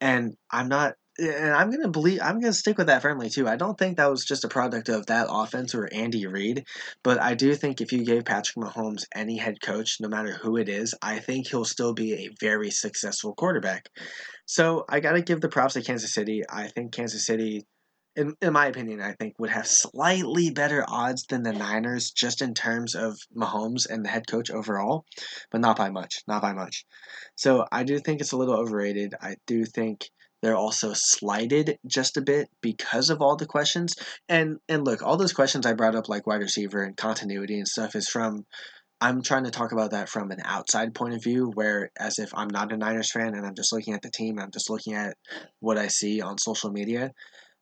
And 0.00 0.34
I'm 0.52 0.68
not 0.68 0.94
and 1.18 1.52
I'm 1.52 1.70
gonna 1.70 1.88
believe 1.88 2.20
I'm 2.22 2.40
gonna 2.40 2.52
stick 2.52 2.78
with 2.78 2.86
that 2.86 3.02
firmly 3.02 3.28
too. 3.28 3.48
I 3.48 3.56
don't 3.56 3.76
think 3.76 3.96
that 3.96 4.10
was 4.10 4.24
just 4.24 4.44
a 4.44 4.48
product 4.48 4.88
of 4.88 5.06
that 5.06 5.26
offense 5.28 5.74
or 5.74 5.88
Andy 5.92 6.26
Reid, 6.26 6.64
but 7.02 7.20
I 7.20 7.34
do 7.34 7.54
think 7.54 7.80
if 7.80 7.92
you 7.92 8.04
gave 8.04 8.24
Patrick 8.24 8.56
Mahomes 8.56 9.04
any 9.14 9.36
head 9.36 9.60
coach, 9.60 9.98
no 10.00 10.08
matter 10.08 10.32
who 10.32 10.56
it 10.56 10.68
is, 10.68 10.94
I 11.02 11.18
think 11.18 11.48
he'll 11.48 11.64
still 11.64 11.92
be 11.92 12.14
a 12.14 12.30
very 12.40 12.70
successful 12.70 13.34
quarterback. 13.34 13.88
So 14.46 14.84
I 14.88 15.00
gotta 15.00 15.22
give 15.22 15.40
the 15.40 15.48
props 15.48 15.74
to 15.74 15.82
Kansas 15.82 16.12
City. 16.14 16.42
I 16.48 16.68
think 16.68 16.92
Kansas 16.92 17.26
City, 17.26 17.66
in, 18.14 18.34
in 18.40 18.52
my 18.52 18.66
opinion, 18.66 19.00
I 19.00 19.12
think 19.12 19.34
would 19.38 19.50
have 19.50 19.66
slightly 19.66 20.50
better 20.50 20.84
odds 20.86 21.24
than 21.28 21.42
the 21.42 21.52
Niners 21.52 22.12
just 22.12 22.42
in 22.42 22.54
terms 22.54 22.94
of 22.94 23.18
Mahomes 23.36 23.90
and 23.90 24.04
the 24.04 24.08
head 24.08 24.28
coach 24.28 24.50
overall, 24.50 25.04
but 25.50 25.60
not 25.60 25.76
by 25.76 25.90
much, 25.90 26.22
not 26.28 26.42
by 26.42 26.52
much. 26.52 26.84
So 27.34 27.66
I 27.72 27.82
do 27.82 27.98
think 27.98 28.20
it's 28.20 28.32
a 28.32 28.36
little 28.36 28.56
overrated. 28.56 29.14
I 29.20 29.36
do 29.46 29.64
think 29.64 30.10
they're 30.42 30.56
also 30.56 30.92
slighted 30.94 31.78
just 31.86 32.16
a 32.16 32.22
bit 32.22 32.48
because 32.60 33.10
of 33.10 33.20
all 33.20 33.36
the 33.36 33.46
questions. 33.46 33.94
And 34.28 34.58
and 34.68 34.84
look, 34.84 35.02
all 35.02 35.16
those 35.16 35.32
questions 35.32 35.66
I 35.66 35.72
brought 35.72 35.94
up, 35.94 36.08
like 36.08 36.26
wide 36.26 36.42
receiver 36.42 36.82
and 36.82 36.96
continuity 36.96 37.58
and 37.58 37.68
stuff, 37.68 37.94
is 37.94 38.08
from 38.08 38.46
I'm 39.00 39.22
trying 39.22 39.44
to 39.44 39.50
talk 39.50 39.72
about 39.72 39.92
that 39.92 40.08
from 40.08 40.30
an 40.30 40.40
outside 40.44 40.94
point 40.94 41.14
of 41.14 41.22
view, 41.22 41.52
where 41.54 41.90
as 41.98 42.18
if 42.18 42.30
I'm 42.34 42.48
not 42.48 42.72
a 42.72 42.76
Niners 42.76 43.12
fan 43.12 43.34
and 43.34 43.46
I'm 43.46 43.54
just 43.54 43.72
looking 43.72 43.94
at 43.94 44.02
the 44.02 44.10
team, 44.10 44.38
I'm 44.38 44.50
just 44.50 44.70
looking 44.70 44.94
at 44.94 45.16
what 45.60 45.78
I 45.78 45.88
see 45.88 46.20
on 46.20 46.38
social 46.38 46.70
media. 46.70 47.12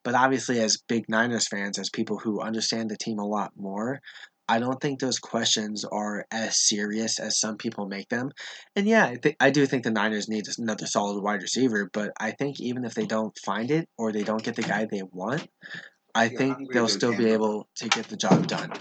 But 0.03 0.15
obviously, 0.15 0.61
as 0.61 0.79
big 0.89 1.09
Niners 1.09 1.49
fans, 1.49 1.79
as 1.79 1.91
people 1.91 2.19
who 2.19 2.41
understand 2.41 2.91
the 2.91 2.97
team 2.97 3.19
a 3.19 3.27
lot 3.27 3.53
more, 3.57 4.01
I 4.49 4.59
don't 4.59 4.81
think 4.81 5.01
those 5.01 5.19
questions 5.19 5.85
are 5.85 6.25
as 6.31 6.69
serious 6.69 7.19
as 7.19 7.41
some 7.41 7.57
people 7.57 7.87
make 7.87 8.09
them. 8.09 8.31
And 8.77 8.87
yeah, 8.87 9.07
I, 9.07 9.17
th- 9.17 9.37
I 9.41 9.51
do 9.51 9.67
think 9.67 9.83
the 9.83 9.91
Niners 9.91 10.29
need 10.29 10.45
another 10.59 10.87
solid 10.87 11.23
wide 11.23 11.43
receiver, 11.43 11.91
but 11.93 12.13
I 12.21 12.31
think 12.31 12.61
even 12.61 12.85
if 12.85 12.95
they 12.95 13.07
don't 13.07 13.37
find 13.45 13.71
it 13.71 13.89
or 13.99 14.13
they 14.13 14.23
don't 14.23 14.43
get 14.43 14.55
the 14.55 14.63
guy 14.63 14.87
they 14.91 15.03
want, 15.03 15.49
I 16.15 16.29
think 16.29 16.73
they'll 16.73 16.89
still 16.89 17.17
be 17.17 17.31
able 17.31 17.69
to 17.77 17.89
get 17.89 18.09
the 18.09 18.17
job 18.17 18.47
done 18.47 18.73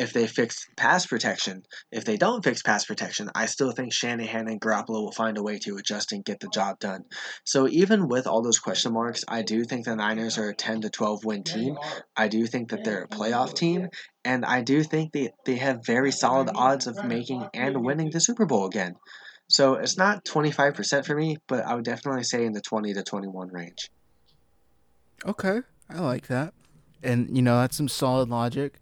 if 0.00 0.14
they 0.14 0.26
fix 0.26 0.66
pass 0.76 1.04
protection. 1.04 1.62
If 1.92 2.06
they 2.06 2.16
don't 2.16 2.42
fix 2.42 2.62
pass 2.62 2.86
protection, 2.86 3.28
I 3.34 3.44
still 3.44 3.70
think 3.70 3.92
Shanahan 3.92 4.48
and 4.48 4.58
Garoppolo 4.58 5.02
will 5.02 5.12
find 5.12 5.36
a 5.36 5.42
way 5.42 5.58
to 5.58 5.76
adjust 5.76 6.12
and 6.12 6.24
get 6.24 6.40
the 6.40 6.48
job 6.48 6.78
done. 6.78 7.04
So 7.44 7.68
even 7.68 8.08
with 8.08 8.26
all 8.26 8.40
those 8.40 8.58
question 8.58 8.94
marks, 8.94 9.24
I 9.28 9.42
do 9.42 9.62
think 9.64 9.84
the 9.84 9.94
Niners 9.94 10.38
are 10.38 10.48
a 10.48 10.54
10 10.54 10.80
to 10.80 10.90
12 10.90 11.26
win 11.26 11.44
team. 11.44 11.76
I 12.16 12.28
do 12.28 12.46
think 12.46 12.70
that 12.70 12.82
they're 12.82 13.02
a 13.02 13.08
playoff 13.08 13.54
team, 13.54 13.88
and 14.24 14.46
I 14.46 14.62
do 14.62 14.82
think 14.82 15.12
they, 15.12 15.32
they 15.44 15.56
have 15.56 15.84
very 15.84 16.12
solid 16.12 16.50
odds 16.54 16.86
of 16.86 17.04
making 17.04 17.46
and 17.52 17.84
winning 17.84 18.10
the 18.10 18.20
Super 18.20 18.46
Bowl 18.46 18.64
again. 18.64 18.96
So 19.48 19.74
it's 19.74 19.98
not 19.98 20.24
25% 20.24 21.04
for 21.04 21.14
me, 21.14 21.36
but 21.46 21.66
I 21.66 21.74
would 21.74 21.84
definitely 21.84 22.24
say 22.24 22.46
in 22.46 22.54
the 22.54 22.62
20 22.62 22.94
to 22.94 23.02
21 23.02 23.48
range. 23.48 23.90
Okay, 25.26 25.60
I 25.90 26.00
like 26.00 26.28
that. 26.28 26.54
And, 27.02 27.36
you 27.36 27.42
know, 27.42 27.60
that's 27.60 27.76
some 27.76 27.88
solid 27.88 28.30
logic. 28.30 28.78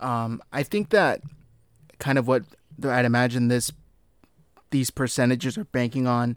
Um, 0.00 0.42
I 0.52 0.62
think 0.62 0.90
that 0.90 1.22
kind 1.98 2.18
of 2.18 2.26
what 2.26 2.42
I'd 2.82 3.04
imagine 3.04 3.48
this 3.48 3.70
these 4.70 4.90
percentages 4.90 5.58
are 5.58 5.64
banking 5.64 6.06
on 6.06 6.36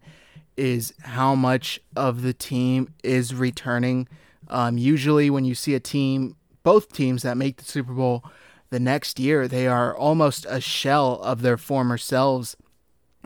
is 0.58 0.94
how 1.02 1.36
much 1.36 1.80
of 1.96 2.22
the 2.22 2.34
team 2.34 2.94
is 3.04 3.34
returning. 3.34 4.08
Um, 4.50 4.78
usually, 4.78 5.30
when 5.30 5.46
you 5.46 5.56
see 5.56 5.74
a 5.76 5.80
team, 5.80 6.36
both 6.64 6.92
teams 6.92 7.24
that 7.24 7.38
make 7.38 7.58
the 7.58 7.64
Super 7.64 7.94
Bowl 7.94 8.24
the 8.70 8.80
next 8.80 9.20
year, 9.20 9.48
they 9.48 9.68
are 9.68 9.96
almost 9.96 10.46
a 10.50 10.60
shell 10.60 11.22
of 11.22 11.42
their 11.42 11.58
former 11.58 11.98
selves. 11.98 12.56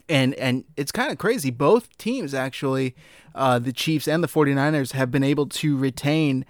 And, 0.09 0.33
and 0.35 0.63
it's 0.77 0.91
kind 0.91 1.11
of 1.11 1.17
crazy. 1.17 1.51
Both 1.51 1.97
teams, 1.97 2.33
actually, 2.33 2.95
uh, 3.35 3.59
the 3.59 3.73
Chiefs 3.73 4.07
and 4.07 4.23
the 4.23 4.27
49ers, 4.27 4.93
have 4.93 5.11
been 5.11 5.23
able 5.23 5.47
to 5.47 5.77
retain 5.77 6.45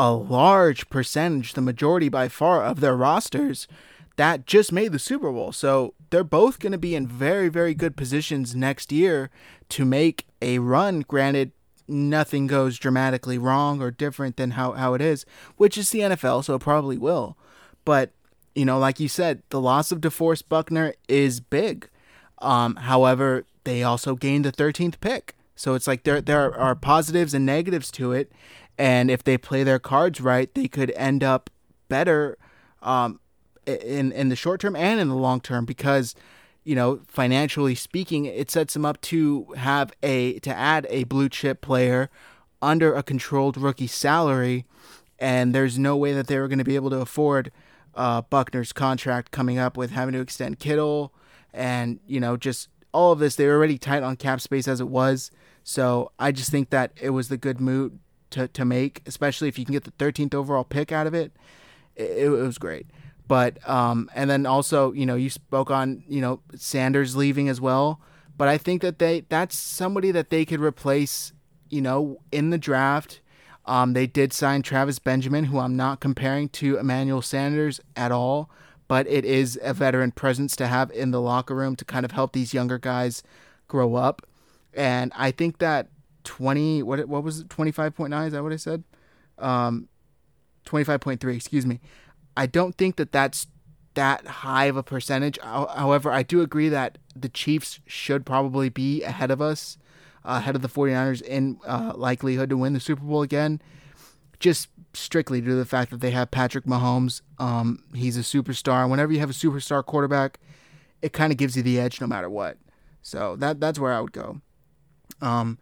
a 0.00 0.14
large 0.14 0.88
percentage, 0.88 1.52
the 1.52 1.60
majority 1.60 2.08
by 2.08 2.26
far 2.26 2.64
of 2.64 2.80
their 2.80 2.96
rosters 2.96 3.68
that 4.16 4.46
just 4.46 4.72
made 4.72 4.92
the 4.92 4.98
Super 4.98 5.30
Bowl. 5.30 5.52
So 5.52 5.92
they're 6.08 6.24
both 6.24 6.58
going 6.58 6.72
to 6.72 6.78
be 6.78 6.94
in 6.94 7.06
very, 7.06 7.50
very 7.50 7.74
good 7.74 7.98
positions 7.98 8.56
next 8.56 8.92
year 8.92 9.28
to 9.68 9.84
make 9.84 10.26
a 10.40 10.58
run. 10.58 11.00
Granted, 11.00 11.52
nothing 11.86 12.46
goes 12.46 12.78
dramatically 12.78 13.36
wrong 13.36 13.82
or 13.82 13.90
different 13.90 14.38
than 14.38 14.52
how, 14.52 14.72
how 14.72 14.94
it 14.94 15.02
is, 15.02 15.26
which 15.56 15.76
is 15.76 15.90
the 15.90 16.00
NFL, 16.00 16.44
so 16.44 16.54
it 16.54 16.62
probably 16.62 16.96
will. 16.96 17.36
But, 17.84 18.12
you 18.54 18.64
know, 18.64 18.78
like 18.78 19.00
you 19.00 19.08
said, 19.08 19.42
the 19.50 19.60
loss 19.60 19.92
of 19.92 20.00
DeForest 20.00 20.48
Buckner 20.48 20.94
is 21.10 21.40
big. 21.40 21.90
Um, 22.38 22.76
however, 22.76 23.44
they 23.64 23.82
also 23.82 24.14
gained 24.14 24.46
the 24.46 24.52
13th 24.52 24.98
pick. 25.00 25.36
So 25.56 25.74
it's 25.74 25.86
like 25.86 26.04
there 26.04 26.22
there 26.22 26.58
are 26.58 26.74
positives 26.74 27.34
and 27.34 27.44
negatives 27.44 27.90
to 27.90 28.12
it, 28.12 28.32
and 28.80 29.10
if 29.10 29.22
they 29.22 29.36
play 29.36 29.62
their 29.62 29.78
cards 29.78 30.22
right, 30.22 30.52
they 30.54 30.66
could 30.66 30.90
end 30.92 31.22
up 31.22 31.50
better 31.90 32.38
um, 32.80 33.20
in 33.66 34.10
in 34.10 34.30
the 34.30 34.36
short 34.36 34.62
term 34.62 34.74
and 34.74 34.98
in 34.98 35.10
the 35.10 35.14
long 35.14 35.38
term 35.38 35.66
because 35.66 36.14
you 36.64 36.74
know 36.74 37.02
financially 37.06 37.74
speaking, 37.74 38.24
it 38.24 38.50
sets 38.50 38.72
them 38.72 38.86
up 38.86 38.98
to 39.02 39.52
have 39.58 39.92
a 40.02 40.38
to 40.38 40.50
add 40.50 40.86
a 40.88 41.04
blue 41.04 41.28
chip 41.28 41.60
player 41.60 42.08
under 42.62 42.94
a 42.94 43.02
controlled 43.02 43.58
rookie 43.58 43.86
salary, 43.86 44.64
and 45.18 45.54
there's 45.54 45.78
no 45.78 45.94
way 45.94 46.14
that 46.14 46.26
they 46.26 46.38
were 46.38 46.48
going 46.48 46.58
to 46.58 46.64
be 46.64 46.74
able 46.74 46.88
to 46.88 47.00
afford 47.00 47.52
uh, 47.94 48.22
Buckner's 48.22 48.72
contract 48.72 49.30
coming 49.30 49.58
up 49.58 49.76
with 49.76 49.90
having 49.90 50.14
to 50.14 50.20
extend 50.20 50.58
Kittle 50.58 51.12
and 51.52 52.00
you 52.06 52.18
know 52.18 52.38
just 52.38 52.70
all 52.92 53.12
of 53.12 53.18
this. 53.18 53.36
They 53.36 53.46
were 53.46 53.56
already 53.56 53.76
tight 53.76 54.02
on 54.02 54.16
cap 54.16 54.40
space 54.40 54.66
as 54.66 54.80
it 54.80 54.88
was. 54.88 55.30
So 55.62 56.12
I 56.18 56.32
just 56.32 56.50
think 56.50 56.70
that 56.70 56.92
it 56.98 57.10
was 57.10 57.28
the 57.28 57.36
good 57.36 57.60
move 57.60 57.92
to, 58.30 58.48
to 58.48 58.64
make, 58.64 59.02
especially 59.06 59.48
if 59.48 59.58
you 59.58 59.64
can 59.64 59.72
get 59.72 59.84
the 59.84 59.92
13th 59.92 60.34
overall 60.34 60.64
pick 60.64 60.92
out 60.92 61.06
of 61.06 61.14
it. 61.14 61.32
It, 61.96 62.18
it 62.18 62.28
was 62.28 62.58
great. 62.58 62.86
But, 63.28 63.66
um, 63.68 64.10
and 64.14 64.28
then 64.28 64.44
also, 64.46 64.92
you 64.92 65.06
know, 65.06 65.14
you 65.14 65.30
spoke 65.30 65.70
on, 65.70 66.02
you 66.08 66.20
know, 66.20 66.40
Sanders 66.56 67.14
leaving 67.14 67.48
as 67.48 67.60
well. 67.60 68.00
But 68.36 68.48
I 68.48 68.58
think 68.58 68.82
that 68.82 68.98
they, 68.98 69.20
that's 69.28 69.56
somebody 69.56 70.10
that 70.10 70.30
they 70.30 70.44
could 70.44 70.60
replace, 70.60 71.32
you 71.68 71.80
know, 71.80 72.20
in 72.32 72.50
the 72.50 72.58
draft. 72.58 73.20
Um, 73.66 73.92
they 73.92 74.06
did 74.06 74.32
sign 74.32 74.62
Travis 74.62 74.98
Benjamin, 74.98 75.44
who 75.44 75.58
I'm 75.58 75.76
not 75.76 76.00
comparing 76.00 76.48
to 76.48 76.78
Emmanuel 76.78 77.22
Sanders 77.22 77.80
at 77.94 78.10
all, 78.10 78.50
but 78.88 79.06
it 79.06 79.24
is 79.24 79.58
a 79.62 79.74
veteran 79.74 80.10
presence 80.10 80.56
to 80.56 80.66
have 80.66 80.90
in 80.90 81.12
the 81.12 81.20
locker 81.20 81.54
room 81.54 81.76
to 81.76 81.84
kind 81.84 82.04
of 82.04 82.10
help 82.10 82.32
these 82.32 82.52
younger 82.52 82.78
guys 82.78 83.22
grow 83.68 83.94
up. 83.94 84.26
And 84.74 85.12
I 85.14 85.30
think 85.30 85.58
that 85.58 85.88
20 86.30 86.84
what 86.84 87.08
what 87.08 87.24
was 87.24 87.40
it 87.40 87.48
25.9 87.48 88.26
is 88.26 88.32
that 88.32 88.42
what 88.42 88.52
I 88.52 88.56
said? 88.56 88.84
Um 89.38 89.88
25.3 90.64 91.34
excuse 91.34 91.66
me. 91.66 91.80
I 92.36 92.46
don't 92.46 92.76
think 92.76 92.96
that 92.96 93.10
that's 93.10 93.48
that 93.94 94.24
high 94.26 94.66
of 94.66 94.76
a 94.76 94.82
percentage. 94.84 95.38
However 95.42 96.12
I 96.12 96.22
do 96.22 96.40
agree 96.40 96.68
that 96.68 96.98
the 97.16 97.28
Chiefs 97.28 97.80
should 97.86 98.24
probably 98.24 98.68
be 98.68 99.02
ahead 99.02 99.32
of 99.32 99.42
us 99.42 99.76
uh, 100.24 100.38
ahead 100.40 100.54
of 100.54 100.62
the 100.62 100.68
49ers 100.68 101.20
in 101.22 101.58
uh, 101.66 101.92
likelihood 101.96 102.50
to 102.50 102.56
win 102.56 102.74
the 102.74 102.80
Super 102.80 103.02
Bowl 103.02 103.22
again 103.22 103.60
just 104.38 104.68
strictly 104.94 105.40
due 105.40 105.48
to 105.50 105.56
the 105.56 105.66
fact 105.66 105.90
that 105.90 106.00
they 106.00 106.10
have 106.12 106.30
Patrick 106.30 106.64
Mahomes. 106.64 107.22
Um, 107.38 107.82
he's 107.94 108.16
a 108.16 108.20
superstar. 108.20 108.88
Whenever 108.88 109.12
you 109.12 109.18
have 109.18 109.30
a 109.30 109.34
superstar 109.34 109.84
quarterback 109.84 110.38
it 111.02 111.12
kind 111.12 111.32
of 111.32 111.38
gives 111.38 111.56
you 111.56 111.62
the 111.62 111.80
edge 111.80 112.00
no 112.00 112.06
matter 112.06 112.28
what. 112.28 112.58
So 113.02 113.36
that 113.36 113.60
that's 113.60 113.78
where 113.78 113.92
I 113.92 114.00
would 114.00 114.12
go. 114.12 114.40
Um, 115.20 115.58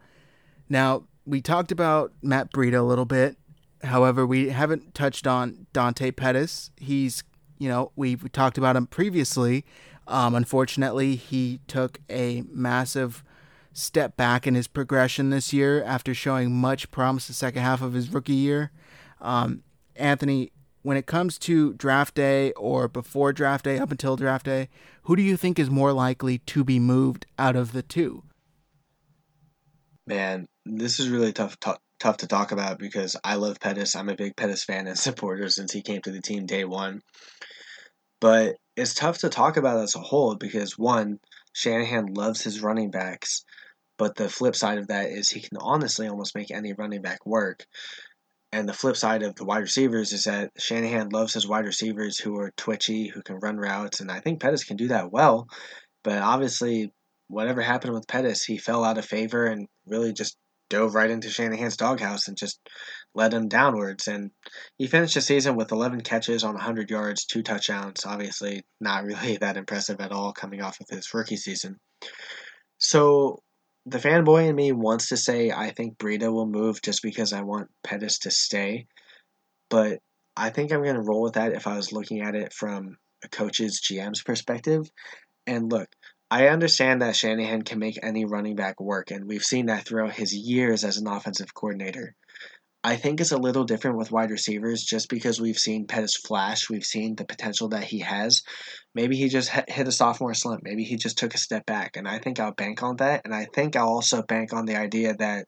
now, 0.68 1.04
we 1.26 1.40
talked 1.40 1.72
about 1.72 2.12
Matt 2.22 2.52
Breida 2.52 2.78
a 2.78 2.82
little 2.82 3.04
bit. 3.04 3.36
However, 3.84 4.26
we 4.26 4.48
haven't 4.48 4.94
touched 4.94 5.26
on 5.26 5.66
Dante 5.72 6.10
Pettis. 6.10 6.70
He's, 6.76 7.22
you 7.58 7.68
know, 7.68 7.92
we've 7.96 8.30
talked 8.32 8.58
about 8.58 8.76
him 8.76 8.86
previously. 8.86 9.64
Um, 10.06 10.34
unfortunately, 10.34 11.16
he 11.16 11.60
took 11.68 11.98
a 12.10 12.42
massive 12.50 13.22
step 13.72 14.16
back 14.16 14.46
in 14.46 14.54
his 14.54 14.66
progression 14.66 15.30
this 15.30 15.52
year 15.52 15.84
after 15.84 16.14
showing 16.14 16.54
much 16.54 16.90
promise 16.90 17.28
the 17.28 17.34
second 17.34 17.62
half 17.62 17.82
of 17.82 17.92
his 17.92 18.08
rookie 18.08 18.32
year. 18.32 18.72
Um, 19.20 19.62
Anthony, 19.94 20.50
when 20.82 20.96
it 20.96 21.06
comes 21.06 21.38
to 21.40 21.74
draft 21.74 22.14
day 22.14 22.52
or 22.52 22.88
before 22.88 23.32
draft 23.32 23.64
day, 23.64 23.78
up 23.78 23.90
until 23.90 24.16
draft 24.16 24.46
day, 24.46 24.68
who 25.02 25.14
do 25.14 25.22
you 25.22 25.36
think 25.36 25.58
is 25.58 25.70
more 25.70 25.92
likely 25.92 26.38
to 26.38 26.64
be 26.64 26.78
moved 26.78 27.26
out 27.38 27.54
of 27.54 27.72
the 27.72 27.82
two? 27.82 28.24
Man, 30.08 30.46
this 30.64 31.00
is 31.00 31.10
really 31.10 31.34
tough 31.34 31.60
t- 31.60 31.70
tough 32.00 32.16
to 32.18 32.26
talk 32.26 32.50
about 32.50 32.78
because 32.78 33.14
I 33.22 33.34
love 33.34 33.60
Pettis. 33.60 33.94
I'm 33.94 34.08
a 34.08 34.16
big 34.16 34.36
Pettis 34.36 34.64
fan 34.64 34.86
and 34.86 34.98
supporter 34.98 35.50
since 35.50 35.70
he 35.70 35.82
came 35.82 36.00
to 36.00 36.10
the 36.10 36.22
team 36.22 36.46
day 36.46 36.64
one. 36.64 37.02
But 38.18 38.56
it's 38.74 38.94
tough 38.94 39.18
to 39.18 39.28
talk 39.28 39.58
about 39.58 39.80
as 39.80 39.94
a 39.94 40.00
whole 40.00 40.34
because 40.34 40.78
one, 40.78 41.18
Shanahan 41.52 42.14
loves 42.14 42.40
his 42.40 42.62
running 42.62 42.90
backs, 42.90 43.44
but 43.98 44.14
the 44.14 44.30
flip 44.30 44.56
side 44.56 44.78
of 44.78 44.88
that 44.88 45.10
is 45.10 45.28
he 45.28 45.42
can 45.42 45.58
honestly 45.60 46.08
almost 46.08 46.34
make 46.34 46.50
any 46.50 46.72
running 46.72 47.02
back 47.02 47.26
work. 47.26 47.66
And 48.50 48.66
the 48.66 48.72
flip 48.72 48.96
side 48.96 49.22
of 49.22 49.34
the 49.34 49.44
wide 49.44 49.58
receivers 49.58 50.14
is 50.14 50.24
that 50.24 50.52
Shanahan 50.58 51.10
loves 51.10 51.34
his 51.34 51.46
wide 51.46 51.66
receivers 51.66 52.18
who 52.18 52.34
are 52.38 52.54
twitchy, 52.56 53.08
who 53.08 53.20
can 53.20 53.40
run 53.40 53.58
routes, 53.58 54.00
and 54.00 54.10
I 54.10 54.20
think 54.20 54.40
Pettis 54.40 54.64
can 54.64 54.78
do 54.78 54.88
that 54.88 55.12
well. 55.12 55.48
But 56.02 56.22
obviously, 56.22 56.94
whatever 57.28 57.60
happened 57.62 57.94
with 57.94 58.08
Pettis, 58.08 58.44
he 58.44 58.58
fell 58.58 58.84
out 58.84 58.98
of 58.98 59.04
favor 59.04 59.46
and 59.46 59.68
really 59.86 60.12
just 60.12 60.36
dove 60.70 60.94
right 60.94 61.10
into 61.10 61.30
Shanahan's 61.30 61.76
doghouse 61.76 62.28
and 62.28 62.36
just 62.36 62.58
led 63.14 63.32
him 63.32 63.48
downwards. 63.48 64.06
And 64.06 64.30
he 64.76 64.86
finished 64.86 65.14
the 65.14 65.20
season 65.20 65.56
with 65.56 65.72
11 65.72 66.02
catches 66.02 66.44
on 66.44 66.54
100 66.54 66.90
yards, 66.90 67.24
two 67.24 67.42
touchdowns. 67.42 68.04
Obviously, 68.04 68.62
not 68.80 69.04
really 69.06 69.36
that 69.38 69.56
impressive 69.56 70.00
at 70.00 70.12
all 70.12 70.32
coming 70.32 70.62
off 70.62 70.80
of 70.80 70.86
his 70.88 71.12
rookie 71.14 71.36
season. 71.36 71.78
So 72.78 73.38
the 73.86 73.98
fanboy 73.98 74.48
in 74.48 74.56
me 74.56 74.72
wants 74.72 75.08
to 75.08 75.16
say 75.16 75.50
I 75.50 75.70
think 75.70 75.98
Breida 75.98 76.32
will 76.32 76.46
move 76.46 76.82
just 76.82 77.02
because 77.02 77.32
I 77.32 77.42
want 77.42 77.68
Pettis 77.82 78.18
to 78.20 78.30
stay. 78.30 78.86
But 79.70 79.98
I 80.36 80.50
think 80.50 80.72
I'm 80.72 80.82
going 80.82 80.94
to 80.94 81.02
roll 81.02 81.22
with 81.22 81.34
that 81.34 81.52
if 81.52 81.66
I 81.66 81.76
was 81.76 81.92
looking 81.92 82.20
at 82.20 82.34
it 82.34 82.52
from 82.52 82.96
a 83.24 83.28
coach's 83.28 83.80
GM's 83.80 84.22
perspective. 84.22 84.88
And 85.46 85.72
look, 85.72 85.88
I 86.30 86.48
understand 86.48 87.00
that 87.00 87.16
Shanahan 87.16 87.62
can 87.62 87.78
make 87.78 87.98
any 88.02 88.24
running 88.24 88.54
back 88.54 88.80
work, 88.80 89.10
and 89.10 89.26
we've 89.26 89.44
seen 89.44 89.66
that 89.66 89.86
throughout 89.86 90.12
his 90.12 90.34
years 90.34 90.84
as 90.84 90.98
an 90.98 91.06
offensive 91.06 91.54
coordinator. 91.54 92.14
I 92.84 92.96
think 92.96 93.20
it's 93.20 93.32
a 93.32 93.38
little 93.38 93.64
different 93.64 93.98
with 93.98 94.12
wide 94.12 94.30
receivers 94.30 94.84
just 94.84 95.08
because 95.08 95.40
we've 95.40 95.58
seen 95.58 95.86
Pettis 95.86 96.16
flash. 96.16 96.70
We've 96.70 96.84
seen 96.84 97.16
the 97.16 97.24
potential 97.24 97.68
that 97.70 97.84
he 97.84 98.00
has. 98.00 98.42
Maybe 98.94 99.16
he 99.16 99.28
just 99.28 99.50
hit 99.50 99.88
a 99.88 99.92
sophomore 99.92 100.34
slump. 100.34 100.62
Maybe 100.62 100.84
he 100.84 100.96
just 100.96 101.18
took 101.18 101.34
a 101.34 101.38
step 101.38 101.66
back. 101.66 101.96
And 101.96 102.06
I 102.06 102.18
think 102.18 102.38
I'll 102.38 102.52
bank 102.52 102.82
on 102.82 102.96
that. 102.96 103.22
And 103.24 103.34
I 103.34 103.46
think 103.52 103.74
I'll 103.74 103.88
also 103.88 104.22
bank 104.22 104.52
on 104.52 104.64
the 104.64 104.76
idea 104.76 105.14
that 105.16 105.46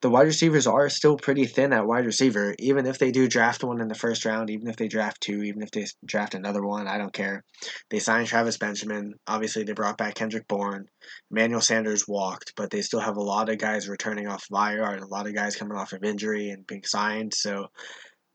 the 0.00 0.10
wide 0.10 0.26
receivers 0.26 0.66
are 0.66 0.88
still 0.88 1.16
pretty 1.16 1.44
thin 1.44 1.72
at 1.72 1.86
wide 1.86 2.06
receiver. 2.06 2.54
Even 2.58 2.86
if 2.86 2.98
they 2.98 3.10
do 3.10 3.28
draft 3.28 3.64
one 3.64 3.80
in 3.80 3.88
the 3.88 3.94
first 3.94 4.24
round, 4.24 4.48
even 4.50 4.68
if 4.68 4.76
they 4.76 4.86
draft 4.86 5.20
two, 5.20 5.42
even 5.42 5.62
if 5.62 5.70
they 5.70 5.86
draft 6.04 6.34
another 6.34 6.64
one, 6.64 6.86
I 6.86 6.98
don't 6.98 7.12
care. 7.12 7.44
They 7.90 7.98
signed 7.98 8.28
Travis 8.28 8.58
Benjamin. 8.58 9.14
Obviously, 9.26 9.64
they 9.64 9.72
brought 9.72 9.98
back 9.98 10.14
Kendrick 10.14 10.46
Bourne. 10.46 10.86
Emmanuel 11.30 11.60
Sanders 11.60 12.06
walked, 12.06 12.52
but 12.56 12.70
they 12.70 12.82
still 12.82 13.00
have 13.00 13.16
a 13.16 13.22
lot 13.22 13.48
of 13.48 13.58
guys 13.58 13.88
returning 13.88 14.28
off 14.28 14.46
IR 14.52 14.92
and 14.92 15.02
a 15.02 15.08
lot 15.08 15.26
of 15.26 15.34
guys 15.34 15.56
coming 15.56 15.76
off 15.76 15.92
of 15.92 16.04
injury 16.04 16.50
and 16.50 16.66
being 16.66 16.84
signed. 16.84 17.34
So 17.34 17.66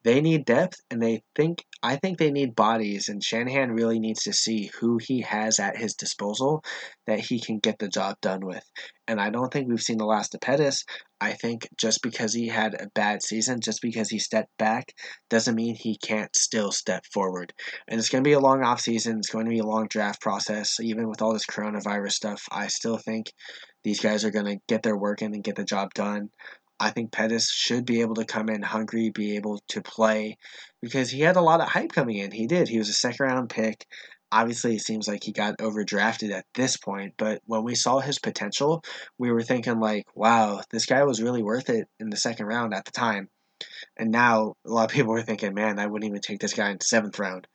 they 0.03 0.21
need 0.21 0.45
depth 0.45 0.81
and 0.91 1.01
they 1.01 1.23
think 1.35 1.63
I 1.81 1.97
think 1.97 2.17
they 2.17 2.31
need 2.31 2.55
bodies 2.55 3.09
and 3.09 3.23
Shanahan 3.23 3.71
really 3.71 3.99
needs 3.99 4.23
to 4.23 4.33
see 4.33 4.71
who 4.79 4.99
he 5.01 5.21
has 5.21 5.59
at 5.59 5.77
his 5.77 5.95
disposal 5.95 6.63
that 7.07 7.19
he 7.19 7.41
can 7.41 7.59
get 7.59 7.77
the 7.77 7.89
job 7.89 8.15
done 8.21 8.45
with. 8.45 8.63
And 9.05 9.19
I 9.19 9.29
don't 9.29 9.51
think 9.51 9.67
we've 9.67 9.81
seen 9.81 9.97
the 9.97 10.05
last 10.05 10.33
of 10.33 10.39
Pettis. 10.39 10.85
I 11.19 11.33
think 11.33 11.67
just 11.77 12.01
because 12.01 12.33
he 12.33 12.47
had 12.47 12.73
a 12.73 12.87
bad 12.95 13.21
season, 13.21 13.59
just 13.59 13.81
because 13.81 14.09
he 14.09 14.19
stepped 14.19 14.57
back, 14.57 14.93
doesn't 15.29 15.55
mean 15.55 15.75
he 15.75 15.97
can't 15.97 16.33
still 16.35 16.71
step 16.71 17.05
forward. 17.13 17.53
And 17.89 17.99
it's 17.99 18.09
going 18.09 18.23
to 18.23 18.27
be 18.27 18.33
a 18.33 18.39
long 18.39 18.63
off 18.63 18.79
season. 18.79 19.17
It's 19.17 19.29
going 19.29 19.45
to 19.45 19.51
be 19.51 19.59
a 19.59 19.65
long 19.65 19.87
draft 19.89 20.21
process. 20.21 20.79
Even 20.79 21.09
with 21.09 21.21
all 21.21 21.33
this 21.33 21.45
coronavirus 21.45 22.11
stuff, 22.13 22.43
I 22.49 22.67
still 22.67 22.97
think 22.97 23.31
these 23.83 23.99
guys 23.99 24.23
are 24.23 24.31
going 24.31 24.45
to 24.45 24.61
get 24.69 24.83
their 24.83 24.97
work 24.97 25.21
in 25.21 25.33
and 25.33 25.43
get 25.43 25.55
the 25.55 25.65
job 25.65 25.93
done. 25.93 26.29
I 26.79 26.89
think 26.89 27.11
Pettis 27.11 27.49
should 27.51 27.85
be 27.85 28.01
able 28.01 28.15
to 28.15 28.25
come 28.25 28.49
in 28.49 28.61
hungry, 28.61 29.09
be 29.09 29.35
able 29.35 29.61
to 29.69 29.81
play, 29.81 30.37
because 30.81 31.09
he 31.09 31.21
had 31.21 31.35
a 31.35 31.41
lot 31.41 31.61
of 31.61 31.69
hype 31.69 31.91
coming 31.91 32.17
in. 32.17 32.31
He 32.31 32.47
did. 32.47 32.67
He 32.67 32.77
was 32.77 32.89
a 32.89 32.93
second 32.93 33.25
round 33.25 33.49
pick. 33.49 33.85
Obviously, 34.31 34.75
it 34.75 34.81
seems 34.81 35.07
like 35.07 35.23
he 35.23 35.31
got 35.31 35.59
overdrafted 35.59 36.31
at 36.31 36.45
this 36.55 36.75
point, 36.75 37.13
but 37.17 37.41
when 37.45 37.63
we 37.63 37.75
saw 37.75 37.99
his 37.99 38.17
potential, 38.17 38.83
we 39.19 39.31
were 39.31 39.43
thinking, 39.43 39.79
like, 39.79 40.05
wow, 40.15 40.61
this 40.71 40.87
guy 40.87 41.03
was 41.03 41.21
really 41.21 41.43
worth 41.43 41.69
it 41.69 41.87
in 41.99 42.09
the 42.09 42.17
second 42.17 42.47
round 42.47 42.73
at 42.73 42.85
the 42.85 42.91
time. 42.91 43.29
And 43.95 44.11
now 44.11 44.55
a 44.65 44.69
lot 44.69 44.89
of 44.89 44.95
people 44.95 45.13
are 45.13 45.21
thinking, 45.21 45.53
man, 45.53 45.77
I 45.77 45.85
wouldn't 45.85 46.09
even 46.09 46.21
take 46.21 46.39
this 46.39 46.55
guy 46.55 46.71
in 46.71 46.77
the 46.79 46.85
seventh 46.85 47.19
round. 47.19 47.47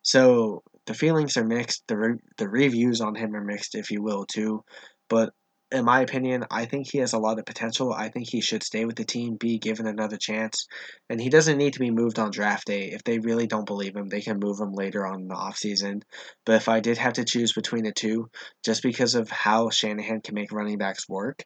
So 0.00 0.62
the 0.86 0.94
feelings 0.94 1.36
are 1.36 1.44
mixed. 1.44 1.84
The, 1.86 1.96
re- 1.98 2.18
the 2.38 2.48
reviews 2.48 3.00
on 3.00 3.14
him 3.14 3.36
are 3.36 3.44
mixed, 3.44 3.74
if 3.74 3.90
you 3.90 4.02
will, 4.02 4.24
too. 4.24 4.64
But 5.08 5.34
in 5.72 5.84
my 5.84 6.00
opinion, 6.02 6.44
I 6.50 6.66
think 6.66 6.88
he 6.88 6.98
has 6.98 7.14
a 7.14 7.18
lot 7.18 7.38
of 7.38 7.46
potential. 7.46 7.92
I 7.92 8.08
think 8.10 8.28
he 8.28 8.40
should 8.40 8.62
stay 8.62 8.84
with 8.84 8.96
the 8.96 9.04
team, 9.04 9.36
be 9.36 9.58
given 9.58 9.86
another 9.86 10.18
chance, 10.18 10.66
and 11.08 11.20
he 11.20 11.30
doesn't 11.30 11.56
need 11.56 11.72
to 11.72 11.80
be 11.80 11.90
moved 11.90 12.18
on 12.18 12.30
draft 12.30 12.66
day. 12.66 12.90
If 12.92 13.04
they 13.04 13.18
really 13.18 13.46
don't 13.46 13.66
believe 13.66 13.96
him, 13.96 14.08
they 14.08 14.20
can 14.20 14.38
move 14.38 14.60
him 14.60 14.72
later 14.72 15.06
on 15.06 15.22
in 15.22 15.28
the 15.28 15.34
offseason. 15.34 16.02
But 16.44 16.56
if 16.56 16.68
I 16.68 16.80
did 16.80 16.98
have 16.98 17.14
to 17.14 17.24
choose 17.24 17.52
between 17.52 17.84
the 17.84 17.92
two, 17.92 18.30
just 18.62 18.82
because 18.82 19.14
of 19.14 19.30
how 19.30 19.70
Shanahan 19.70 20.20
can 20.20 20.34
make 20.34 20.52
running 20.52 20.78
backs 20.78 21.08
work, 21.08 21.42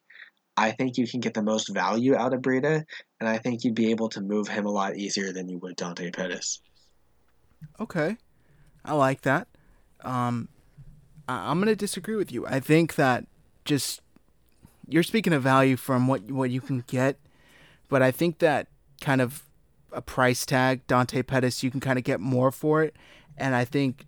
I 0.57 0.71
think 0.71 0.97
you 0.97 1.07
can 1.07 1.19
get 1.19 1.33
the 1.33 1.43
most 1.43 1.73
value 1.73 2.15
out 2.15 2.33
of 2.33 2.41
Breida, 2.41 2.83
and 3.19 3.29
I 3.29 3.37
think 3.37 3.63
you'd 3.63 3.75
be 3.75 3.91
able 3.91 4.09
to 4.09 4.21
move 4.21 4.47
him 4.47 4.65
a 4.65 4.71
lot 4.71 4.97
easier 4.97 5.31
than 5.31 5.47
you 5.47 5.59
would 5.59 5.75
Dante 5.75 6.11
Pettis. 6.11 6.59
Okay, 7.79 8.17
I 8.83 8.93
like 8.93 9.21
that. 9.21 9.47
Um, 10.01 10.49
I- 11.29 11.49
I'm 11.49 11.59
going 11.59 11.67
to 11.67 11.75
disagree 11.75 12.15
with 12.15 12.31
you. 12.31 12.45
I 12.45 12.59
think 12.59 12.95
that 12.95 13.25
just 13.65 14.01
you're 14.87 15.03
speaking 15.03 15.33
of 15.33 15.43
value 15.43 15.75
from 15.75 16.07
what 16.07 16.31
what 16.31 16.49
you 16.49 16.61
can 16.61 16.83
get, 16.87 17.19
but 17.89 18.01
I 18.01 18.11
think 18.11 18.39
that 18.39 18.67
kind 19.01 19.21
of 19.21 19.43
a 19.91 20.01
price 20.01 20.45
tag, 20.45 20.85
Dante 20.87 21.21
Pettis, 21.23 21.63
you 21.63 21.71
can 21.71 21.79
kind 21.79 21.97
of 21.97 22.03
get 22.03 22.19
more 22.19 22.51
for 22.51 22.83
it, 22.83 22.95
and 23.37 23.55
I 23.55 23.65
think 23.65 24.05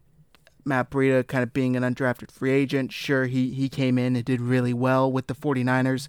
Matt 0.65 0.89
Breida 0.89 1.25
kind 1.27 1.43
of 1.43 1.53
being 1.53 1.75
an 1.75 1.83
undrafted 1.83 2.31
free 2.31 2.51
agent, 2.51 2.91
sure 2.91 3.25
he 3.25 3.51
he 3.51 3.69
came 3.69 3.97
in 3.97 4.15
and 4.15 4.25
did 4.25 4.41
really 4.41 4.73
well 4.73 5.11
with 5.11 5.27
the 5.27 5.35
49ers, 5.35 6.07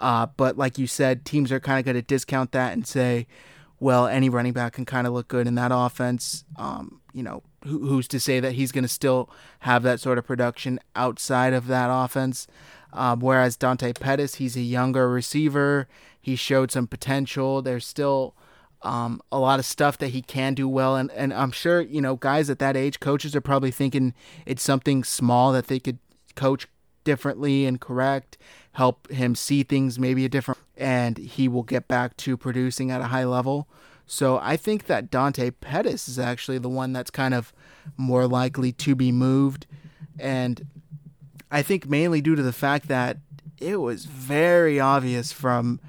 uh, 0.00 0.26
but 0.36 0.56
like 0.56 0.78
you 0.78 0.86
said, 0.86 1.24
teams 1.24 1.50
are 1.52 1.60
kind 1.60 1.78
of 1.78 1.84
going 1.84 1.96
to 1.96 2.02
discount 2.02 2.52
that 2.52 2.72
and 2.72 2.86
say, 2.86 3.26
well, 3.80 4.06
any 4.06 4.28
running 4.28 4.52
back 4.52 4.74
can 4.74 4.84
kind 4.84 5.06
of 5.06 5.12
look 5.12 5.28
good 5.28 5.46
in 5.46 5.54
that 5.56 5.70
offense. 5.72 6.44
Um, 6.56 7.00
you 7.12 7.22
know, 7.22 7.42
who, 7.64 7.86
who's 7.86 8.08
to 8.08 8.20
say 8.20 8.40
that 8.40 8.52
he's 8.52 8.72
going 8.72 8.84
to 8.84 8.88
still 8.88 9.30
have 9.60 9.82
that 9.82 10.00
sort 10.00 10.18
of 10.18 10.26
production 10.26 10.80
outside 10.94 11.52
of 11.52 11.66
that 11.66 11.88
offense? 11.90 12.46
Um, 12.96 13.20
whereas 13.20 13.56
Dante 13.56 13.92
Pettis, 13.92 14.36
he's 14.36 14.56
a 14.56 14.62
younger 14.62 15.08
receiver. 15.08 15.86
He 16.20 16.34
showed 16.34 16.72
some 16.72 16.86
potential. 16.86 17.62
There's 17.62 17.86
still 17.86 18.34
um, 18.82 19.20
a 19.30 19.38
lot 19.38 19.58
of 19.58 19.66
stuff 19.66 19.98
that 19.98 20.08
he 20.08 20.22
can 20.22 20.54
do 20.54 20.66
well. 20.66 20.96
And, 20.96 21.10
and 21.12 21.32
I'm 21.32 21.52
sure, 21.52 21.80
you 21.80 22.00
know, 22.00 22.16
guys 22.16 22.48
at 22.48 22.58
that 22.58 22.76
age, 22.76 22.98
coaches 22.98 23.36
are 23.36 23.40
probably 23.40 23.70
thinking 23.70 24.14
it's 24.46 24.62
something 24.62 25.04
small 25.04 25.52
that 25.52 25.66
they 25.66 25.78
could 25.78 25.98
coach 26.34 26.66
differently 27.04 27.66
and 27.66 27.80
correct, 27.80 28.38
help 28.72 29.10
him 29.10 29.34
see 29.34 29.62
things 29.62 29.98
maybe 29.98 30.24
a 30.24 30.28
different, 30.28 30.58
and 30.76 31.18
he 31.18 31.48
will 31.48 31.62
get 31.62 31.86
back 31.86 32.16
to 32.18 32.36
producing 32.36 32.90
at 32.90 33.00
a 33.00 33.08
high 33.08 33.24
level. 33.24 33.68
So 34.06 34.38
I 34.38 34.56
think 34.56 34.86
that 34.86 35.10
Dante 35.10 35.50
Pettis 35.50 36.08
is 36.08 36.18
actually 36.18 36.58
the 36.58 36.68
one 36.68 36.92
that's 36.92 37.10
kind 37.10 37.34
of 37.34 37.52
more 37.96 38.26
likely 38.26 38.72
to 38.72 38.94
be 38.94 39.12
moved. 39.12 39.66
And 40.18 40.66
I 41.50 41.62
think 41.62 41.88
mainly 41.88 42.20
due 42.20 42.34
to 42.34 42.42
the 42.42 42.52
fact 42.52 42.88
that 42.88 43.18
it 43.58 43.76
was 43.76 44.04
very 44.04 44.78
obvious 44.80 45.32
from 45.32 45.80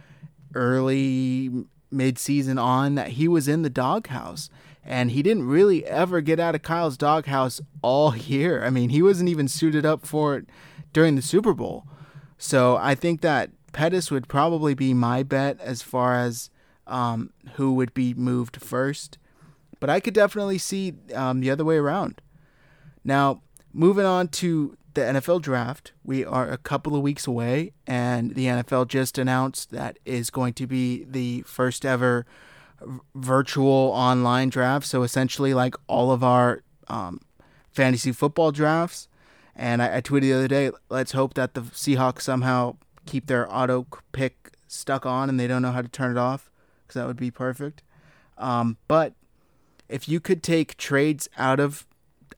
early 0.54 1.52
mid-season 1.92 2.58
on 2.58 2.96
that 2.96 3.12
he 3.12 3.28
was 3.28 3.48
in 3.48 3.62
the 3.62 3.70
doghouse 3.70 4.50
and 4.88 5.12
he 5.12 5.22
didn't 5.22 5.48
really 5.48 5.86
ever 5.86 6.22
get 6.22 6.40
out 6.40 6.56
of 6.56 6.62
Kyle's 6.62 6.98
doghouse 6.98 7.60
all 7.82 8.16
year. 8.16 8.64
I 8.64 8.70
mean, 8.70 8.90
he 8.90 9.02
wasn't 9.02 9.30
even 9.30 9.48
suited 9.48 9.86
up 9.86 10.06
for 10.06 10.38
it 10.38 10.48
during 10.94 11.16
the 11.16 11.22
Super 11.22 11.54
Bowl. 11.54 11.86
So 12.38 12.78
I 12.78 12.96
think 12.96 13.22
that 13.22 13.50
Pettis 13.74 14.10
would 14.10 14.30
probably 14.30 14.74
be 14.74 14.94
my 14.94 15.24
bet 15.24 15.60
as 15.60 15.82
far 15.82 16.16
as 16.16 16.50
um, 16.88 17.32
who 17.56 17.74
would 17.74 17.94
be 17.94 18.14
moved 18.14 18.62
first. 18.62 19.18
But 19.80 19.90
I 19.90 20.00
could 20.00 20.14
definitely 20.14 20.58
see 20.58 20.94
um, 21.14 21.42
the 21.42 21.52
other 21.52 21.66
way 21.66 21.76
around. 21.76 22.22
Now, 23.04 23.42
moving 23.74 24.06
on 24.06 24.30
to 24.30 24.78
the 24.98 25.04
NFL 25.04 25.44
draft. 25.44 25.94
We 26.04 26.26
are 26.26 26.50
a 26.50 26.58
couple 26.58 26.96
of 26.96 27.04
weeks 27.04 27.28
away, 27.28 27.72
and 27.86 28.34
the 28.34 28.48
NFL 28.48 28.88
just 28.88 29.20
announced 29.20 29.70
that 29.70 30.00
is 30.06 30.32
going 30.32 30.54
to 30.54 30.66
be 30.66 31.04
the 31.04 31.44
first 31.44 31.86
ever 31.86 32.26
virtual 33.14 33.92
online 33.94 34.50
draft. 34.50 34.88
So 34.88 35.04
essentially, 35.04 35.54
like 35.54 35.76
all 35.86 36.12
of 36.12 36.24
our 36.24 36.64
um, 36.88 37.22
fantasy 37.72 38.12
football 38.12 38.52
drafts. 38.52 39.08
And 39.56 39.84
I, 39.84 39.98
I 39.98 40.02
tweeted 40.02 40.22
the 40.22 40.34
other 40.34 40.48
day, 40.48 40.72
let's 40.90 41.12
hope 41.12 41.36
that 41.36 41.54
the 41.54 41.62
Seahawks 41.62 42.22
somehow 42.22 42.78
keep 43.06 43.28
their 43.28 43.52
auto 43.54 43.86
pick 44.12 44.52
stuck 44.68 45.06
on 45.06 45.30
and 45.30 45.40
they 45.40 45.48
don't 45.48 45.62
know 45.62 45.72
how 45.72 45.84
to 45.84 45.88
turn 45.88 46.12
it 46.12 46.18
off 46.18 46.50
because 46.82 47.00
that 47.00 47.06
would 47.08 47.18
be 47.18 47.32
perfect. 47.32 47.84
Um, 48.38 48.78
but 48.88 49.14
if 49.90 50.10
you 50.10 50.20
could 50.20 50.42
take 50.42 50.76
trades 50.78 51.30
out 51.38 51.60
of 51.60 51.86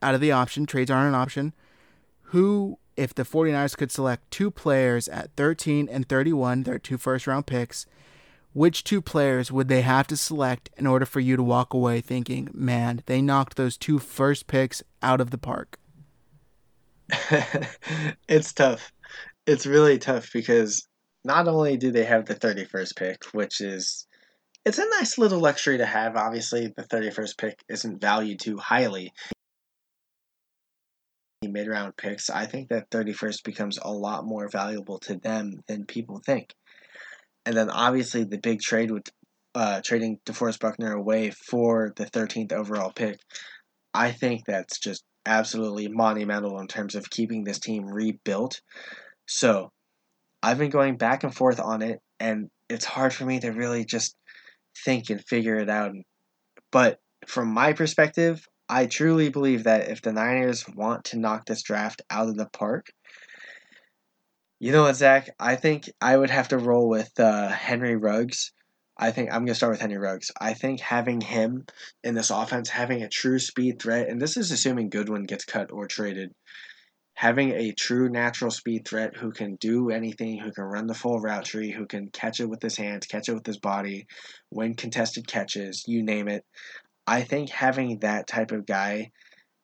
out 0.02 0.14
of 0.14 0.20
the 0.20 0.32
option, 0.32 0.66
trades 0.66 0.90
aren't 0.90 1.08
an 1.08 1.14
option 1.14 1.54
who, 2.30 2.78
if 2.96 3.12
the 3.12 3.24
49ers 3.24 3.76
could 3.76 3.90
select 3.90 4.30
two 4.30 4.52
players 4.52 5.08
at 5.08 5.34
13 5.36 5.88
and 5.90 6.08
31, 6.08 6.62
their 6.62 6.78
two 6.78 6.96
first 6.96 7.26
round 7.26 7.46
picks, 7.46 7.86
which 8.52 8.84
two 8.84 9.02
players 9.02 9.50
would 9.50 9.66
they 9.66 9.80
have 9.80 10.06
to 10.06 10.16
select 10.16 10.70
in 10.76 10.86
order 10.86 11.04
for 11.04 11.18
you 11.18 11.36
to 11.36 11.42
walk 11.42 11.74
away 11.74 12.00
thinking, 12.00 12.48
man, 12.52 13.02
they 13.06 13.20
knocked 13.20 13.56
those 13.56 13.76
two 13.76 13.98
first 13.98 14.46
picks 14.46 14.80
out 15.02 15.20
of 15.20 15.30
the 15.30 15.38
park? 15.38 15.78
it's 18.28 18.52
tough. 18.52 18.92
It's 19.46 19.66
really 19.66 19.98
tough 19.98 20.30
because 20.32 20.86
not 21.24 21.48
only 21.48 21.76
do 21.76 21.90
they 21.90 22.04
have 22.04 22.26
the 22.26 22.36
31st 22.36 22.96
pick, 22.96 23.24
which 23.32 23.60
is 23.60 24.06
it's 24.64 24.78
a 24.78 24.88
nice 24.98 25.18
little 25.18 25.40
luxury 25.40 25.78
to 25.78 25.86
have. 25.86 26.14
Obviously, 26.14 26.72
the 26.76 26.84
31st 26.84 27.38
pick 27.38 27.58
isn't 27.68 28.00
valued 28.00 28.38
too 28.38 28.56
highly 28.56 29.12
mid 31.48 31.68
round 31.68 31.96
picks, 31.96 32.28
I 32.28 32.44
think 32.46 32.68
that 32.68 32.90
31st 32.90 33.44
becomes 33.44 33.78
a 33.80 33.90
lot 33.90 34.26
more 34.26 34.48
valuable 34.48 34.98
to 35.00 35.16
them 35.16 35.60
than 35.66 35.86
people 35.86 36.20
think. 36.24 36.54
And 37.46 37.56
then 37.56 37.70
obviously 37.70 38.24
the 38.24 38.38
big 38.38 38.60
trade 38.60 38.90
with 38.90 39.04
uh, 39.54 39.80
trading 39.82 40.18
DeForest 40.26 40.60
Buckner 40.60 40.92
away 40.92 41.30
for 41.30 41.92
the 41.96 42.04
13th 42.04 42.52
overall 42.52 42.92
pick, 42.92 43.18
I 43.94 44.12
think 44.12 44.42
that's 44.46 44.78
just 44.78 45.02
absolutely 45.24 45.88
monumental 45.88 46.60
in 46.60 46.66
terms 46.66 46.94
of 46.94 47.08
keeping 47.08 47.44
this 47.44 47.58
team 47.58 47.86
rebuilt. 47.86 48.60
So 49.26 49.72
I've 50.42 50.58
been 50.58 50.70
going 50.70 50.98
back 50.98 51.24
and 51.24 51.34
forth 51.34 51.58
on 51.58 51.82
it, 51.82 52.00
and 52.18 52.50
it's 52.68 52.84
hard 52.84 53.14
for 53.14 53.24
me 53.24 53.40
to 53.40 53.50
really 53.50 53.84
just 53.84 54.14
think 54.84 55.08
and 55.08 55.24
figure 55.26 55.56
it 55.56 55.70
out. 55.70 55.92
But 56.70 56.98
from 57.26 57.48
my 57.48 57.72
perspective, 57.72 58.46
I 58.70 58.86
truly 58.86 59.30
believe 59.30 59.64
that 59.64 59.88
if 59.88 60.00
the 60.00 60.12
Niners 60.12 60.64
want 60.68 61.06
to 61.06 61.18
knock 61.18 61.44
this 61.44 61.62
draft 61.62 62.02
out 62.08 62.28
of 62.28 62.36
the 62.36 62.46
park, 62.46 62.92
you 64.60 64.70
know 64.70 64.82
what, 64.82 64.94
Zach? 64.94 65.28
I 65.40 65.56
think 65.56 65.90
I 66.00 66.16
would 66.16 66.30
have 66.30 66.48
to 66.48 66.58
roll 66.58 66.88
with 66.88 67.18
uh, 67.18 67.48
Henry 67.48 67.96
Ruggs. 67.96 68.52
I 68.96 69.10
think 69.10 69.30
I'm 69.30 69.40
going 69.40 69.48
to 69.48 69.54
start 69.56 69.72
with 69.72 69.80
Henry 69.80 69.98
Ruggs. 69.98 70.30
I 70.40 70.54
think 70.54 70.78
having 70.78 71.20
him 71.20 71.64
in 72.04 72.14
this 72.14 72.30
offense, 72.30 72.68
having 72.68 73.02
a 73.02 73.08
true 73.08 73.40
speed 73.40 73.82
threat, 73.82 74.08
and 74.08 74.22
this 74.22 74.36
is 74.36 74.52
assuming 74.52 74.90
Goodwin 74.90 75.24
gets 75.24 75.44
cut 75.44 75.72
or 75.72 75.88
traded, 75.88 76.32
having 77.14 77.50
a 77.50 77.72
true 77.72 78.08
natural 78.08 78.52
speed 78.52 78.86
threat 78.86 79.16
who 79.16 79.32
can 79.32 79.56
do 79.56 79.90
anything, 79.90 80.38
who 80.38 80.52
can 80.52 80.64
run 80.64 80.86
the 80.86 80.94
full 80.94 81.18
route 81.18 81.44
tree, 81.44 81.72
who 81.72 81.86
can 81.86 82.08
catch 82.10 82.38
it 82.38 82.48
with 82.48 82.62
his 82.62 82.76
hands, 82.76 83.06
catch 83.06 83.28
it 83.28 83.34
with 83.34 83.46
his 83.46 83.58
body, 83.58 84.06
win 84.52 84.74
contested 84.74 85.26
catches, 85.26 85.82
you 85.88 86.04
name 86.04 86.28
it. 86.28 86.44
I 87.10 87.22
think 87.22 87.50
having 87.50 87.98
that 87.98 88.28
type 88.28 88.52
of 88.52 88.66
guy 88.66 89.10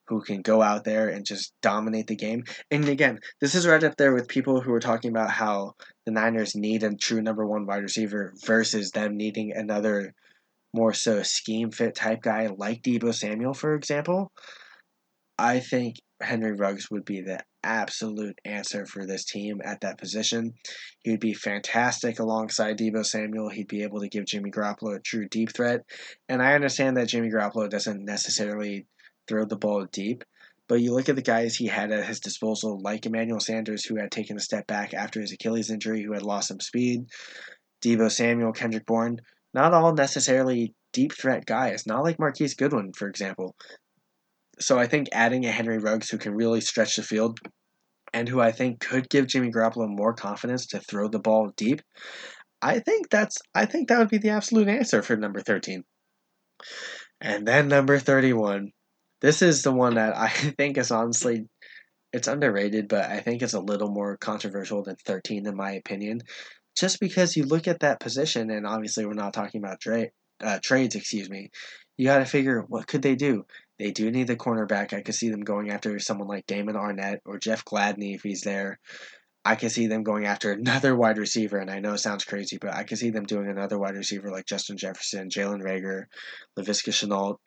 who 0.07 0.21
can 0.21 0.41
go 0.41 0.61
out 0.61 0.83
there 0.83 1.07
and 1.07 1.25
just 1.25 1.53
dominate 1.61 2.07
the 2.07 2.15
game. 2.15 2.43
And 2.69 2.89
again, 2.89 3.19
this 3.39 3.55
is 3.55 3.65
right 3.65 3.81
up 3.85 3.95
there 3.95 4.13
with 4.13 4.27
people 4.27 4.59
who 4.59 4.73
are 4.73 4.81
talking 4.81 5.11
about 5.11 5.31
how 5.31 5.75
the 6.05 6.11
Niners 6.11 6.55
need 6.55 6.83
a 6.83 6.93
true 6.93 7.21
number 7.21 7.47
one 7.47 7.65
wide 7.65 7.83
receiver 7.83 8.33
versus 8.45 8.91
them 8.91 9.15
needing 9.15 9.53
another 9.55 10.13
more 10.73 10.93
so 10.93 11.23
scheme 11.23 11.71
fit 11.71 11.95
type 11.95 12.21
guy 12.21 12.49
like 12.57 12.81
Deebo 12.83 13.15
Samuel, 13.15 13.53
for 13.53 13.75
example. 13.75 14.33
I 15.37 15.61
think 15.61 15.95
Henry 16.21 16.51
Ruggs 16.51 16.91
would 16.91 17.05
be 17.05 17.21
the 17.21 17.39
absolute 17.67 18.39
answer 18.45 18.85
for 18.85 19.05
this 19.05 19.25
team 19.25 19.61
at 19.63 19.81
that 19.81 19.97
position. 19.97 20.53
He 21.03 21.11
would 21.11 21.19
be 21.19 21.33
fantastic 21.33 22.19
alongside 22.19 22.77
Deebo 22.77 23.05
Samuel. 23.05 23.49
He'd 23.49 23.67
be 23.67 23.83
able 23.83 23.99
to 23.99 24.07
give 24.07 24.25
Jimmy 24.25 24.49
Garoppolo 24.49 24.95
a 24.95 24.99
true 24.99 25.27
deep 25.27 25.53
threat. 25.53 25.81
And 26.29 26.41
I 26.41 26.55
understand 26.55 26.97
that 26.97 27.09
Jimmy 27.09 27.29
Garoppolo 27.29 27.69
doesn't 27.69 28.03
necessarily 28.03 28.87
throw 29.27 29.45
the 29.45 29.57
ball 29.57 29.85
deep, 29.91 30.23
but 30.67 30.81
you 30.81 30.93
look 30.93 31.09
at 31.09 31.15
the 31.15 31.21
guys 31.21 31.55
he 31.55 31.67
had 31.67 31.91
at 31.91 32.05
his 32.05 32.19
disposal, 32.19 32.79
like 32.81 33.05
Emmanuel 33.05 33.39
Sanders, 33.39 33.85
who 33.85 33.97
had 33.97 34.11
taken 34.11 34.37
a 34.37 34.41
step 34.41 34.67
back 34.67 34.93
after 34.93 35.19
his 35.19 35.31
Achilles 35.31 35.69
injury, 35.69 36.03
who 36.03 36.13
had 36.13 36.23
lost 36.23 36.47
some 36.47 36.59
speed, 36.59 37.05
Deebo 37.83 38.11
Samuel, 38.11 38.53
Kendrick 38.53 38.85
Bourne, 38.85 39.19
not 39.53 39.73
all 39.73 39.93
necessarily 39.93 40.73
deep 40.93 41.13
threat 41.13 41.45
guys, 41.45 41.85
not 41.85 42.03
like 42.03 42.19
Marquise 42.19 42.55
Goodwin, 42.55 42.93
for 42.93 43.07
example. 43.07 43.55
So 44.59 44.79
I 44.79 44.87
think 44.87 45.09
adding 45.11 45.45
a 45.45 45.51
Henry 45.51 45.77
Ruggs 45.77 46.09
who 46.09 46.17
can 46.17 46.33
really 46.33 46.61
stretch 46.61 46.95
the 46.95 47.03
field 47.03 47.39
and 48.13 48.27
who 48.27 48.39
I 48.39 48.51
think 48.51 48.79
could 48.79 49.09
give 49.09 49.27
Jimmy 49.27 49.51
Garoppolo 49.51 49.87
more 49.87 50.13
confidence 50.13 50.67
to 50.67 50.79
throw 50.79 51.07
the 51.07 51.19
ball 51.19 51.51
deep, 51.55 51.81
I 52.61 52.79
think 52.79 53.09
that's 53.09 53.37
I 53.53 53.65
think 53.65 53.89
that 53.89 53.99
would 53.99 54.09
be 54.09 54.17
the 54.17 54.29
absolute 54.29 54.67
answer 54.67 55.01
for 55.01 55.15
number 55.15 55.41
13. 55.41 55.83
And 57.21 57.47
then 57.47 57.67
number 57.67 57.99
31. 57.99 58.71
This 59.21 59.41
is 59.41 59.63
the 59.63 59.71
one 59.71 59.95
that 59.95 60.15
I 60.15 60.29
think 60.57 60.77
is 60.77 60.91
honestly 60.91 61.45
it's 62.13 62.27
underrated, 62.27 62.87
but 62.87 63.05
I 63.11 63.19
think 63.19 63.41
it's 63.41 63.53
a 63.53 63.59
little 63.59 63.89
more 63.91 64.17
controversial 64.17 64.83
than 64.83 64.95
13 65.05 65.45
in 65.45 65.55
my 65.55 65.73
opinion. 65.73 66.21
Just 66.75 66.99
because 66.99 67.35
you 67.35 67.43
look 67.43 67.67
at 67.67 67.79
that 67.81 67.99
position, 67.99 68.49
and 68.51 68.65
obviously 68.65 69.05
we're 69.05 69.13
not 69.13 69.33
talking 69.33 69.61
about 69.61 69.79
tra- 69.81 70.09
uh, 70.41 70.59
trades, 70.63 70.95
excuse 70.95 71.29
me. 71.29 71.49
You 71.97 72.05
got 72.05 72.19
to 72.19 72.25
figure 72.25 72.63
what 72.67 72.87
could 72.87 73.01
they 73.01 73.15
do. 73.15 73.45
They 73.79 73.91
do 73.91 74.09
need 74.09 74.27
the 74.27 74.35
cornerback. 74.35 74.93
I 74.93 75.01
could 75.01 75.15
see 75.15 75.29
them 75.29 75.41
going 75.41 75.69
after 75.69 75.97
someone 75.99 76.27
like 76.27 76.47
Damon 76.47 76.75
Arnette 76.75 77.19
or 77.25 77.37
Jeff 77.37 77.63
Gladney 77.63 78.15
if 78.15 78.23
he's 78.23 78.41
there. 78.41 78.79
I 79.45 79.55
can 79.55 79.69
see 79.69 79.87
them 79.87 80.03
going 80.03 80.25
after 80.25 80.51
another 80.53 80.95
wide 80.95 81.17
receiver, 81.17 81.57
and 81.57 81.69
I 81.69 81.79
know 81.79 81.93
it 81.93 81.99
sounds 81.99 82.25
crazy, 82.25 82.57
but 82.59 82.73
I 82.73 82.83
can 82.83 82.97
see 82.97 83.11
them 83.11 83.25
doing 83.25 83.47
another 83.47 83.79
wide 83.79 83.95
receiver 83.95 84.29
like 84.29 84.45
Justin 84.45 84.77
Jefferson, 84.77 85.29
Jalen 85.29 85.61
Reagor, 85.61 86.05
Laviska 86.57 86.91
Shenault. 86.91 87.37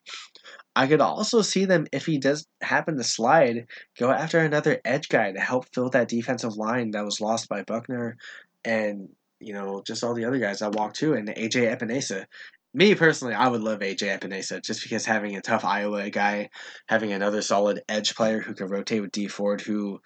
I 0.75 0.87
could 0.87 1.01
also 1.01 1.41
see 1.41 1.65
them, 1.65 1.85
if 1.91 2.05
he 2.05 2.17
does 2.17 2.47
happen 2.61 2.97
to 2.97 3.03
slide, 3.03 3.67
go 3.99 4.09
after 4.09 4.39
another 4.39 4.79
edge 4.85 5.09
guy 5.09 5.31
to 5.31 5.39
help 5.39 5.65
fill 5.73 5.89
that 5.89 6.07
defensive 6.07 6.55
line 6.55 6.91
that 6.91 7.05
was 7.05 7.21
lost 7.21 7.49
by 7.49 7.63
Buckner 7.63 8.17
and, 8.63 9.09
you 9.39 9.53
know, 9.53 9.83
just 9.85 10.03
all 10.03 10.13
the 10.13 10.25
other 10.25 10.39
guys 10.39 10.59
that 10.59 10.73
walked 10.73 10.95
too, 10.95 11.13
and 11.13 11.27
AJ 11.27 11.77
Epenesa 11.77 12.25
me 12.73 12.95
personally, 12.95 13.33
I 13.33 13.47
would 13.47 13.61
love 13.61 13.79
AJ 13.79 14.19
Epenesa 14.19 14.63
just 14.63 14.83
because 14.83 15.05
having 15.05 15.35
a 15.35 15.41
tough 15.41 15.65
Iowa 15.65 16.09
guy, 16.09 16.49
having 16.87 17.11
another 17.11 17.41
solid 17.41 17.81
edge 17.89 18.15
player 18.15 18.39
who 18.39 18.53
can 18.53 18.67
rotate 18.67 19.01
with 19.01 19.11
Dee 19.11 19.27
Ford, 19.27 19.61
who 19.61 19.99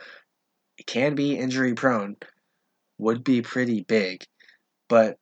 can 0.88 1.16
be 1.16 1.38
injury 1.38 1.74
prone, 1.74 2.18
would 2.98 3.24
be 3.24 3.42
pretty 3.42 3.82
big. 3.82 4.24
But 4.90 5.18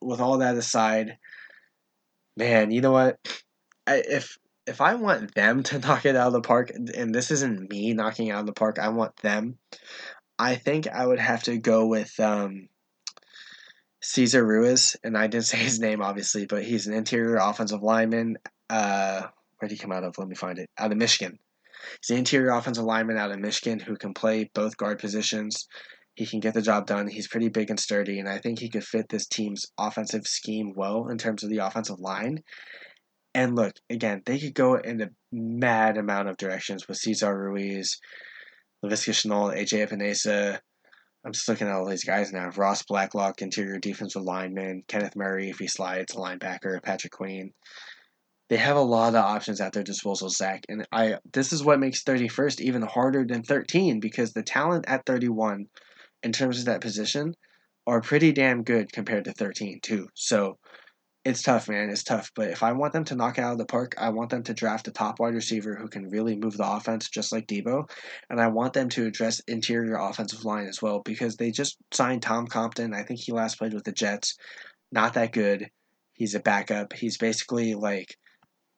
with 0.00 0.20
all 0.20 0.38
that 0.38 0.56
aside, 0.56 1.18
man, 2.36 2.70
you 2.70 2.80
know 2.80 2.92
what? 2.92 3.18
If 3.86 4.36
if 4.66 4.80
I 4.80 4.94
want 4.94 5.34
them 5.34 5.62
to 5.64 5.78
knock 5.80 6.04
it 6.04 6.16
out 6.16 6.28
of 6.28 6.32
the 6.34 6.40
park, 6.42 6.70
and 6.70 7.14
this 7.14 7.30
isn't 7.30 7.70
me 7.70 7.94
knocking 7.94 8.30
out 8.30 8.40
of 8.40 8.46
the 8.46 8.52
park, 8.52 8.78
I 8.78 8.88
want 8.88 9.16
them. 9.16 9.58
I 10.38 10.56
think 10.56 10.86
I 10.88 11.06
would 11.06 11.18
have 11.18 11.44
to 11.44 11.56
go 11.56 11.86
with 11.86 12.18
um, 12.20 12.68
Cesar 14.06 14.46
Ruiz, 14.46 14.94
and 15.02 15.18
I 15.18 15.26
didn't 15.26 15.46
say 15.52 15.58
his 15.58 15.80
name 15.80 16.00
obviously, 16.00 16.46
but 16.46 16.64
he's 16.64 16.86
an 16.86 16.94
interior 16.94 17.36
offensive 17.36 17.82
lineman. 17.82 18.36
Uh, 18.70 19.22
where 19.58 19.68
did 19.68 19.74
he 19.74 19.78
come 19.78 19.92
out 19.92 20.04
of? 20.04 20.16
Let 20.16 20.28
me 20.28 20.36
find 20.36 20.58
it. 20.58 20.70
Out 20.78 20.92
of 20.92 20.98
Michigan. 20.98 21.38
He's 22.00 22.10
an 22.10 22.18
interior 22.18 22.50
offensive 22.50 22.84
lineman 22.84 23.16
out 23.16 23.32
of 23.32 23.38
Michigan 23.38 23.78
who 23.80 23.96
can 23.96 24.14
play 24.14 24.50
both 24.54 24.76
guard 24.76 24.98
positions. 24.98 25.66
He 26.14 26.26
can 26.26 26.40
get 26.40 26.54
the 26.54 26.62
job 26.62 26.86
done. 26.86 27.08
He's 27.08 27.28
pretty 27.28 27.48
big 27.48 27.68
and 27.68 27.78
sturdy, 27.78 28.18
and 28.18 28.28
I 28.28 28.38
think 28.38 28.58
he 28.58 28.70
could 28.70 28.84
fit 28.84 29.08
this 29.08 29.26
team's 29.26 29.66
offensive 29.78 30.26
scheme 30.26 30.72
well 30.74 31.08
in 31.08 31.18
terms 31.18 31.42
of 31.42 31.50
the 31.50 31.58
offensive 31.58 31.98
line. 31.98 32.42
And 33.34 33.54
look, 33.54 33.74
again, 33.90 34.22
they 34.24 34.38
could 34.38 34.54
go 34.54 34.76
in 34.76 35.02
a 35.02 35.10
mad 35.30 35.98
amount 35.98 36.28
of 36.28 36.38
directions 36.38 36.88
with 36.88 36.96
Cesar 36.96 37.36
Ruiz, 37.36 37.98
Laviska 38.84 39.12
Shenault, 39.12 39.54
AJ 39.54 39.86
Epenesa, 39.86 40.60
I'm 41.26 41.32
just 41.32 41.48
looking 41.48 41.66
at 41.66 41.74
all 41.74 41.88
these 41.88 42.04
guys 42.04 42.32
now. 42.32 42.50
Ross 42.50 42.84
Blacklock, 42.84 43.42
interior 43.42 43.80
defensive 43.80 44.22
lineman. 44.22 44.84
Kenneth 44.86 45.16
Murray, 45.16 45.50
if 45.50 45.58
he 45.58 45.66
slides, 45.66 46.14
linebacker. 46.14 46.80
Patrick 46.80 47.12
Queen. 47.12 47.52
They 48.48 48.58
have 48.58 48.76
a 48.76 48.80
lot 48.80 49.16
of 49.16 49.24
options 49.24 49.60
at 49.60 49.72
their 49.72 49.82
disposal, 49.82 50.28
Zach. 50.28 50.64
And 50.68 50.86
I 50.92 51.18
this 51.32 51.52
is 51.52 51.64
what 51.64 51.80
makes 51.80 52.04
31st 52.04 52.60
even 52.60 52.82
harder 52.82 53.24
than 53.24 53.42
13 53.42 53.98
because 53.98 54.32
the 54.32 54.44
talent 54.44 54.84
at 54.86 55.04
31 55.04 55.66
in 56.22 56.30
terms 56.30 56.60
of 56.60 56.66
that 56.66 56.80
position 56.80 57.34
are 57.88 58.00
pretty 58.00 58.30
damn 58.30 58.62
good 58.62 58.92
compared 58.92 59.24
to 59.24 59.32
13 59.32 59.80
too. 59.82 60.06
So 60.14 60.58
it's 61.26 61.42
tough, 61.42 61.68
man. 61.68 61.90
It's 61.90 62.04
tough. 62.04 62.30
But 62.36 62.50
if 62.50 62.62
I 62.62 62.70
want 62.70 62.92
them 62.92 63.02
to 63.06 63.16
knock 63.16 63.36
it 63.36 63.42
out 63.42 63.50
of 63.50 63.58
the 63.58 63.66
park, 63.66 63.96
I 63.98 64.10
want 64.10 64.30
them 64.30 64.44
to 64.44 64.54
draft 64.54 64.86
a 64.86 64.92
top 64.92 65.18
wide 65.18 65.34
receiver 65.34 65.74
who 65.74 65.88
can 65.88 66.08
really 66.08 66.36
move 66.36 66.56
the 66.56 66.70
offense 66.70 67.08
just 67.08 67.32
like 67.32 67.48
Deebo. 67.48 67.90
And 68.30 68.40
I 68.40 68.46
want 68.46 68.74
them 68.74 68.88
to 68.90 69.06
address 69.06 69.40
interior 69.40 69.96
offensive 69.96 70.44
line 70.44 70.68
as 70.68 70.80
well 70.80 71.02
because 71.04 71.36
they 71.36 71.50
just 71.50 71.78
signed 71.92 72.22
Tom 72.22 72.46
Compton. 72.46 72.94
I 72.94 73.02
think 73.02 73.18
he 73.18 73.32
last 73.32 73.58
played 73.58 73.74
with 73.74 73.82
the 73.82 73.90
Jets. 73.90 74.36
Not 74.92 75.14
that 75.14 75.32
good. 75.32 75.68
He's 76.12 76.36
a 76.36 76.40
backup. 76.40 76.92
He's 76.92 77.18
basically 77.18 77.74
like 77.74 78.16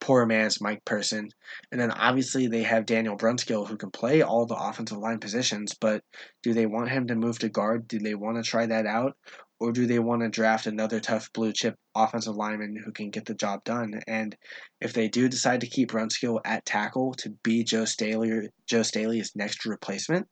poor 0.01 0.27
man's 0.27 0.61
Mike 0.61 0.85
Person. 0.85 1.29
And 1.73 1.81
then 1.81 1.91
obviously 1.91 2.47
they 2.47 2.63
have 2.63 2.87
Daniel 2.87 3.17
Brunskill 3.17 3.67
who 3.67 3.77
can 3.77 3.91
play 3.91 4.23
all 4.23 4.47
the 4.47 4.57
offensive 4.57 4.99
line 4.99 5.19
positions, 5.19 5.75
but 5.81 6.03
do 6.43 6.55
they 6.55 6.67
want 6.67 6.91
him 6.91 7.07
to 7.09 7.15
move 7.15 7.39
to 7.41 7.49
guard? 7.49 7.89
Do 7.89 7.99
they 7.99 8.15
want 8.15 8.37
to 8.37 8.49
try 8.49 8.67
that 8.67 8.87
out? 8.87 9.17
or 9.61 9.73
do 9.73 9.87
they 9.87 9.99
want 9.99 10.23
to 10.23 10.29
draft 10.29 10.67
another 10.67 11.01
tough 11.01 11.33
blue 11.33 11.53
chip 11.53 11.77
offensive 11.95 12.37
lineman 12.37 12.77
who 12.77 12.93
can 12.93 13.11
get 13.11 13.25
the 13.25 13.35
job 13.35 13.65
done? 13.65 14.01
And 14.07 14.37
if 14.81 14.93
they 14.93 15.09
do 15.09 15.29
decide 15.29 15.61
to 15.63 15.67
keep 15.67 15.91
Brunskill 15.91 16.41
at 16.45 16.65
tackle 16.65 17.15
to 17.15 17.31
be 17.43 17.65
Joe 17.65 17.85
Staley, 17.85 18.51
Joe 18.67 18.83
Staley's 18.83 19.33
next 19.35 19.67
replacement, 19.67 20.29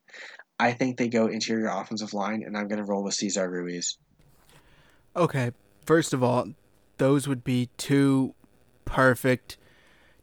I 0.59 0.73
think 0.73 0.97
they 0.97 1.09
go 1.09 1.27
interior 1.27 1.69
offensive 1.69 2.15
line, 2.15 2.43
and 2.45 2.57
I'm 2.57 2.69
going 2.69 2.79
to 2.79 2.85
roll 2.85 3.03
with 3.03 3.15
Cesar 3.15 3.51
Ruiz. 3.51 3.99
Okay, 5.15 5.51
first 5.85 6.13
of 6.13 6.23
all, 6.23 6.49
those 6.99 7.27
would 7.27 7.43
be 7.43 7.69
two 7.77 8.35
perfect 8.87 9.59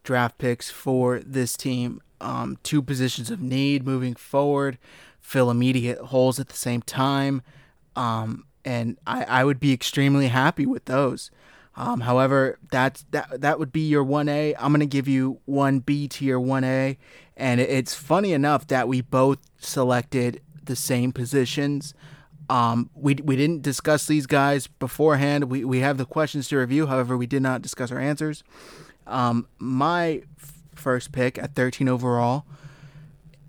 draft 0.03 0.39
picks 0.39 0.71
for 0.71 1.19
this 1.19 1.55
team. 1.55 2.01
Um, 2.19 2.57
two 2.63 2.81
positions 2.81 3.29
of 3.29 3.41
need 3.41 3.85
moving 3.85 4.15
forward, 4.15 4.79
fill 5.19 5.51
immediate 5.51 5.99
holes 5.99 6.39
at 6.39 6.49
the 6.49 6.55
same 6.55 6.81
time. 6.81 7.43
Um, 7.95 8.45
and 8.65 8.97
I, 9.05 9.23
I 9.25 9.43
would 9.43 9.59
be 9.59 9.73
extremely 9.73 10.29
happy 10.29 10.65
with 10.65 10.85
those. 10.85 11.29
Um, 11.75 12.01
however, 12.01 12.59
that's 12.71 13.03
that 13.11 13.41
that 13.41 13.57
would 13.59 13.71
be 13.71 13.81
your 13.81 14.03
one 14.03 14.29
A. 14.29 14.55
I'm 14.55 14.71
gonna 14.71 14.85
give 14.85 15.07
you 15.07 15.39
one 15.45 15.79
B 15.79 16.07
to 16.07 16.25
your 16.25 16.39
one 16.39 16.63
A, 16.63 16.97
and 17.35 17.59
it's 17.59 17.95
funny 17.95 18.31
enough 18.31 18.67
that 18.67 18.87
we 18.87 19.01
both 19.01 19.39
selected 19.57 20.41
the 20.63 20.75
same 20.75 21.11
positions. 21.11 21.93
Um, 22.49 22.89
we 22.93 23.15
we 23.15 23.35
didn't 23.35 23.61
discuss 23.61 24.05
these 24.05 24.25
guys 24.25 24.67
beforehand. 24.67 25.45
We 25.45 25.63
we 25.63 25.79
have 25.79 25.97
the 25.97 26.05
questions 26.05 26.47
to 26.49 26.57
review. 26.57 26.87
However, 26.87 27.17
we 27.17 27.27
did 27.27 27.41
not 27.41 27.61
discuss 27.61 27.91
our 27.91 27.99
answers. 27.99 28.43
Um, 29.07 29.47
my 29.59 30.23
f- 30.39 30.53
first 30.75 31.11
pick 31.11 31.37
at 31.37 31.55
13 31.55 31.87
overall, 31.89 32.45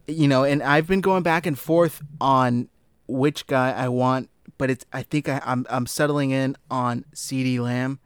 you 0.07 0.26
know, 0.28 0.45
and 0.45 0.62
I've 0.62 0.86
been 0.86 1.01
going 1.01 1.22
back 1.22 1.47
and 1.47 1.59
forth 1.59 2.03
on 2.20 2.68
which 3.07 3.47
guy 3.47 3.70
I 3.72 3.88
want 3.88 4.30
but 4.59 4.70
it's 4.70 4.84
I 4.92 5.03
think 5.03 5.28
I, 5.28 5.40
I'm 5.45 5.66
I'm 5.68 5.86
settling 5.86 6.30
in 6.30 6.57
on 6.70 7.05
CeeDee 7.14 7.59
Lamb, 7.59 7.99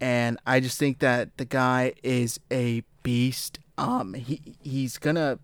and 0.00 0.38
I 0.46 0.60
just 0.60 0.78
think 0.78 0.98
that 1.00 1.36
the 1.36 1.44
guy 1.44 1.94
is 2.02 2.40
a 2.50 2.82
beast. 3.02 3.58
Um, 3.78 4.14
he 4.14 4.56
he's 4.60 4.98
gonna 4.98 5.38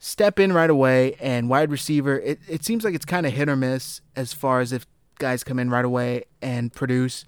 step 0.00 0.40
in 0.40 0.52
right 0.52 0.70
away, 0.70 1.14
and 1.20 1.48
wide 1.48 1.70
receiver. 1.70 2.18
It 2.18 2.40
it 2.48 2.64
seems 2.64 2.82
like 2.82 2.94
it's 2.94 3.04
kind 3.04 3.26
of 3.26 3.32
hit 3.32 3.48
or 3.48 3.54
miss 3.54 4.00
as 4.16 4.32
far 4.32 4.60
as 4.60 4.72
if 4.72 4.86
guys 5.20 5.44
come 5.44 5.58
in 5.60 5.70
right 5.70 5.84
away 5.84 6.24
and 6.42 6.72
produce. 6.72 7.24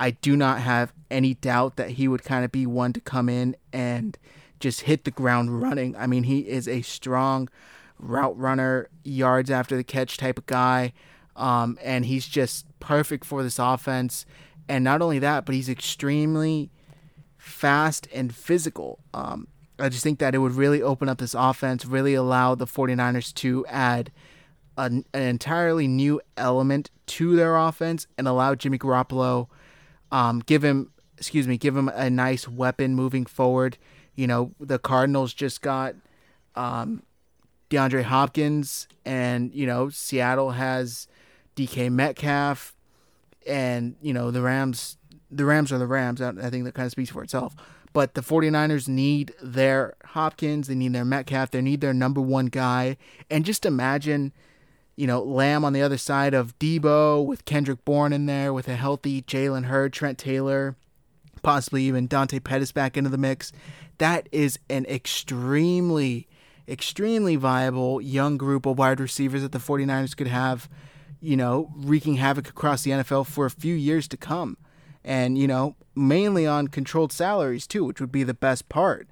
I 0.00 0.12
do 0.12 0.36
not 0.36 0.60
have 0.60 0.94
any 1.10 1.34
doubt 1.34 1.76
that 1.76 1.90
he 1.90 2.08
would 2.08 2.22
kind 2.24 2.44
of 2.44 2.52
be 2.52 2.64
one 2.64 2.94
to 2.94 3.00
come 3.00 3.28
in 3.28 3.56
and 3.72 4.16
just 4.60 4.82
hit 4.82 5.04
the 5.04 5.10
ground 5.10 5.60
running. 5.60 5.94
I 5.96 6.06
mean, 6.06 6.22
he 6.22 6.48
is 6.48 6.68
a 6.68 6.80
strong 6.82 7.48
route 7.98 8.38
runner, 8.38 8.88
yards 9.04 9.50
after 9.50 9.76
the 9.76 9.84
catch 9.84 10.16
type 10.16 10.38
of 10.38 10.46
guy, 10.46 10.92
um, 11.36 11.78
and 11.82 12.06
he's 12.06 12.26
just 12.26 12.66
perfect 12.80 13.24
for 13.24 13.42
this 13.42 13.58
offense. 13.58 14.24
And 14.68 14.84
not 14.84 15.02
only 15.02 15.18
that, 15.18 15.44
but 15.44 15.54
he's 15.56 15.68
extremely 15.68 16.70
fast 17.36 18.06
and 18.14 18.32
physical. 18.34 19.00
Um, 19.12 19.48
I 19.82 19.88
just 19.88 20.04
think 20.04 20.20
that 20.20 20.34
it 20.34 20.38
would 20.38 20.54
really 20.54 20.80
open 20.80 21.08
up 21.08 21.18
this 21.18 21.34
offense, 21.34 21.84
really 21.84 22.14
allow 22.14 22.54
the 22.54 22.66
49ers 22.66 23.34
to 23.34 23.66
add 23.66 24.12
an, 24.78 25.04
an 25.12 25.22
entirely 25.22 25.88
new 25.88 26.20
element 26.36 26.90
to 27.06 27.34
their 27.34 27.56
offense 27.56 28.06
and 28.16 28.28
allow 28.28 28.54
Jimmy 28.54 28.78
Garoppolo, 28.78 29.48
um, 30.12 30.38
give 30.38 30.62
him, 30.62 30.92
excuse 31.18 31.48
me, 31.48 31.56
give 31.58 31.76
him 31.76 31.88
a 31.88 32.08
nice 32.08 32.46
weapon 32.46 32.94
moving 32.94 33.26
forward. 33.26 33.76
You 34.14 34.28
know, 34.28 34.52
the 34.60 34.78
Cardinals 34.78 35.34
just 35.34 35.62
got 35.62 35.96
um, 36.54 37.02
DeAndre 37.68 38.04
Hopkins, 38.04 38.86
and, 39.04 39.52
you 39.52 39.66
know, 39.66 39.88
Seattle 39.88 40.52
has 40.52 41.08
DK 41.56 41.90
Metcalf, 41.90 42.76
and, 43.48 43.96
you 44.00 44.14
know, 44.14 44.30
the 44.30 44.42
Rams, 44.42 44.96
the 45.28 45.44
Rams 45.44 45.72
are 45.72 45.78
the 45.78 45.88
Rams. 45.88 46.20
I 46.20 46.50
think 46.50 46.64
that 46.66 46.74
kind 46.74 46.86
of 46.86 46.92
speaks 46.92 47.10
for 47.10 47.24
itself. 47.24 47.56
But 47.92 48.14
the 48.14 48.22
49ers 48.22 48.88
need 48.88 49.32
their 49.42 49.94
Hopkins, 50.06 50.68
they 50.68 50.74
need 50.74 50.94
their 50.94 51.04
Metcalf, 51.04 51.50
they 51.50 51.60
need 51.60 51.80
their 51.80 51.92
number 51.92 52.20
one 52.20 52.46
guy. 52.46 52.96
And 53.30 53.44
just 53.44 53.66
imagine, 53.66 54.32
you 54.96 55.06
know, 55.06 55.22
Lamb 55.22 55.64
on 55.64 55.72
the 55.72 55.82
other 55.82 55.98
side 55.98 56.32
of 56.32 56.58
Deebo 56.58 57.24
with 57.24 57.44
Kendrick 57.44 57.84
Bourne 57.84 58.12
in 58.12 58.26
there 58.26 58.52
with 58.52 58.68
a 58.68 58.76
healthy 58.76 59.22
Jalen 59.22 59.64
Hurd, 59.64 59.92
Trent 59.92 60.18
Taylor, 60.18 60.76
possibly 61.42 61.82
even 61.84 62.06
Dante 62.06 62.38
Pettis 62.38 62.72
back 62.72 62.96
into 62.96 63.10
the 63.10 63.18
mix. 63.18 63.52
That 63.98 64.28
is 64.32 64.58
an 64.70 64.86
extremely, 64.86 66.28
extremely 66.66 67.36
viable 67.36 68.00
young 68.00 68.38
group 68.38 68.64
of 68.64 68.78
wide 68.78 69.00
receivers 69.00 69.42
that 69.42 69.52
the 69.52 69.58
49ers 69.58 70.16
could 70.16 70.28
have, 70.28 70.68
you 71.20 71.36
know, 71.36 71.70
wreaking 71.76 72.16
havoc 72.16 72.48
across 72.48 72.82
the 72.82 72.92
NFL 72.92 73.26
for 73.26 73.44
a 73.44 73.50
few 73.50 73.74
years 73.74 74.08
to 74.08 74.16
come 74.16 74.56
and 75.04 75.38
you 75.38 75.46
know 75.46 75.76
mainly 75.94 76.46
on 76.46 76.68
controlled 76.68 77.12
salaries 77.12 77.66
too, 77.66 77.84
which 77.84 78.00
would 78.00 78.12
be 78.12 78.22
the 78.22 78.34
best 78.34 78.68
part. 78.68 79.08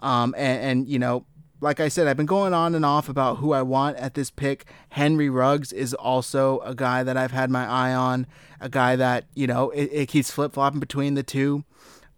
Um, 0.00 0.34
and, 0.36 0.62
and 0.62 0.88
you 0.88 0.98
know, 0.98 1.26
like 1.60 1.80
I 1.80 1.88
said, 1.88 2.06
I've 2.06 2.16
been 2.16 2.26
going 2.26 2.54
on 2.54 2.74
and 2.74 2.84
off 2.84 3.08
about 3.08 3.38
who 3.38 3.52
I 3.52 3.62
want 3.62 3.96
at 3.98 4.14
this 4.14 4.30
pick. 4.30 4.64
Henry 4.90 5.28
Ruggs 5.28 5.72
is 5.72 5.92
also 5.92 6.60
a 6.60 6.74
guy 6.74 7.02
that 7.02 7.16
I've 7.16 7.32
had 7.32 7.50
my 7.50 7.66
eye 7.66 7.92
on, 7.92 8.26
a 8.60 8.68
guy 8.68 8.96
that 8.96 9.26
you 9.34 9.46
know 9.46 9.70
it, 9.70 9.90
it 9.92 10.08
keeps 10.08 10.30
flip 10.30 10.54
flopping 10.54 10.80
between 10.80 11.14
the 11.14 11.22
two. 11.22 11.64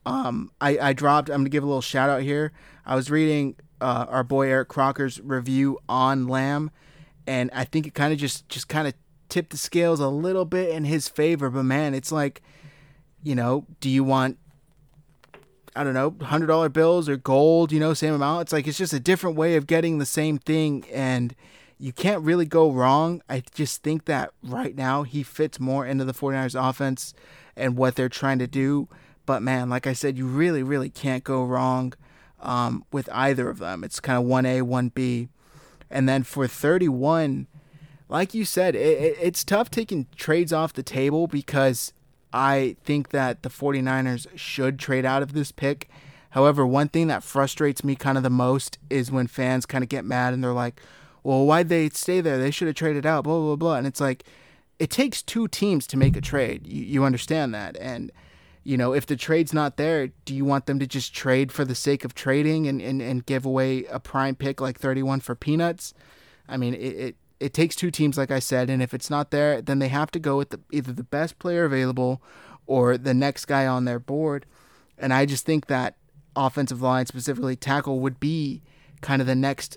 Um, 0.04 0.50
I, 0.60 0.78
I 0.78 0.92
dropped. 0.92 1.28
I'm 1.28 1.40
gonna 1.40 1.48
give 1.48 1.64
a 1.64 1.66
little 1.66 1.80
shout 1.80 2.10
out 2.10 2.22
here. 2.22 2.52
I 2.84 2.94
was 2.96 3.10
reading 3.10 3.56
uh, 3.80 4.06
our 4.08 4.24
boy 4.24 4.48
Eric 4.48 4.68
Crocker's 4.68 5.20
review 5.20 5.78
on 5.88 6.28
Lamb, 6.28 6.70
and 7.26 7.50
I 7.52 7.64
think 7.64 7.86
it 7.86 7.94
kind 7.94 8.12
of 8.12 8.18
just 8.18 8.48
just 8.48 8.68
kind 8.68 8.86
of 8.86 8.94
tipped 9.28 9.50
the 9.50 9.56
scales 9.56 9.98
a 9.98 10.08
little 10.08 10.44
bit 10.44 10.70
in 10.70 10.84
his 10.84 11.08
favor. 11.08 11.50
But 11.50 11.64
man, 11.64 11.94
it's 11.94 12.12
like 12.12 12.42
you 13.22 13.34
know, 13.34 13.66
do 13.80 13.88
you 13.88 14.04
want 14.04 14.38
I 15.74 15.84
don't 15.84 15.94
know, 15.94 16.14
hundred 16.24 16.48
dollar 16.48 16.68
bills 16.68 17.08
or 17.08 17.16
gold, 17.16 17.72
you 17.72 17.80
know, 17.80 17.94
same 17.94 18.12
amount. 18.12 18.42
It's 18.42 18.52
like 18.52 18.66
it's 18.66 18.76
just 18.76 18.92
a 18.92 19.00
different 19.00 19.36
way 19.36 19.56
of 19.56 19.66
getting 19.66 19.98
the 19.98 20.06
same 20.06 20.38
thing 20.38 20.84
and 20.92 21.34
you 21.78 21.92
can't 21.92 22.22
really 22.22 22.44
go 22.44 22.70
wrong. 22.70 23.22
I 23.28 23.42
just 23.54 23.82
think 23.82 24.04
that 24.04 24.32
right 24.42 24.76
now 24.76 25.02
he 25.02 25.22
fits 25.22 25.58
more 25.58 25.86
into 25.86 26.04
the 26.04 26.12
49ers 26.12 26.68
offense 26.68 27.14
and 27.56 27.76
what 27.76 27.96
they're 27.96 28.08
trying 28.08 28.38
to 28.38 28.46
do. 28.46 28.88
But 29.24 29.42
man, 29.42 29.70
like 29.70 29.86
I 29.86 29.92
said, 29.92 30.18
you 30.18 30.26
really, 30.26 30.62
really 30.62 30.90
can't 30.90 31.24
go 31.24 31.42
wrong 31.42 31.94
um, 32.40 32.84
with 32.92 33.08
either 33.12 33.48
of 33.48 33.58
them. 33.58 33.82
It's 33.82 33.98
kind 33.98 34.18
of 34.18 34.28
1A, 34.28 34.62
1B. 34.62 35.28
And 35.90 36.08
then 36.08 36.22
for 36.22 36.46
31, 36.46 37.46
like 38.08 38.34
you 38.34 38.44
said, 38.44 38.74
it, 38.74 39.02
it, 39.02 39.16
it's 39.20 39.42
tough 39.42 39.70
taking 39.70 40.06
trades 40.16 40.52
off 40.52 40.72
the 40.72 40.82
table 40.82 41.26
because 41.26 41.92
I 42.32 42.76
think 42.84 43.10
that 43.10 43.42
the 43.42 43.48
49ers 43.48 44.26
should 44.36 44.78
trade 44.78 45.04
out 45.04 45.22
of 45.22 45.32
this 45.32 45.52
pick. 45.52 45.88
However, 46.30 46.66
one 46.66 46.88
thing 46.88 47.08
that 47.08 47.22
frustrates 47.22 47.84
me 47.84 47.94
kind 47.94 48.16
of 48.16 48.22
the 48.22 48.30
most 48.30 48.78
is 48.88 49.12
when 49.12 49.26
fans 49.26 49.66
kind 49.66 49.84
of 49.84 49.90
get 49.90 50.04
mad 50.04 50.32
and 50.32 50.42
they're 50.42 50.52
like, 50.52 50.80
well, 51.22 51.44
why'd 51.44 51.68
they 51.68 51.88
stay 51.90 52.20
there? 52.20 52.38
They 52.38 52.50
should 52.50 52.68
have 52.68 52.74
traded 52.74 53.06
out, 53.06 53.24
blah, 53.24 53.38
blah, 53.38 53.56
blah. 53.56 53.76
And 53.76 53.86
it's 53.86 54.00
like, 54.00 54.24
it 54.78 54.90
takes 54.90 55.22
two 55.22 55.46
teams 55.46 55.86
to 55.88 55.96
make 55.96 56.16
a 56.16 56.20
trade. 56.20 56.66
You, 56.66 56.82
you 56.82 57.04
understand 57.04 57.54
that. 57.54 57.76
And, 57.76 58.10
you 58.64 58.76
know, 58.76 58.92
if 58.92 59.06
the 59.06 59.16
trade's 59.16 59.52
not 59.52 59.76
there, 59.76 60.08
do 60.24 60.34
you 60.34 60.44
want 60.44 60.66
them 60.66 60.78
to 60.78 60.86
just 60.86 61.14
trade 61.14 61.52
for 61.52 61.64
the 61.64 61.74
sake 61.74 62.04
of 62.04 62.14
trading 62.14 62.66
and, 62.66 62.80
and, 62.80 63.02
and 63.02 63.26
give 63.26 63.44
away 63.44 63.84
a 63.84 64.00
prime 64.00 64.34
pick 64.34 64.60
like 64.60 64.78
31 64.78 65.20
for 65.20 65.34
peanuts? 65.34 65.94
I 66.48 66.56
mean, 66.56 66.74
it, 66.74 66.78
it 66.78 67.16
it 67.42 67.52
takes 67.52 67.74
two 67.74 67.90
teams, 67.90 68.16
like 68.16 68.30
I 68.30 68.38
said, 68.38 68.70
and 68.70 68.80
if 68.80 68.94
it's 68.94 69.10
not 69.10 69.32
there, 69.32 69.60
then 69.60 69.80
they 69.80 69.88
have 69.88 70.12
to 70.12 70.20
go 70.20 70.36
with 70.36 70.50
the, 70.50 70.60
either 70.70 70.92
the 70.92 71.02
best 71.02 71.38
player 71.40 71.64
available 71.64 72.22
or 72.66 72.96
the 72.96 73.12
next 73.12 73.46
guy 73.46 73.66
on 73.66 73.84
their 73.84 73.98
board. 73.98 74.46
And 74.96 75.12
I 75.12 75.26
just 75.26 75.44
think 75.44 75.66
that 75.66 75.96
offensive 76.36 76.80
line, 76.80 77.06
specifically 77.06 77.56
tackle, 77.56 77.98
would 77.98 78.20
be 78.20 78.62
kind 79.00 79.20
of 79.20 79.26
the 79.26 79.34
next 79.34 79.76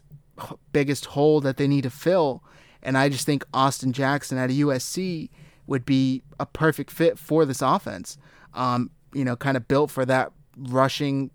biggest 0.72 1.08
hole 1.08 1.42
that 1.42 1.58
they 1.58 1.68
need 1.68 1.82
to 1.84 1.90
fill. 1.90 2.44
And 2.84 2.98
I 2.98 3.10
just 3.10 3.26
think 3.26 3.44
Austin 3.52 3.94
Jackson 3.94 4.38
at 4.38 4.52
USC 4.52 5.30
would 5.66 5.86
be 5.86 6.22
a 6.40 6.46
perfect 6.46 6.92
fit 6.92 7.18
for 7.18 7.46
this 7.46 7.64
offense. 7.64 8.18
Um, 8.54 8.92
you 9.12 9.26
know, 9.26 9.36
kind 9.36 9.58
of 9.58 9.68
built 9.68 9.90
for 9.90 10.06
that 10.06 10.32
rushing, 10.56 11.32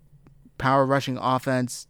power 0.57 0.85
rushing 0.85 1.17
offense 1.17 1.87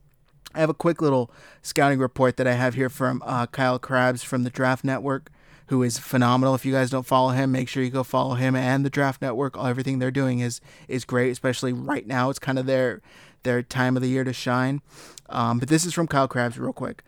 I 0.53 0.59
have 0.59 0.69
a 0.69 0.73
quick 0.73 1.01
little 1.01 1.31
scouting 1.61 1.99
report 1.99 2.37
that 2.37 2.47
I 2.47 2.53
have 2.53 2.75
here 2.75 2.89
from 2.89 3.23
uh, 3.25 3.47
Kyle 3.47 3.79
Crabbs 3.79 4.23
from 4.23 4.43
the 4.43 4.49
Draft 4.49 4.83
Network, 4.83 5.31
who 5.67 5.83
is 5.83 5.97
phenomenal. 5.97 6.55
If 6.55 6.65
you 6.65 6.73
guys 6.73 6.89
don't 6.89 7.05
follow 7.05 7.29
him, 7.29 7.51
make 7.51 7.69
sure 7.69 7.83
you 7.83 7.89
go 7.89 8.03
follow 8.03 8.35
him 8.35 8.55
and 8.55 8.85
the 8.85 8.89
Draft 8.89 9.21
Network. 9.21 9.57
Everything 9.57 9.99
they're 9.99 10.11
doing 10.11 10.39
is 10.39 10.59
is 10.87 11.05
great, 11.05 11.31
especially 11.31 11.73
right 11.73 12.05
now. 12.05 12.29
It's 12.29 12.39
kind 12.39 12.59
of 12.59 12.65
their 12.65 13.01
their 13.43 13.63
time 13.63 13.95
of 13.95 14.01
the 14.01 14.09
year 14.09 14.23
to 14.23 14.33
shine. 14.33 14.81
Um, 15.29 15.59
but 15.59 15.69
this 15.69 15.85
is 15.85 15.93
from 15.93 16.07
Kyle 16.07 16.27
Crabbs, 16.27 16.59
real 16.59 16.73
quick. 16.73 17.03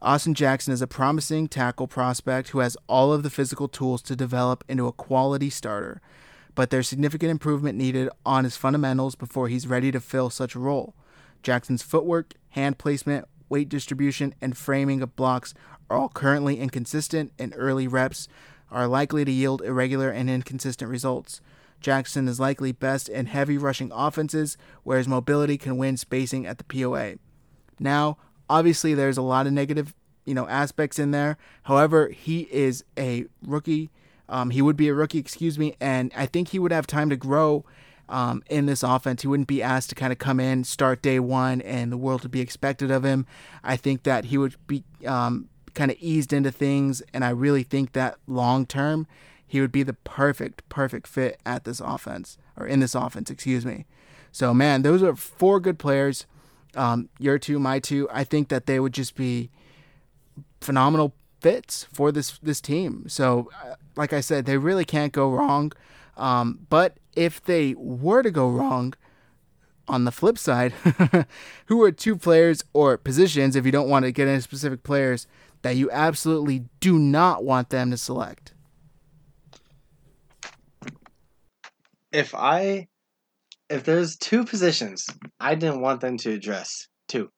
Austin 0.00 0.34
Jackson 0.34 0.72
is 0.72 0.82
a 0.82 0.86
promising 0.86 1.48
tackle 1.48 1.88
prospect 1.88 2.50
who 2.50 2.58
has 2.58 2.76
all 2.86 3.12
of 3.12 3.22
the 3.22 3.30
physical 3.30 3.68
tools 3.68 4.02
to 4.02 4.14
develop 4.14 4.62
into 4.68 4.86
a 4.86 4.92
quality 4.92 5.48
starter, 5.48 6.00
but 6.54 6.68
there's 6.68 6.88
significant 6.88 7.30
improvement 7.30 7.78
needed 7.78 8.10
on 8.24 8.44
his 8.44 8.56
fundamentals 8.56 9.14
before 9.14 9.48
he's 9.48 9.66
ready 9.66 9.90
to 9.90 10.00
fill 10.00 10.28
such 10.28 10.54
a 10.54 10.58
role. 10.58 10.94
Jackson's 11.42 11.82
footwork, 11.82 12.34
hand 12.54 12.78
placement, 12.78 13.26
weight 13.48 13.68
distribution, 13.68 14.32
and 14.40 14.56
framing 14.56 15.02
of 15.02 15.16
blocks 15.16 15.54
are 15.90 15.96
all 15.96 16.08
currently 16.08 16.58
inconsistent, 16.58 17.32
and 17.36 17.52
early 17.56 17.88
reps 17.88 18.28
are 18.70 18.86
likely 18.86 19.24
to 19.24 19.32
yield 19.32 19.60
irregular 19.62 20.10
and 20.10 20.30
inconsistent 20.30 20.88
results. 20.88 21.40
Jackson 21.80 22.28
is 22.28 22.38
likely 22.40 22.70
best 22.70 23.08
in 23.08 23.26
heavy 23.26 23.58
rushing 23.58 23.90
offenses, 23.92 24.56
where 24.84 24.98
his 24.98 25.08
mobility 25.08 25.58
can 25.58 25.76
win 25.76 25.96
spacing 25.96 26.46
at 26.46 26.58
the 26.58 26.64
POA. 26.64 27.16
Now, 27.80 28.18
obviously, 28.48 28.94
there's 28.94 29.18
a 29.18 29.22
lot 29.22 29.48
of 29.48 29.52
negative, 29.52 29.92
you 30.24 30.34
know, 30.34 30.46
aspects 30.46 31.00
in 31.00 31.10
there. 31.10 31.36
However, 31.64 32.08
he 32.08 32.42
is 32.52 32.84
a 32.96 33.26
rookie. 33.44 33.90
Um, 34.28 34.50
he 34.50 34.62
would 34.62 34.76
be 34.76 34.88
a 34.88 34.94
rookie, 34.94 35.18
excuse 35.18 35.58
me, 35.58 35.74
and 35.80 36.12
I 36.16 36.26
think 36.26 36.48
he 36.48 36.60
would 36.60 36.72
have 36.72 36.86
time 36.86 37.10
to 37.10 37.16
grow 37.16 37.64
um, 38.08 38.42
in 38.48 38.66
this 38.66 38.82
offense. 38.82 39.22
He 39.22 39.28
wouldn't 39.28 39.48
be 39.48 39.62
asked 39.62 39.88
to 39.90 39.94
kind 39.94 40.12
of 40.12 40.18
come 40.18 40.40
in, 40.40 40.64
start 40.64 41.02
day 41.02 41.20
one, 41.20 41.60
and 41.62 41.90
the 41.90 41.96
world 41.96 42.22
would 42.22 42.30
be 42.30 42.40
expected 42.40 42.90
of 42.90 43.04
him. 43.04 43.26
I 43.62 43.76
think 43.76 44.02
that 44.04 44.26
he 44.26 44.38
would 44.38 44.56
be 44.66 44.84
um, 45.06 45.48
kind 45.74 45.90
of 45.90 45.96
eased 46.00 46.32
into 46.32 46.50
things, 46.50 47.02
and 47.12 47.24
I 47.24 47.30
really 47.30 47.62
think 47.62 47.92
that 47.92 48.16
long 48.26 48.66
term, 48.66 49.06
he 49.46 49.60
would 49.60 49.72
be 49.72 49.82
the 49.82 49.92
perfect, 49.92 50.68
perfect 50.68 51.06
fit 51.06 51.40
at 51.46 51.64
this 51.64 51.80
offense 51.80 52.38
or 52.56 52.66
in 52.66 52.80
this 52.80 52.94
offense, 52.94 53.30
excuse 53.30 53.64
me. 53.64 53.86
So, 54.32 54.52
man, 54.52 54.82
those 54.82 55.02
are 55.02 55.14
four 55.14 55.60
good 55.60 55.78
players. 55.78 56.26
Um, 56.74 57.08
your 57.18 57.38
two, 57.38 57.58
my 57.60 57.78
two. 57.78 58.08
I 58.10 58.24
think 58.24 58.48
that 58.48 58.66
they 58.66 58.80
would 58.80 58.92
just 58.92 59.14
be 59.14 59.50
phenomenal 60.60 61.14
fits 61.40 61.86
for 61.92 62.10
this 62.10 62.38
this 62.42 62.60
team. 62.60 63.04
So, 63.06 63.50
uh, 63.64 63.74
like 63.96 64.12
I 64.12 64.20
said, 64.20 64.44
they 64.44 64.56
really 64.56 64.84
can't 64.84 65.12
go 65.12 65.30
wrong. 65.30 65.72
Um, 66.16 66.66
but 66.68 66.96
if 67.16 67.42
they 67.42 67.74
were 67.76 68.22
to 68.22 68.30
go 68.30 68.48
wrong, 68.48 68.94
on 69.88 70.04
the 70.04 70.12
flip 70.12 70.38
side, 70.38 70.72
who 71.66 71.82
are 71.82 71.92
two 71.92 72.16
players 72.16 72.64
or 72.72 72.96
positions, 72.96 73.56
if 73.56 73.66
you 73.66 73.72
don't 73.72 73.88
want 73.88 74.04
to 74.04 74.12
get 74.12 74.28
into 74.28 74.42
specific 74.42 74.82
players, 74.82 75.26
that 75.62 75.76
you 75.76 75.90
absolutely 75.90 76.64
do 76.80 76.98
not 76.98 77.44
want 77.44 77.70
them 77.70 77.90
to 77.90 77.96
select? 77.96 78.54
If 82.12 82.34
I, 82.34 82.88
if 83.68 83.84
there's 83.84 84.16
two 84.16 84.44
positions, 84.44 85.06
I 85.40 85.54
didn't 85.54 85.80
want 85.80 86.00
them 86.00 86.16
to 86.18 86.32
address 86.32 86.86
two. 87.08 87.30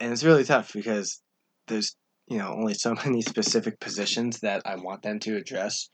And 0.00 0.12
it's 0.12 0.24
really 0.24 0.44
tough 0.44 0.72
because 0.72 1.20
there's, 1.68 1.94
you 2.26 2.38
know, 2.38 2.52
only 2.52 2.74
so 2.74 2.94
many 3.04 3.22
specific 3.22 3.78
positions 3.78 4.40
that 4.40 4.62
I 4.64 4.76
want 4.76 5.02
them 5.02 5.20
to 5.20 5.36
address. 5.36 5.88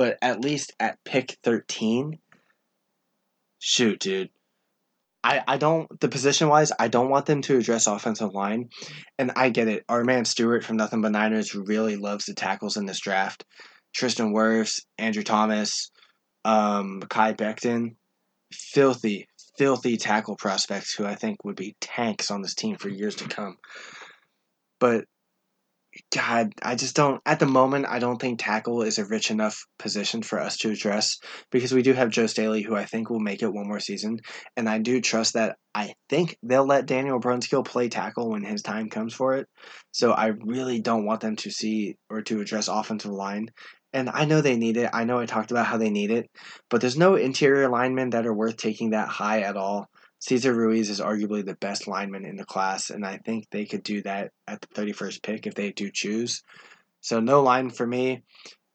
But 0.00 0.16
at 0.22 0.40
least 0.40 0.72
at 0.80 0.96
pick 1.04 1.36
13, 1.44 2.18
shoot, 3.58 4.00
dude. 4.00 4.30
I, 5.22 5.42
I 5.46 5.58
don't 5.58 6.00
the 6.00 6.08
position 6.08 6.48
wise 6.48 6.72
I 6.78 6.88
don't 6.88 7.10
want 7.10 7.26
them 7.26 7.42
to 7.42 7.58
address 7.58 7.86
offensive 7.86 8.32
line, 8.32 8.70
and 9.18 9.30
I 9.36 9.50
get 9.50 9.68
it. 9.68 9.84
Our 9.90 10.02
man 10.02 10.24
Stewart 10.24 10.64
from 10.64 10.78
Nothing 10.78 11.02
But 11.02 11.12
Niners 11.12 11.54
really 11.54 11.96
loves 11.96 12.24
the 12.24 12.32
tackles 12.32 12.78
in 12.78 12.86
this 12.86 12.98
draft. 12.98 13.44
Tristan 13.94 14.32
Wirfs, 14.32 14.80
Andrew 14.96 15.22
Thomas, 15.22 15.90
um, 16.46 17.02
Kai 17.02 17.34
Becton, 17.34 17.96
filthy, 18.54 19.28
filthy 19.58 19.98
tackle 19.98 20.36
prospects 20.36 20.94
who 20.94 21.04
I 21.04 21.14
think 21.14 21.44
would 21.44 21.56
be 21.56 21.76
tanks 21.78 22.30
on 22.30 22.40
this 22.40 22.54
team 22.54 22.76
for 22.76 22.88
years 22.88 23.16
to 23.16 23.28
come. 23.28 23.58
But 24.78 25.04
God, 26.14 26.52
I 26.62 26.74
just 26.74 26.96
don't. 26.96 27.20
At 27.26 27.40
the 27.40 27.46
moment, 27.46 27.86
I 27.88 27.98
don't 27.98 28.20
think 28.20 28.38
tackle 28.38 28.82
is 28.82 28.98
a 28.98 29.04
rich 29.04 29.30
enough 29.30 29.64
position 29.78 30.22
for 30.22 30.40
us 30.40 30.56
to 30.58 30.70
address 30.70 31.18
because 31.50 31.72
we 31.72 31.82
do 31.82 31.92
have 31.92 32.10
Joe 32.10 32.26
Staley, 32.26 32.62
who 32.62 32.76
I 32.76 32.84
think 32.84 33.10
will 33.10 33.20
make 33.20 33.42
it 33.42 33.52
one 33.52 33.68
more 33.68 33.80
season, 33.80 34.18
and 34.56 34.68
I 34.68 34.78
do 34.78 35.00
trust 35.00 35.34
that. 35.34 35.56
I 35.74 35.94
think 36.08 36.36
they'll 36.42 36.66
let 36.66 36.86
Daniel 36.86 37.20
Brunskill 37.20 37.64
play 37.64 37.88
tackle 37.88 38.30
when 38.30 38.42
his 38.42 38.62
time 38.62 38.88
comes 38.90 39.14
for 39.14 39.36
it. 39.36 39.46
So 39.92 40.10
I 40.12 40.32
really 40.44 40.80
don't 40.80 41.06
want 41.06 41.20
them 41.20 41.36
to 41.36 41.50
see 41.50 41.96
or 42.08 42.22
to 42.22 42.40
address 42.40 42.68
offensive 42.68 43.12
line. 43.12 43.50
And 43.92 44.08
I 44.08 44.24
know 44.24 44.40
they 44.40 44.56
need 44.56 44.76
it. 44.76 44.90
I 44.92 45.04
know 45.04 45.18
I 45.18 45.26
talked 45.26 45.50
about 45.50 45.66
how 45.66 45.76
they 45.76 45.90
need 45.90 46.10
it, 46.10 46.28
but 46.68 46.80
there's 46.80 46.96
no 46.96 47.16
interior 47.16 47.68
linemen 47.68 48.10
that 48.10 48.26
are 48.26 48.34
worth 48.34 48.56
taking 48.56 48.90
that 48.90 49.08
high 49.08 49.40
at 49.42 49.56
all. 49.56 49.88
Cesar 50.20 50.54
Ruiz 50.54 50.90
is 50.90 51.00
arguably 51.00 51.44
the 51.44 51.56
best 51.56 51.88
lineman 51.88 52.26
in 52.26 52.36
the 52.36 52.44
class, 52.44 52.90
and 52.90 53.06
I 53.06 53.16
think 53.18 53.46
they 53.50 53.64
could 53.64 53.82
do 53.82 54.02
that 54.02 54.32
at 54.46 54.60
the 54.60 54.68
31st 54.68 55.22
pick 55.22 55.46
if 55.46 55.54
they 55.54 55.72
do 55.72 55.90
choose. 55.90 56.42
So 57.00 57.20
no 57.20 57.42
line 57.42 57.70
for 57.70 57.86
me. 57.86 58.22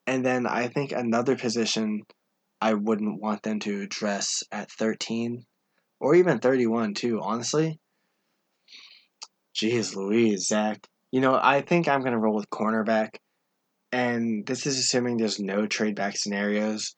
And 0.08 0.26
then 0.26 0.48
I 0.48 0.68
think 0.68 0.92
another 0.92 1.36
position 1.36 2.04
I 2.62 2.74
wouldn't 2.74 3.22
want 3.22 3.44
them 3.44 3.60
to 3.62 3.82
address 3.82 4.44
at 4.52 4.72
13 4.72 5.46
or 6.00 6.16
even 6.16 6.40
31 6.40 6.96
too, 6.96 7.20
honestly. 7.22 7.80
Jeez 9.56 9.96
Louise, 9.96 10.48
Zach. 10.48 10.88
You 11.12 11.22
know, 11.22 11.40
I 11.42 11.62
think 11.62 11.88
I'm 11.88 12.02
going 12.02 12.14
to 12.14 12.20
roll 12.20 12.36
with 12.36 12.50
cornerback. 12.50 13.18
And 13.92 14.46
this 14.46 14.66
is 14.66 14.78
assuming 14.80 15.18
there's 15.18 15.40
no 15.40 15.68
trade 15.68 15.96
back 15.96 16.18
scenarios. 16.18 16.96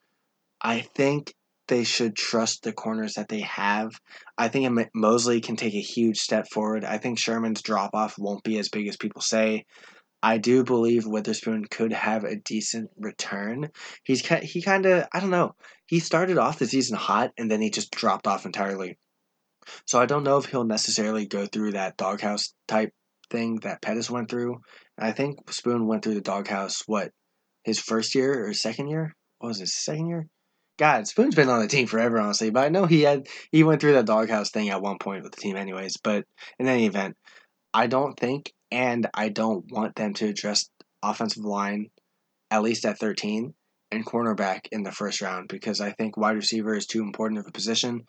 I 0.61 0.81
think 0.81 1.33
they 1.67 1.83
should 1.83 2.15
trust 2.15 2.63
the 2.63 2.73
corners 2.73 3.15
that 3.15 3.29
they 3.29 3.41
have. 3.41 3.91
I 4.37 4.47
think 4.47 4.89
Moseley 4.93 5.41
can 5.41 5.55
take 5.55 5.73
a 5.73 5.81
huge 5.81 6.17
step 6.17 6.47
forward. 6.49 6.85
I 6.85 6.97
think 6.97 7.19
Sherman's 7.19 7.61
drop 7.61 7.91
off 7.93 8.17
won't 8.17 8.43
be 8.43 8.57
as 8.57 8.69
big 8.69 8.87
as 8.87 8.97
people 8.97 9.21
say. 9.21 9.65
I 10.23 10.37
do 10.37 10.63
believe 10.63 11.05
Witherspoon 11.05 11.65
could 11.65 11.93
have 11.93 12.23
a 12.23 12.35
decent 12.35 12.89
return. 12.97 13.69
He's 14.03 14.25
he 14.25 14.61
kind 14.61 14.85
of 14.85 15.07
I 15.13 15.19
don't 15.19 15.29
know. 15.29 15.55
He 15.85 15.99
started 15.99 16.37
off 16.37 16.59
the 16.59 16.67
season 16.67 16.97
hot 16.97 17.31
and 17.37 17.51
then 17.51 17.61
he 17.61 17.69
just 17.69 17.91
dropped 17.91 18.27
off 18.27 18.45
entirely. 18.45 18.97
So 19.85 19.99
I 19.99 20.05
don't 20.05 20.23
know 20.23 20.37
if 20.37 20.45
he'll 20.45 20.63
necessarily 20.63 21.25
go 21.25 21.45
through 21.45 21.73
that 21.73 21.97
doghouse 21.97 22.53
type 22.67 22.93
thing 23.29 23.57
that 23.57 23.81
Pettis 23.81 24.09
went 24.09 24.29
through. 24.29 24.61
I 24.97 25.11
think 25.11 25.51
Spoon 25.51 25.85
went 25.85 26.03
through 26.03 26.15
the 26.15 26.21
doghouse 26.21 26.83
what 26.87 27.11
his 27.63 27.79
first 27.79 28.15
year 28.15 28.47
or 28.47 28.53
second 28.53 28.87
year? 28.87 29.13
What 29.39 29.49
was 29.49 29.59
his 29.59 29.75
second 29.75 30.07
year? 30.07 30.27
God, 30.77 31.07
Spoon's 31.07 31.35
been 31.35 31.49
on 31.49 31.61
the 31.61 31.67
team 31.67 31.87
forever, 31.87 32.19
honestly. 32.19 32.51
But 32.51 32.65
I 32.65 32.69
know 32.69 32.85
he 32.85 33.01
had 33.01 33.27
he 33.51 33.63
went 33.63 33.81
through 33.81 33.93
that 33.93 34.05
doghouse 34.05 34.51
thing 34.51 34.69
at 34.69 34.81
one 34.81 34.99
point 34.99 35.23
with 35.23 35.33
the 35.33 35.41
team, 35.41 35.55
anyways. 35.55 35.97
But 35.97 36.25
in 36.59 36.67
any 36.67 36.85
event, 36.85 37.15
I 37.73 37.87
don't 37.87 38.17
think, 38.17 38.53
and 38.71 39.07
I 39.13 39.29
don't 39.29 39.65
want 39.71 39.95
them 39.95 40.13
to 40.15 40.27
address 40.27 40.69
offensive 41.01 41.43
line, 41.43 41.89
at 42.51 42.61
least 42.61 42.85
at 42.85 42.99
thirteen, 42.99 43.55
and 43.91 44.05
cornerback 44.05 44.67
in 44.71 44.83
the 44.83 44.91
first 44.91 45.21
round 45.21 45.47
because 45.47 45.81
I 45.81 45.91
think 45.91 46.17
wide 46.17 46.35
receiver 46.35 46.75
is 46.75 46.85
too 46.85 47.01
important 47.01 47.39
of 47.39 47.47
a 47.47 47.51
position. 47.51 48.05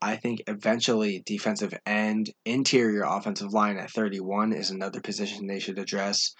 I 0.00 0.16
think 0.16 0.42
eventually 0.46 1.22
defensive 1.26 1.74
end, 1.84 2.30
interior 2.44 3.02
offensive 3.02 3.52
line 3.52 3.78
at 3.78 3.90
31 3.90 4.52
is 4.52 4.70
another 4.70 5.00
position 5.00 5.46
they 5.46 5.58
should 5.58 5.78
address. 5.78 6.34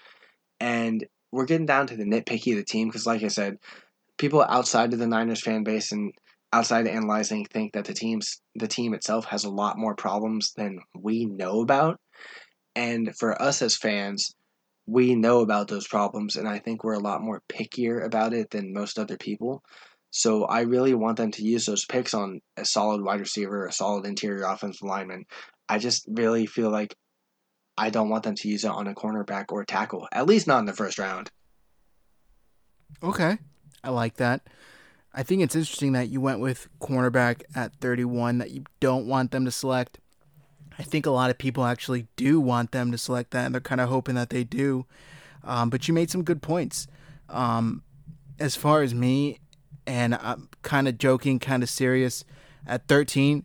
And 0.61 1.05
we're 1.31 1.45
getting 1.45 1.65
down 1.65 1.87
to 1.87 1.97
the 1.97 2.05
nitpicky 2.05 2.53
of 2.53 2.57
the 2.57 2.63
team 2.63 2.87
because, 2.87 3.05
like 3.05 3.21
I 3.23 3.27
said, 3.27 3.57
people 4.19 4.45
outside 4.47 4.93
of 4.93 4.99
the 4.99 5.07
Niners 5.07 5.41
fan 5.41 5.63
base 5.63 5.91
and 5.91 6.13
outside 6.53 6.87
analyzing 6.87 7.45
think 7.45 7.73
that 7.73 7.85
the 7.85 7.93
team's 7.93 8.41
the 8.55 8.67
team 8.67 8.93
itself 8.93 9.25
has 9.25 9.45
a 9.45 9.49
lot 9.49 9.77
more 9.77 9.95
problems 9.95 10.53
than 10.53 10.79
we 10.95 11.25
know 11.25 11.61
about. 11.61 11.99
And 12.75 13.15
for 13.17 13.41
us 13.41 13.61
as 13.63 13.75
fans, 13.75 14.35
we 14.85 15.15
know 15.15 15.39
about 15.39 15.67
those 15.67 15.87
problems 15.87 16.35
and 16.35 16.47
I 16.47 16.59
think 16.59 16.83
we're 16.83 16.93
a 16.93 16.99
lot 16.99 17.21
more 17.21 17.41
pickier 17.49 18.05
about 18.05 18.33
it 18.33 18.51
than 18.51 18.73
most 18.73 18.99
other 18.99 19.17
people. 19.17 19.63
So 20.11 20.45
I 20.45 20.61
really 20.61 20.95
want 20.95 21.17
them 21.17 21.31
to 21.31 21.43
use 21.43 21.65
those 21.65 21.85
picks 21.85 22.13
on 22.13 22.41
a 22.57 22.65
solid 22.65 23.01
wide 23.01 23.19
receiver, 23.19 23.65
a 23.65 23.71
solid 23.71 24.05
interior 24.05 24.43
offensive 24.43 24.87
lineman. 24.87 25.25
I 25.67 25.77
just 25.77 26.05
really 26.09 26.47
feel 26.47 26.71
like 26.71 26.95
I 27.77 27.91
don't 27.91 28.09
want 28.09 28.23
them 28.23 28.35
to 28.35 28.49
use 28.49 28.65
it 28.65 28.71
on 28.71 28.87
a 28.87 28.95
cornerback 28.95 29.45
or 29.49 29.61
a 29.61 29.65
tackle, 29.65 30.07
at 30.11 30.25
least 30.25 30.47
not 30.47 30.59
in 30.59 30.65
the 30.65 30.73
first 30.73 30.97
round. 30.97 31.29
Okay. 33.03 33.37
I 33.83 33.89
like 33.89 34.15
that. 34.15 34.41
I 35.13 35.23
think 35.23 35.41
it's 35.41 35.55
interesting 35.55 35.93
that 35.93 36.09
you 36.09 36.21
went 36.21 36.39
with 36.39 36.67
cornerback 36.79 37.41
at 37.55 37.73
31 37.81 38.37
that 38.37 38.51
you 38.51 38.63
don't 38.79 39.07
want 39.07 39.31
them 39.31 39.45
to 39.45 39.51
select. 39.51 39.99
I 40.77 40.83
think 40.83 41.05
a 41.05 41.11
lot 41.11 41.29
of 41.29 41.37
people 41.37 41.65
actually 41.65 42.07
do 42.15 42.39
want 42.39 42.71
them 42.71 42.91
to 42.91 42.97
select 42.97 43.31
that, 43.31 43.45
and 43.45 43.53
they're 43.53 43.61
kind 43.61 43.81
of 43.81 43.89
hoping 43.89 44.15
that 44.15 44.29
they 44.29 44.43
do. 44.43 44.85
Um, 45.43 45.69
but 45.69 45.87
you 45.87 45.93
made 45.93 46.11
some 46.11 46.23
good 46.23 46.41
points. 46.41 46.87
Um, 47.27 47.83
as 48.39 48.55
far 48.55 48.81
as 48.81 48.93
me, 48.93 49.39
and 49.85 50.15
I'm 50.15 50.49
kind 50.61 50.87
of 50.87 50.97
joking, 50.97 51.39
kind 51.39 51.63
of 51.63 51.69
serious, 51.69 52.23
at 52.65 52.87
13, 52.87 53.43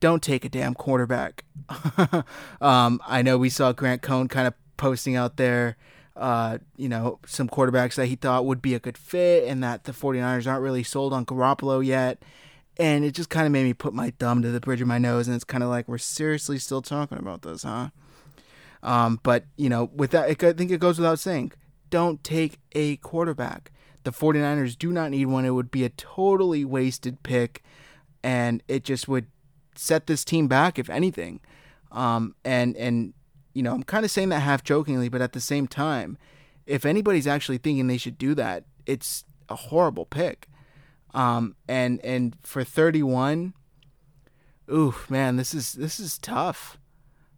don't 0.00 0.22
take 0.22 0.44
a 0.44 0.48
damn 0.48 0.74
quarterback. 0.74 1.44
um, 2.60 3.00
I 3.06 3.22
know 3.22 3.38
we 3.38 3.50
saw 3.50 3.72
Grant 3.72 4.02
Cohn 4.02 4.28
kind 4.28 4.46
of 4.46 4.54
posting 4.76 5.16
out 5.16 5.36
there 5.36 5.76
uh, 6.18 6.58
you 6.76 6.88
know, 6.88 7.20
some 7.26 7.48
quarterbacks 7.48 7.94
that 7.94 8.06
he 8.06 8.16
thought 8.16 8.44
would 8.44 8.60
be 8.60 8.74
a 8.74 8.80
good 8.80 8.98
fit 8.98 9.48
and 9.48 9.62
that 9.62 9.84
the 9.84 9.92
49ers 9.92 10.46
aren't 10.46 10.62
really 10.62 10.82
sold 10.82 11.12
on 11.12 11.24
Garoppolo 11.24 11.84
yet. 11.84 12.22
And 12.76 13.04
it 13.04 13.12
just 13.12 13.30
kind 13.30 13.46
of 13.46 13.52
made 13.52 13.64
me 13.64 13.72
put 13.72 13.94
my 13.94 14.12
thumb 14.18 14.42
to 14.42 14.50
the 14.50 14.60
bridge 14.60 14.80
of 14.80 14.88
my 14.88 14.98
nose. 14.98 15.28
And 15.28 15.34
it's 15.34 15.44
kind 15.44 15.62
of 15.62 15.70
like, 15.70 15.88
we're 15.88 15.98
seriously 15.98 16.58
still 16.58 16.82
talking 16.82 17.18
about 17.18 17.42
this, 17.42 17.62
huh? 17.62 17.90
Um, 18.82 19.20
but, 19.22 19.44
you 19.56 19.68
know, 19.68 19.90
with 19.94 20.10
that, 20.10 20.28
I 20.28 20.34
think 20.34 20.70
it 20.70 20.80
goes 20.80 20.98
without 20.98 21.18
saying 21.18 21.52
don't 21.90 22.22
take 22.22 22.58
a 22.72 22.96
quarterback. 22.96 23.72
The 24.04 24.10
49ers 24.10 24.76
do 24.76 24.92
not 24.92 25.10
need 25.10 25.26
one. 25.26 25.44
It 25.44 25.50
would 25.50 25.70
be 25.70 25.84
a 25.84 25.88
totally 25.90 26.64
wasted 26.64 27.22
pick. 27.22 27.62
And 28.22 28.62
it 28.68 28.84
just 28.84 29.08
would 29.08 29.26
set 29.74 30.06
this 30.06 30.24
team 30.24 30.48
back, 30.48 30.78
if 30.78 30.90
anything. 30.90 31.40
Um, 31.92 32.34
and, 32.44 32.76
and, 32.76 33.14
you 33.54 33.62
know, 33.62 33.74
I'm 33.74 33.82
kind 33.82 34.04
of 34.04 34.10
saying 34.10 34.28
that 34.30 34.40
half 34.40 34.62
jokingly, 34.62 35.08
but 35.08 35.20
at 35.20 35.32
the 35.32 35.40
same 35.40 35.66
time, 35.66 36.18
if 36.66 36.84
anybody's 36.84 37.26
actually 37.26 37.58
thinking 37.58 37.86
they 37.86 37.96
should 37.96 38.18
do 38.18 38.34
that, 38.34 38.64
it's 38.86 39.24
a 39.48 39.56
horrible 39.56 40.04
pick. 40.04 40.48
Um, 41.14 41.56
and 41.66 42.00
and 42.04 42.36
for 42.42 42.64
31, 42.64 43.54
ooh 44.70 44.94
man, 45.08 45.36
this 45.36 45.54
is 45.54 45.72
this 45.72 45.98
is 45.98 46.18
tough. 46.18 46.78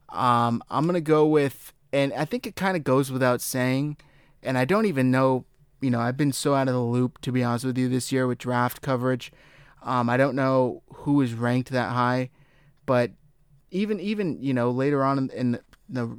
Um, 0.08 0.62
I'm 0.68 0.86
gonna 0.86 1.00
go 1.00 1.26
with, 1.26 1.72
and 1.92 2.12
I 2.14 2.24
think 2.24 2.46
it 2.46 2.56
kind 2.56 2.76
of 2.76 2.82
goes 2.82 3.12
without 3.12 3.40
saying, 3.40 3.96
and 4.42 4.58
I 4.58 4.64
don't 4.64 4.86
even 4.86 5.10
know. 5.10 5.44
You 5.80 5.90
know, 5.90 6.00
I've 6.00 6.16
been 6.16 6.32
so 6.32 6.54
out 6.54 6.68
of 6.68 6.74
the 6.74 6.80
loop 6.80 7.22
to 7.22 7.32
be 7.32 7.42
honest 7.42 7.64
with 7.64 7.78
you 7.78 7.88
this 7.88 8.12
year 8.12 8.26
with 8.26 8.38
draft 8.38 8.82
coverage. 8.82 9.32
Um, 9.82 10.10
I 10.10 10.18
don't 10.18 10.34
know 10.34 10.82
who 10.92 11.22
is 11.22 11.32
ranked 11.32 11.70
that 11.70 11.92
high, 11.92 12.28
but 12.84 13.12
even 13.70 14.00
even 14.00 14.42
you 14.42 14.52
know 14.52 14.70
later 14.70 15.02
on 15.02 15.16
in, 15.16 15.30
in 15.30 15.60
the 15.90 16.16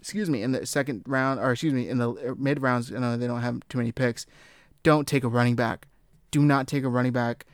excuse 0.00 0.30
me 0.30 0.42
in 0.42 0.52
the 0.52 0.64
second 0.64 1.02
round 1.06 1.40
or 1.40 1.52
excuse 1.52 1.72
me 1.72 1.88
in 1.88 1.98
the 1.98 2.34
mid 2.38 2.62
rounds. 2.62 2.90
You 2.90 2.98
know 2.98 3.16
they 3.16 3.26
don't 3.26 3.42
have 3.42 3.60
too 3.68 3.78
many 3.78 3.92
picks. 3.92 4.26
Don't 4.82 5.06
take 5.06 5.24
a 5.24 5.28
running 5.28 5.56
back. 5.56 5.86
Do 6.30 6.40
not 6.40 6.68
take 6.68 6.84
a 6.84 6.88
running 6.88 7.12
back. 7.12 7.44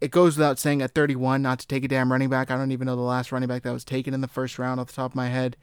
It 0.00 0.10
goes 0.10 0.36
without 0.36 0.58
saying 0.58 0.82
at 0.82 0.94
31 0.94 1.40
not 1.40 1.60
to 1.60 1.66
take 1.66 1.84
a 1.84 1.88
damn 1.88 2.10
running 2.10 2.28
back. 2.28 2.50
I 2.50 2.56
don't 2.56 2.72
even 2.72 2.86
know 2.86 2.96
the 2.96 3.02
last 3.02 3.32
running 3.32 3.48
back 3.48 3.62
that 3.62 3.72
was 3.72 3.84
taken 3.84 4.12
in 4.12 4.20
the 4.20 4.28
first 4.28 4.58
round 4.58 4.80
off 4.80 4.88
the 4.88 4.92
top 4.92 5.12
of 5.12 5.16
my 5.16 5.28
head. 5.28 5.56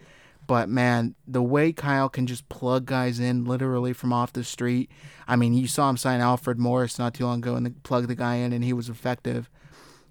But 0.47 0.69
man, 0.69 1.15
the 1.27 1.43
way 1.43 1.71
Kyle 1.71 2.09
can 2.09 2.25
just 2.25 2.49
plug 2.49 2.85
guys 2.85 3.19
in 3.19 3.45
literally 3.45 3.93
from 3.93 4.11
off 4.11 4.33
the 4.33 4.43
street. 4.43 4.89
I 5.27 5.35
mean, 5.35 5.53
you 5.53 5.67
saw 5.67 5.89
him 5.89 5.97
sign 5.97 6.21
Alfred 6.21 6.57
Morris 6.57 6.97
not 6.97 7.13
too 7.13 7.25
long 7.25 7.39
ago 7.39 7.55
and 7.55 7.83
plug 7.83 8.07
the 8.07 8.15
guy 8.15 8.35
in, 8.35 8.51
and 8.51 8.63
he 8.63 8.73
was 8.73 8.89
effective. 8.89 9.49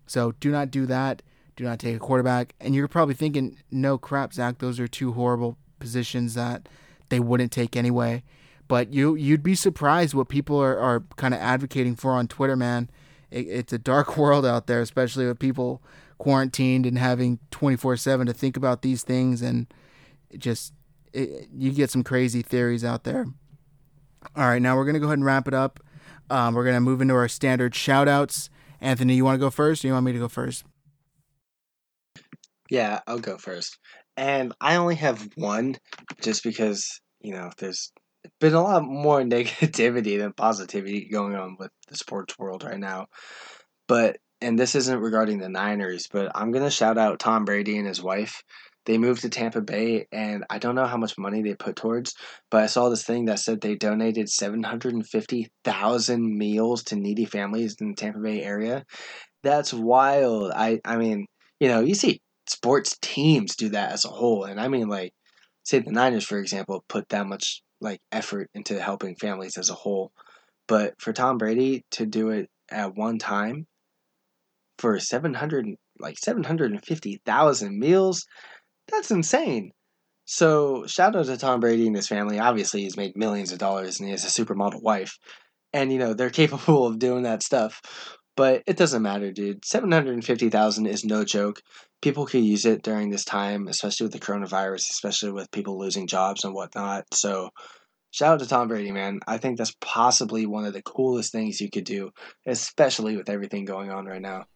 So 0.06 0.32
do 0.32 0.50
not 0.50 0.70
do 0.70 0.86
that 0.86 1.22
do 1.60 1.66
not 1.66 1.78
take 1.78 1.94
a 1.94 1.98
quarterback. 1.98 2.54
And 2.58 2.74
you're 2.74 2.88
probably 2.88 3.14
thinking, 3.14 3.58
no 3.70 3.98
crap, 3.98 4.32
Zach, 4.32 4.58
those 4.58 4.80
are 4.80 4.88
two 4.88 5.12
horrible 5.12 5.58
positions 5.78 6.32
that 6.32 6.68
they 7.10 7.20
wouldn't 7.20 7.52
take 7.52 7.76
anyway. 7.76 8.22
But 8.66 8.94
you 8.94 9.14
you'd 9.14 9.42
be 9.42 9.54
surprised 9.54 10.14
what 10.14 10.28
people 10.28 10.58
are, 10.58 10.78
are 10.78 11.04
kind 11.16 11.34
of 11.34 11.40
advocating 11.40 11.96
for 11.96 12.12
on 12.12 12.28
Twitter, 12.28 12.56
man. 12.56 12.88
It, 13.30 13.46
it's 13.46 13.72
a 13.74 13.78
dark 13.78 14.16
world 14.16 14.46
out 14.46 14.68
there, 14.68 14.80
especially 14.80 15.26
with 15.26 15.38
people 15.38 15.82
quarantined 16.16 16.86
and 16.86 16.96
having 16.96 17.38
24 17.50 17.96
7 17.98 18.26
to 18.26 18.32
think 18.32 18.56
about 18.56 18.80
these 18.80 19.02
things. 19.02 19.42
And 19.42 19.66
it 20.30 20.38
just, 20.38 20.72
it, 21.12 21.48
you 21.54 21.72
get 21.72 21.90
some 21.90 22.02
crazy 22.02 22.40
theories 22.40 22.84
out 22.84 23.04
there. 23.04 23.26
All 24.34 24.44
right, 24.44 24.62
now 24.62 24.76
we're 24.76 24.84
going 24.84 24.94
to 24.94 25.00
go 25.00 25.06
ahead 25.06 25.18
and 25.18 25.26
wrap 25.26 25.46
it 25.46 25.54
up. 25.54 25.78
um, 26.30 26.54
we're 26.54 26.64
gonna 26.64 26.80
move 26.80 27.02
into 27.02 27.14
our 27.14 27.28
standard 27.28 27.74
shout 27.74 28.08
outs. 28.08 28.48
Anthony, 28.80 29.14
you 29.14 29.26
want 29.26 29.34
to 29.34 29.38
go 29.38 29.50
first, 29.50 29.84
or 29.84 29.88
you 29.88 29.92
want 29.92 30.06
me 30.06 30.12
to 30.12 30.18
go 30.18 30.28
first? 30.28 30.64
Yeah, 32.70 33.00
I'll 33.06 33.18
go 33.18 33.36
first. 33.36 33.78
And 34.16 34.54
I 34.60 34.76
only 34.76 34.94
have 34.96 35.28
one 35.34 35.76
just 36.22 36.44
because, 36.44 37.00
you 37.20 37.32
know, 37.32 37.50
there's 37.58 37.92
been 38.38 38.54
a 38.54 38.62
lot 38.62 38.84
more 38.84 39.20
negativity 39.22 40.18
than 40.18 40.32
positivity 40.32 41.08
going 41.10 41.34
on 41.34 41.56
with 41.58 41.70
the 41.88 41.96
sports 41.96 42.38
world 42.38 42.64
right 42.64 42.78
now. 42.78 43.06
But, 43.88 44.18
and 44.40 44.58
this 44.58 44.74
isn't 44.74 45.00
regarding 45.00 45.38
the 45.38 45.48
Niners, 45.48 46.06
but 46.10 46.30
I'm 46.34 46.52
going 46.52 46.64
to 46.64 46.70
shout 46.70 46.96
out 46.96 47.18
Tom 47.18 47.44
Brady 47.44 47.76
and 47.76 47.86
his 47.86 48.02
wife. 48.02 48.42
They 48.86 48.96
moved 48.96 49.22
to 49.22 49.28
Tampa 49.28 49.60
Bay, 49.60 50.06
and 50.10 50.44
I 50.48 50.58
don't 50.58 50.74
know 50.74 50.86
how 50.86 50.96
much 50.96 51.18
money 51.18 51.42
they 51.42 51.54
put 51.54 51.76
towards, 51.76 52.14
but 52.50 52.62
I 52.62 52.66
saw 52.66 52.88
this 52.88 53.04
thing 53.04 53.26
that 53.26 53.38
said 53.38 53.60
they 53.60 53.74
donated 53.74 54.30
750,000 54.30 56.38
meals 56.38 56.82
to 56.84 56.96
needy 56.96 57.26
families 57.26 57.76
in 57.80 57.88
the 57.88 57.94
Tampa 57.94 58.20
Bay 58.20 58.42
area. 58.42 58.84
That's 59.42 59.74
wild. 59.74 60.52
I, 60.54 60.80
I 60.84 60.96
mean, 60.96 61.26
you 61.60 61.68
know, 61.68 61.80
you 61.80 61.94
see 61.94 62.20
sports 62.50 62.98
teams 63.00 63.56
do 63.56 63.70
that 63.70 63.92
as 63.92 64.04
a 64.04 64.08
whole. 64.08 64.44
And 64.44 64.60
I 64.60 64.68
mean, 64.68 64.88
like, 64.88 65.12
say 65.62 65.78
the 65.78 65.92
Niners, 65.92 66.24
for 66.24 66.38
example, 66.38 66.84
put 66.88 67.08
that 67.10 67.26
much 67.26 67.62
like 67.80 68.00
effort 68.12 68.50
into 68.54 68.80
helping 68.80 69.16
families 69.16 69.56
as 69.56 69.70
a 69.70 69.74
whole. 69.74 70.12
But 70.68 71.00
for 71.00 71.12
Tom 71.12 71.38
Brady 71.38 71.84
to 71.92 72.06
do 72.06 72.30
it 72.30 72.48
at 72.70 72.96
one 72.96 73.18
time 73.18 73.66
for 74.78 74.98
700 74.98 75.76
like 75.98 76.18
750,000 76.18 77.78
meals, 77.78 78.26
that's 78.88 79.10
insane. 79.10 79.72
So, 80.24 80.86
shout 80.86 81.16
out 81.16 81.26
to 81.26 81.36
Tom 81.36 81.60
Brady 81.60 81.86
and 81.86 81.96
his 81.96 82.06
family. 82.06 82.38
Obviously, 82.38 82.82
he's 82.82 82.96
made 82.96 83.16
millions 83.16 83.52
of 83.52 83.58
dollars 83.58 83.98
and 83.98 84.06
he 84.06 84.12
has 84.12 84.24
a 84.24 84.28
supermodel 84.28 84.82
wife. 84.82 85.18
And 85.72 85.92
you 85.92 85.98
know, 85.98 86.14
they're 86.14 86.30
capable 86.42 86.86
of 86.86 86.98
doing 86.98 87.24
that 87.24 87.42
stuff. 87.42 87.80
But 88.36 88.62
it 88.66 88.76
doesn't 88.76 89.02
matter, 89.02 89.32
dude. 89.32 89.64
750,000 89.64 90.86
is 90.86 91.04
no 91.04 91.24
joke. 91.24 91.60
People 92.02 92.26
could 92.26 92.44
use 92.44 92.64
it 92.64 92.82
during 92.82 93.10
this 93.10 93.24
time, 93.24 93.68
especially 93.68 94.04
with 94.04 94.12
the 94.12 94.20
coronavirus, 94.20 94.90
especially 94.90 95.32
with 95.32 95.50
people 95.50 95.78
losing 95.78 96.06
jobs 96.06 96.44
and 96.44 96.54
whatnot. 96.54 97.04
So, 97.12 97.50
shout 98.10 98.34
out 98.34 98.40
to 98.40 98.46
Tom 98.46 98.68
Brady, 98.68 98.90
man. 98.90 99.20
I 99.26 99.38
think 99.38 99.58
that's 99.58 99.74
possibly 99.80 100.46
one 100.46 100.64
of 100.64 100.72
the 100.72 100.82
coolest 100.82 101.32
things 101.32 101.60
you 101.60 101.70
could 101.70 101.84
do, 101.84 102.10
especially 102.46 103.16
with 103.16 103.28
everything 103.28 103.64
going 103.64 103.90
on 103.90 104.06
right 104.06 104.22
now. 104.22 104.46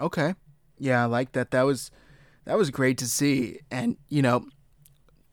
Okay. 0.00 0.34
Yeah, 0.78 1.02
I 1.02 1.06
like 1.06 1.32
that. 1.32 1.50
That 1.50 1.62
was 1.62 1.90
that 2.44 2.56
was 2.56 2.70
great 2.70 2.98
to 2.98 3.06
see. 3.06 3.60
And, 3.70 3.96
you 4.08 4.22
know, 4.22 4.46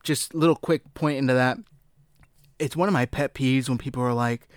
just 0.04 0.34
little 0.34 0.56
quick 0.56 0.94
point 0.94 1.18
into 1.18 1.34
that. 1.34 1.58
It's 2.58 2.76
one 2.76 2.88
of 2.88 2.92
my 2.92 3.06
pet 3.06 3.34
peeves 3.34 3.68
when 3.68 3.78
people 3.78 4.02
are 4.02 4.12
like, 4.12 4.48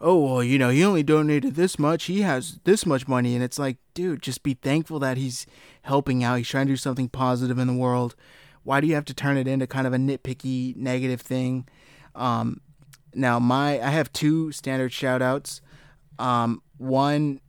oh 0.00 0.18
well 0.18 0.42
you 0.42 0.58
know 0.58 0.70
he 0.70 0.84
only 0.84 1.02
donated 1.02 1.54
this 1.54 1.78
much. 1.78 2.04
He 2.04 2.22
has 2.22 2.60
this 2.64 2.86
much 2.86 3.08
money. 3.08 3.34
And 3.34 3.42
it's 3.44 3.58
like 3.58 3.76
dude 3.94 4.22
just 4.22 4.42
be 4.42 4.54
thankful 4.54 4.98
that 5.00 5.16
he's 5.16 5.46
helping 5.82 6.24
out. 6.24 6.38
He's 6.38 6.48
trying 6.48 6.66
to 6.66 6.72
do 6.72 6.76
something 6.76 7.08
positive 7.08 7.58
in 7.58 7.66
the 7.66 7.74
world. 7.74 8.14
Why 8.62 8.80
do 8.80 8.86
you 8.86 8.94
have 8.94 9.04
to 9.06 9.14
turn 9.14 9.36
it 9.36 9.46
into 9.46 9.66
kind 9.66 9.86
of 9.86 9.92
a 9.92 9.98
nitpicky 9.98 10.76
negative 10.76 11.20
thing? 11.20 11.68
Um, 12.14 12.60
now 13.16 13.38
my 13.38 13.80
i 13.80 13.90
have 13.90 14.12
two 14.12 14.50
standard 14.50 14.92
shout 14.92 15.22
outs 15.22 15.60
um, 16.18 16.62
one 16.76 17.40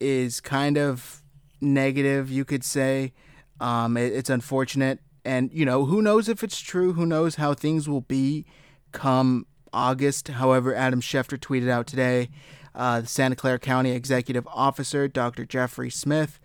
is 0.00 0.40
kind 0.40 0.78
of 0.78 1.22
negative 1.60 2.30
you 2.30 2.44
could 2.44 2.64
say. 2.64 3.12
Um, 3.60 3.96
it, 3.96 4.12
it's 4.12 4.30
unfortunate. 4.30 5.00
And 5.24 5.52
you 5.52 5.64
know 5.64 5.84
who 5.84 6.00
knows 6.00 6.28
if 6.28 6.42
it's 6.42 6.60
true? 6.60 6.94
Who 6.94 7.04
knows 7.04 7.36
how 7.36 7.54
things 7.54 7.88
will 7.88 8.02
be 8.02 8.46
come 8.92 9.46
August. 9.72 10.28
However, 10.28 10.74
Adam 10.74 11.00
Schefter 11.00 11.38
tweeted 11.38 11.68
out 11.68 11.86
today 11.86 12.30
uh, 12.74 13.02
the 13.02 13.06
Santa 13.06 13.36
Clara 13.36 13.58
County 13.58 13.90
Executive 13.92 14.46
Officer, 14.48 15.08
Dr. 15.08 15.44
Jeffrey 15.44 15.90
Smith, 15.90 16.38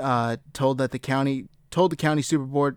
uh, 0.00 0.36
told 0.52 0.78
that 0.78 0.90
the 0.90 0.98
county 0.98 1.46
told 1.70 1.90
the 1.90 1.96
county 1.96 2.22
super 2.22 2.44
board, 2.44 2.76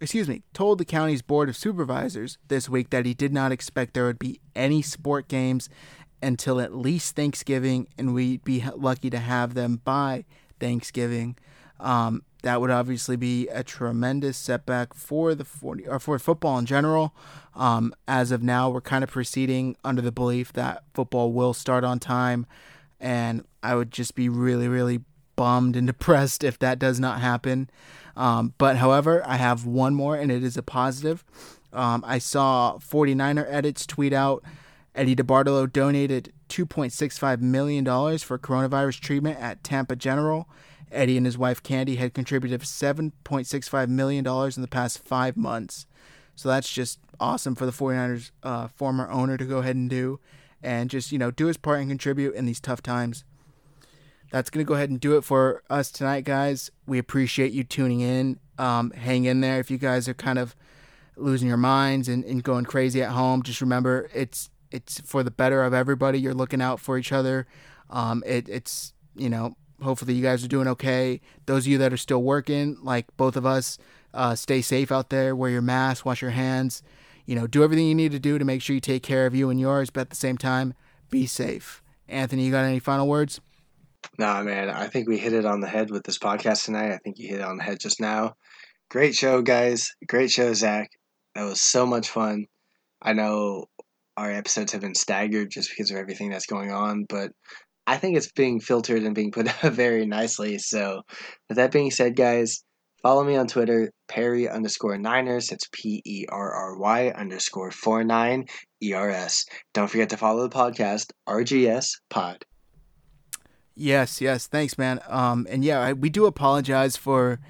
excuse 0.00 0.28
me, 0.28 0.42
told 0.54 0.78
the 0.78 0.84
county's 0.84 1.20
board 1.20 1.48
of 1.48 1.56
supervisors 1.56 2.38
this 2.48 2.68
week 2.68 2.90
that 2.90 3.04
he 3.04 3.12
did 3.12 3.32
not 3.32 3.52
expect 3.52 3.94
there 3.94 4.06
would 4.06 4.18
be 4.18 4.40
any 4.54 4.80
sport 4.80 5.28
games 5.28 5.68
until 6.22 6.60
at 6.60 6.74
least 6.74 7.16
Thanksgiving, 7.16 7.88
and 7.98 8.14
we'd 8.14 8.44
be 8.44 8.64
lucky 8.76 9.10
to 9.10 9.18
have 9.18 9.54
them 9.54 9.80
by 9.84 10.24
Thanksgiving. 10.60 11.36
Um, 11.80 12.22
that 12.42 12.60
would 12.60 12.70
obviously 12.70 13.16
be 13.16 13.48
a 13.48 13.62
tremendous 13.62 14.36
setback 14.36 14.94
for 14.94 15.34
the 15.34 15.44
40 15.44 15.86
or 15.86 15.98
for 15.98 16.18
football 16.18 16.58
in 16.58 16.66
general. 16.66 17.14
Um, 17.54 17.94
as 18.06 18.30
of 18.30 18.42
now, 18.42 18.70
we're 18.70 18.80
kind 18.80 19.04
of 19.04 19.10
proceeding 19.10 19.76
under 19.84 20.02
the 20.02 20.12
belief 20.12 20.52
that 20.54 20.84
football 20.94 21.32
will 21.32 21.54
start 21.54 21.84
on 21.84 21.98
time, 21.98 22.46
and 22.98 23.44
I 23.62 23.74
would 23.74 23.90
just 23.90 24.14
be 24.14 24.28
really, 24.28 24.68
really 24.68 25.00
bummed 25.36 25.76
and 25.76 25.86
depressed 25.86 26.44
if 26.44 26.58
that 26.58 26.78
does 26.78 27.00
not 27.00 27.20
happen. 27.20 27.70
Um, 28.16 28.54
but 28.58 28.76
however, 28.76 29.22
I 29.26 29.36
have 29.36 29.66
one 29.66 29.94
more, 29.94 30.16
and 30.16 30.30
it 30.30 30.42
is 30.42 30.56
a 30.56 30.62
positive. 30.62 31.24
Um, 31.72 32.04
I 32.06 32.18
saw 32.18 32.78
49er 32.78 33.46
edits 33.48 33.86
tweet 33.86 34.12
out 34.12 34.42
Eddie 34.94 35.14
DeBartolo 35.14 35.72
donated 35.72 36.32
$2.65 36.48 37.40
million 37.40 37.84
for 37.84 38.38
coronavirus 38.38 39.00
treatment 39.00 39.38
at 39.38 39.62
Tampa 39.62 39.94
General. 39.94 40.48
Eddie 40.90 41.16
and 41.16 41.26
his 41.26 41.38
wife 41.38 41.62
Candy 41.62 41.96
had 41.96 42.14
contributed 42.14 42.60
$7.65 42.60 43.88
million 43.88 44.26
in 44.26 44.62
the 44.62 44.68
past 44.68 44.98
five 45.04 45.36
months. 45.36 45.86
So 46.34 46.48
that's 46.48 46.70
just 46.72 46.98
awesome 47.18 47.54
for 47.54 47.66
the 47.66 47.72
49ers 47.72 48.30
uh, 48.42 48.68
former 48.68 49.10
owner 49.10 49.36
to 49.36 49.44
go 49.44 49.58
ahead 49.58 49.76
and 49.76 49.90
do 49.90 50.20
and 50.62 50.90
just, 50.90 51.12
you 51.12 51.18
know, 51.18 51.30
do 51.30 51.46
his 51.46 51.56
part 51.56 51.80
and 51.80 51.88
contribute 51.88 52.34
in 52.34 52.46
these 52.46 52.60
tough 52.60 52.82
times. 52.82 53.24
That's 54.30 54.48
going 54.48 54.64
to 54.64 54.68
go 54.68 54.74
ahead 54.74 54.90
and 54.90 55.00
do 55.00 55.16
it 55.16 55.24
for 55.24 55.62
us 55.68 55.90
tonight, 55.90 56.24
guys. 56.24 56.70
We 56.86 56.98
appreciate 56.98 57.52
you 57.52 57.64
tuning 57.64 58.00
in. 58.00 58.38
Um, 58.58 58.90
hang 58.92 59.24
in 59.24 59.40
there. 59.40 59.58
If 59.58 59.70
you 59.70 59.78
guys 59.78 60.08
are 60.08 60.14
kind 60.14 60.38
of 60.38 60.54
losing 61.16 61.48
your 61.48 61.56
minds 61.56 62.08
and, 62.08 62.24
and 62.24 62.42
going 62.42 62.64
crazy 62.64 63.02
at 63.02 63.10
home, 63.10 63.42
just 63.42 63.60
remember 63.60 64.08
it's 64.14 64.50
it's 64.70 65.00
for 65.00 65.22
the 65.22 65.30
better 65.30 65.62
of 65.62 65.74
everybody. 65.74 66.20
You're 66.20 66.34
looking 66.34 66.62
out 66.62 66.78
for 66.80 66.96
each 66.96 67.12
other. 67.12 67.46
Um, 67.88 68.22
it, 68.24 68.48
it's, 68.48 68.92
you 69.16 69.28
know, 69.28 69.56
hopefully 69.82 70.14
you 70.14 70.22
guys 70.22 70.44
are 70.44 70.48
doing 70.48 70.68
okay. 70.68 71.20
Those 71.46 71.64
of 71.64 71.68
you 71.68 71.78
that 71.78 71.92
are 71.92 71.98
still 71.98 72.22
working, 72.22 72.76
like 72.82 73.06
both 73.16 73.36
of 73.36 73.46
us, 73.46 73.78
uh, 74.12 74.34
stay 74.34 74.60
safe 74.60 74.90
out 74.90 75.10
there. 75.10 75.34
Wear 75.36 75.50
your 75.50 75.62
mask, 75.62 76.04
wash 76.04 76.22
your 76.22 76.32
hands. 76.32 76.82
You 77.26 77.36
know, 77.36 77.46
do 77.46 77.62
everything 77.62 77.86
you 77.86 77.94
need 77.94 78.12
to 78.12 78.18
do 78.18 78.38
to 78.38 78.44
make 78.44 78.62
sure 78.62 78.74
you 78.74 78.80
take 78.80 79.02
care 79.02 79.26
of 79.26 79.34
you 79.34 79.50
and 79.50 79.60
yours, 79.60 79.90
but 79.90 80.02
at 80.02 80.10
the 80.10 80.16
same 80.16 80.36
time, 80.36 80.74
be 81.10 81.26
safe. 81.26 81.82
Anthony, 82.08 82.44
you 82.44 82.50
got 82.50 82.64
any 82.64 82.80
final 82.80 83.06
words? 83.06 83.40
Nah, 84.18 84.42
man. 84.42 84.70
I 84.70 84.88
think 84.88 85.08
we 85.08 85.18
hit 85.18 85.32
it 85.32 85.44
on 85.44 85.60
the 85.60 85.68
head 85.68 85.90
with 85.90 86.04
this 86.04 86.18
podcast 86.18 86.64
tonight. 86.64 86.92
I 86.92 86.98
think 86.98 87.18
you 87.18 87.28
hit 87.28 87.40
it 87.40 87.44
on 87.44 87.56
the 87.56 87.62
head 87.62 87.78
just 87.78 88.00
now. 88.00 88.34
Great 88.90 89.14
show, 89.14 89.42
guys. 89.42 89.94
Great 90.08 90.30
show, 90.30 90.52
Zach. 90.54 90.90
That 91.34 91.44
was 91.44 91.60
so 91.60 91.86
much 91.86 92.08
fun. 92.08 92.46
I 93.00 93.12
know 93.12 93.66
our 94.16 94.30
episodes 94.30 94.72
have 94.72 94.80
been 94.80 94.94
staggered 94.94 95.50
just 95.50 95.70
because 95.70 95.90
of 95.90 95.96
everything 95.96 96.30
that's 96.30 96.46
going 96.46 96.72
on, 96.72 97.04
but 97.08 97.30
I 97.90 97.96
think 97.96 98.16
it's 98.16 98.30
being 98.30 98.60
filtered 98.60 99.02
and 99.02 99.16
being 99.16 99.32
put 99.32 99.48
out 99.64 99.72
very 99.72 100.06
nicely. 100.06 100.58
So, 100.58 101.02
with 101.48 101.56
that 101.56 101.72
being 101.72 101.90
said, 101.90 102.14
guys, 102.14 102.62
follow 103.02 103.24
me 103.24 103.34
on 103.34 103.48
Twitter, 103.48 103.90
Perry 104.06 104.48
underscore 104.48 104.96
Niners. 104.96 105.50
It's 105.50 105.66
P 105.72 106.00
E 106.04 106.24
R 106.28 106.52
R 106.52 106.78
Y 106.78 107.08
underscore 107.08 107.72
four 107.72 108.04
nine 108.04 108.46
E 108.80 108.92
R 108.92 109.10
S. 109.10 109.44
Don't 109.74 109.88
forget 109.88 110.10
to 110.10 110.16
follow 110.16 110.46
the 110.46 110.54
podcast, 110.54 111.10
RGS 111.28 111.94
Pod. 112.10 112.44
Yes, 113.74 114.20
yes, 114.20 114.46
thanks, 114.46 114.78
man. 114.78 115.00
Um, 115.08 115.48
and 115.50 115.64
yeah, 115.64 115.80
I, 115.80 115.92
we 115.92 116.10
do 116.10 116.26
apologize 116.26 116.96
for 116.96 117.40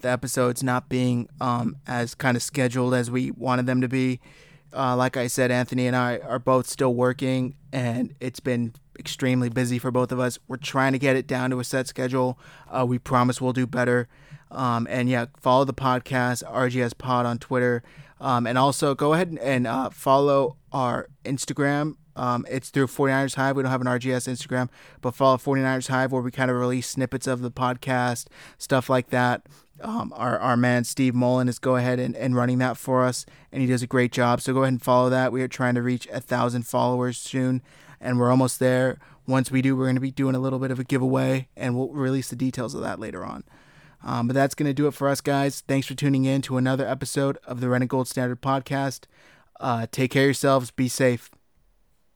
the 0.00 0.10
episodes 0.10 0.62
not 0.62 0.88
being 0.88 1.28
um 1.40 1.74
as 1.88 2.14
kind 2.14 2.36
of 2.36 2.42
scheduled 2.44 2.94
as 2.94 3.10
we 3.10 3.32
wanted 3.32 3.66
them 3.66 3.80
to 3.80 3.88
be. 3.88 4.20
Uh, 4.72 4.94
like 4.94 5.16
I 5.16 5.26
said, 5.26 5.50
Anthony 5.50 5.88
and 5.88 5.96
I 5.96 6.18
are 6.18 6.38
both 6.38 6.68
still 6.68 6.94
working, 6.94 7.56
and 7.72 8.14
it's 8.20 8.38
been 8.38 8.74
extremely 8.98 9.48
busy 9.48 9.78
for 9.78 9.90
both 9.90 10.12
of 10.12 10.20
us. 10.20 10.38
We're 10.48 10.56
trying 10.56 10.92
to 10.92 10.98
get 10.98 11.16
it 11.16 11.26
down 11.26 11.50
to 11.50 11.60
a 11.60 11.64
set 11.64 11.86
schedule. 11.86 12.38
Uh, 12.70 12.84
we 12.86 12.98
promise 12.98 13.40
we'll 13.40 13.52
do 13.52 13.66
better. 13.66 14.08
Um, 14.50 14.86
and 14.90 15.08
yeah, 15.08 15.26
follow 15.38 15.64
the 15.64 15.74
podcast, 15.74 16.42
RGS 16.44 16.96
Pod 16.96 17.26
on 17.26 17.38
Twitter. 17.38 17.82
Um, 18.20 18.46
and 18.46 18.58
also 18.58 18.94
go 18.94 19.14
ahead 19.14 19.38
and 19.40 19.66
uh, 19.66 19.90
follow 19.90 20.56
our 20.72 21.08
Instagram. 21.24 21.96
Um, 22.16 22.44
it's 22.50 22.70
through 22.70 22.88
49ers 22.88 23.36
Hive. 23.36 23.56
We 23.56 23.62
don't 23.62 23.70
have 23.70 23.80
an 23.80 23.86
RGS 23.86 24.28
Instagram, 24.28 24.68
but 25.00 25.14
follow 25.14 25.36
49ers 25.36 25.88
Hive 25.88 26.10
where 26.10 26.22
we 26.22 26.32
kind 26.32 26.50
of 26.50 26.56
release 26.56 26.88
snippets 26.88 27.28
of 27.28 27.42
the 27.42 27.50
podcast, 27.50 28.26
stuff 28.58 28.90
like 28.90 29.10
that. 29.10 29.42
Um, 29.80 30.12
our, 30.16 30.36
our 30.40 30.56
man 30.56 30.82
Steve 30.82 31.14
Mullen 31.14 31.48
is 31.48 31.60
go 31.60 31.76
ahead 31.76 32.00
and, 32.00 32.16
and 32.16 32.34
running 32.34 32.58
that 32.58 32.76
for 32.76 33.04
us, 33.04 33.24
and 33.52 33.62
he 33.62 33.68
does 33.68 33.82
a 33.82 33.86
great 33.86 34.10
job. 34.10 34.40
So 34.40 34.52
go 34.52 34.62
ahead 34.62 34.72
and 34.72 34.82
follow 34.82 35.08
that. 35.10 35.30
We 35.30 35.40
are 35.42 35.48
trying 35.48 35.76
to 35.76 35.82
reach 35.82 36.08
a 36.12 36.20
thousand 36.20 36.66
followers 36.66 37.16
soon 37.16 37.62
and 38.00 38.18
we're 38.18 38.30
almost 38.30 38.58
there. 38.58 38.98
Once 39.26 39.50
we 39.50 39.62
do, 39.62 39.76
we're 39.76 39.84
going 39.84 39.94
to 39.94 40.00
be 40.00 40.10
doing 40.10 40.34
a 40.34 40.38
little 40.38 40.58
bit 40.58 40.70
of 40.70 40.78
a 40.78 40.84
giveaway, 40.84 41.48
and 41.56 41.76
we'll 41.76 41.88
release 41.88 42.30
the 42.30 42.36
details 42.36 42.74
of 42.74 42.80
that 42.80 42.98
later 42.98 43.24
on. 43.24 43.44
Um, 44.02 44.28
but 44.28 44.34
that's 44.34 44.54
going 44.54 44.68
to 44.68 44.74
do 44.74 44.86
it 44.86 44.94
for 44.94 45.08
us, 45.08 45.20
guys. 45.20 45.62
Thanks 45.66 45.86
for 45.86 45.94
tuning 45.94 46.24
in 46.24 46.40
to 46.42 46.56
another 46.56 46.86
episode 46.86 47.38
of 47.44 47.60
the 47.60 47.86
Gold 47.86 48.08
Standard 48.08 48.40
Podcast. 48.40 49.04
Uh, 49.60 49.86
take 49.90 50.12
care 50.12 50.22
of 50.22 50.28
yourselves. 50.28 50.70
Be 50.70 50.88
safe. 50.88 51.30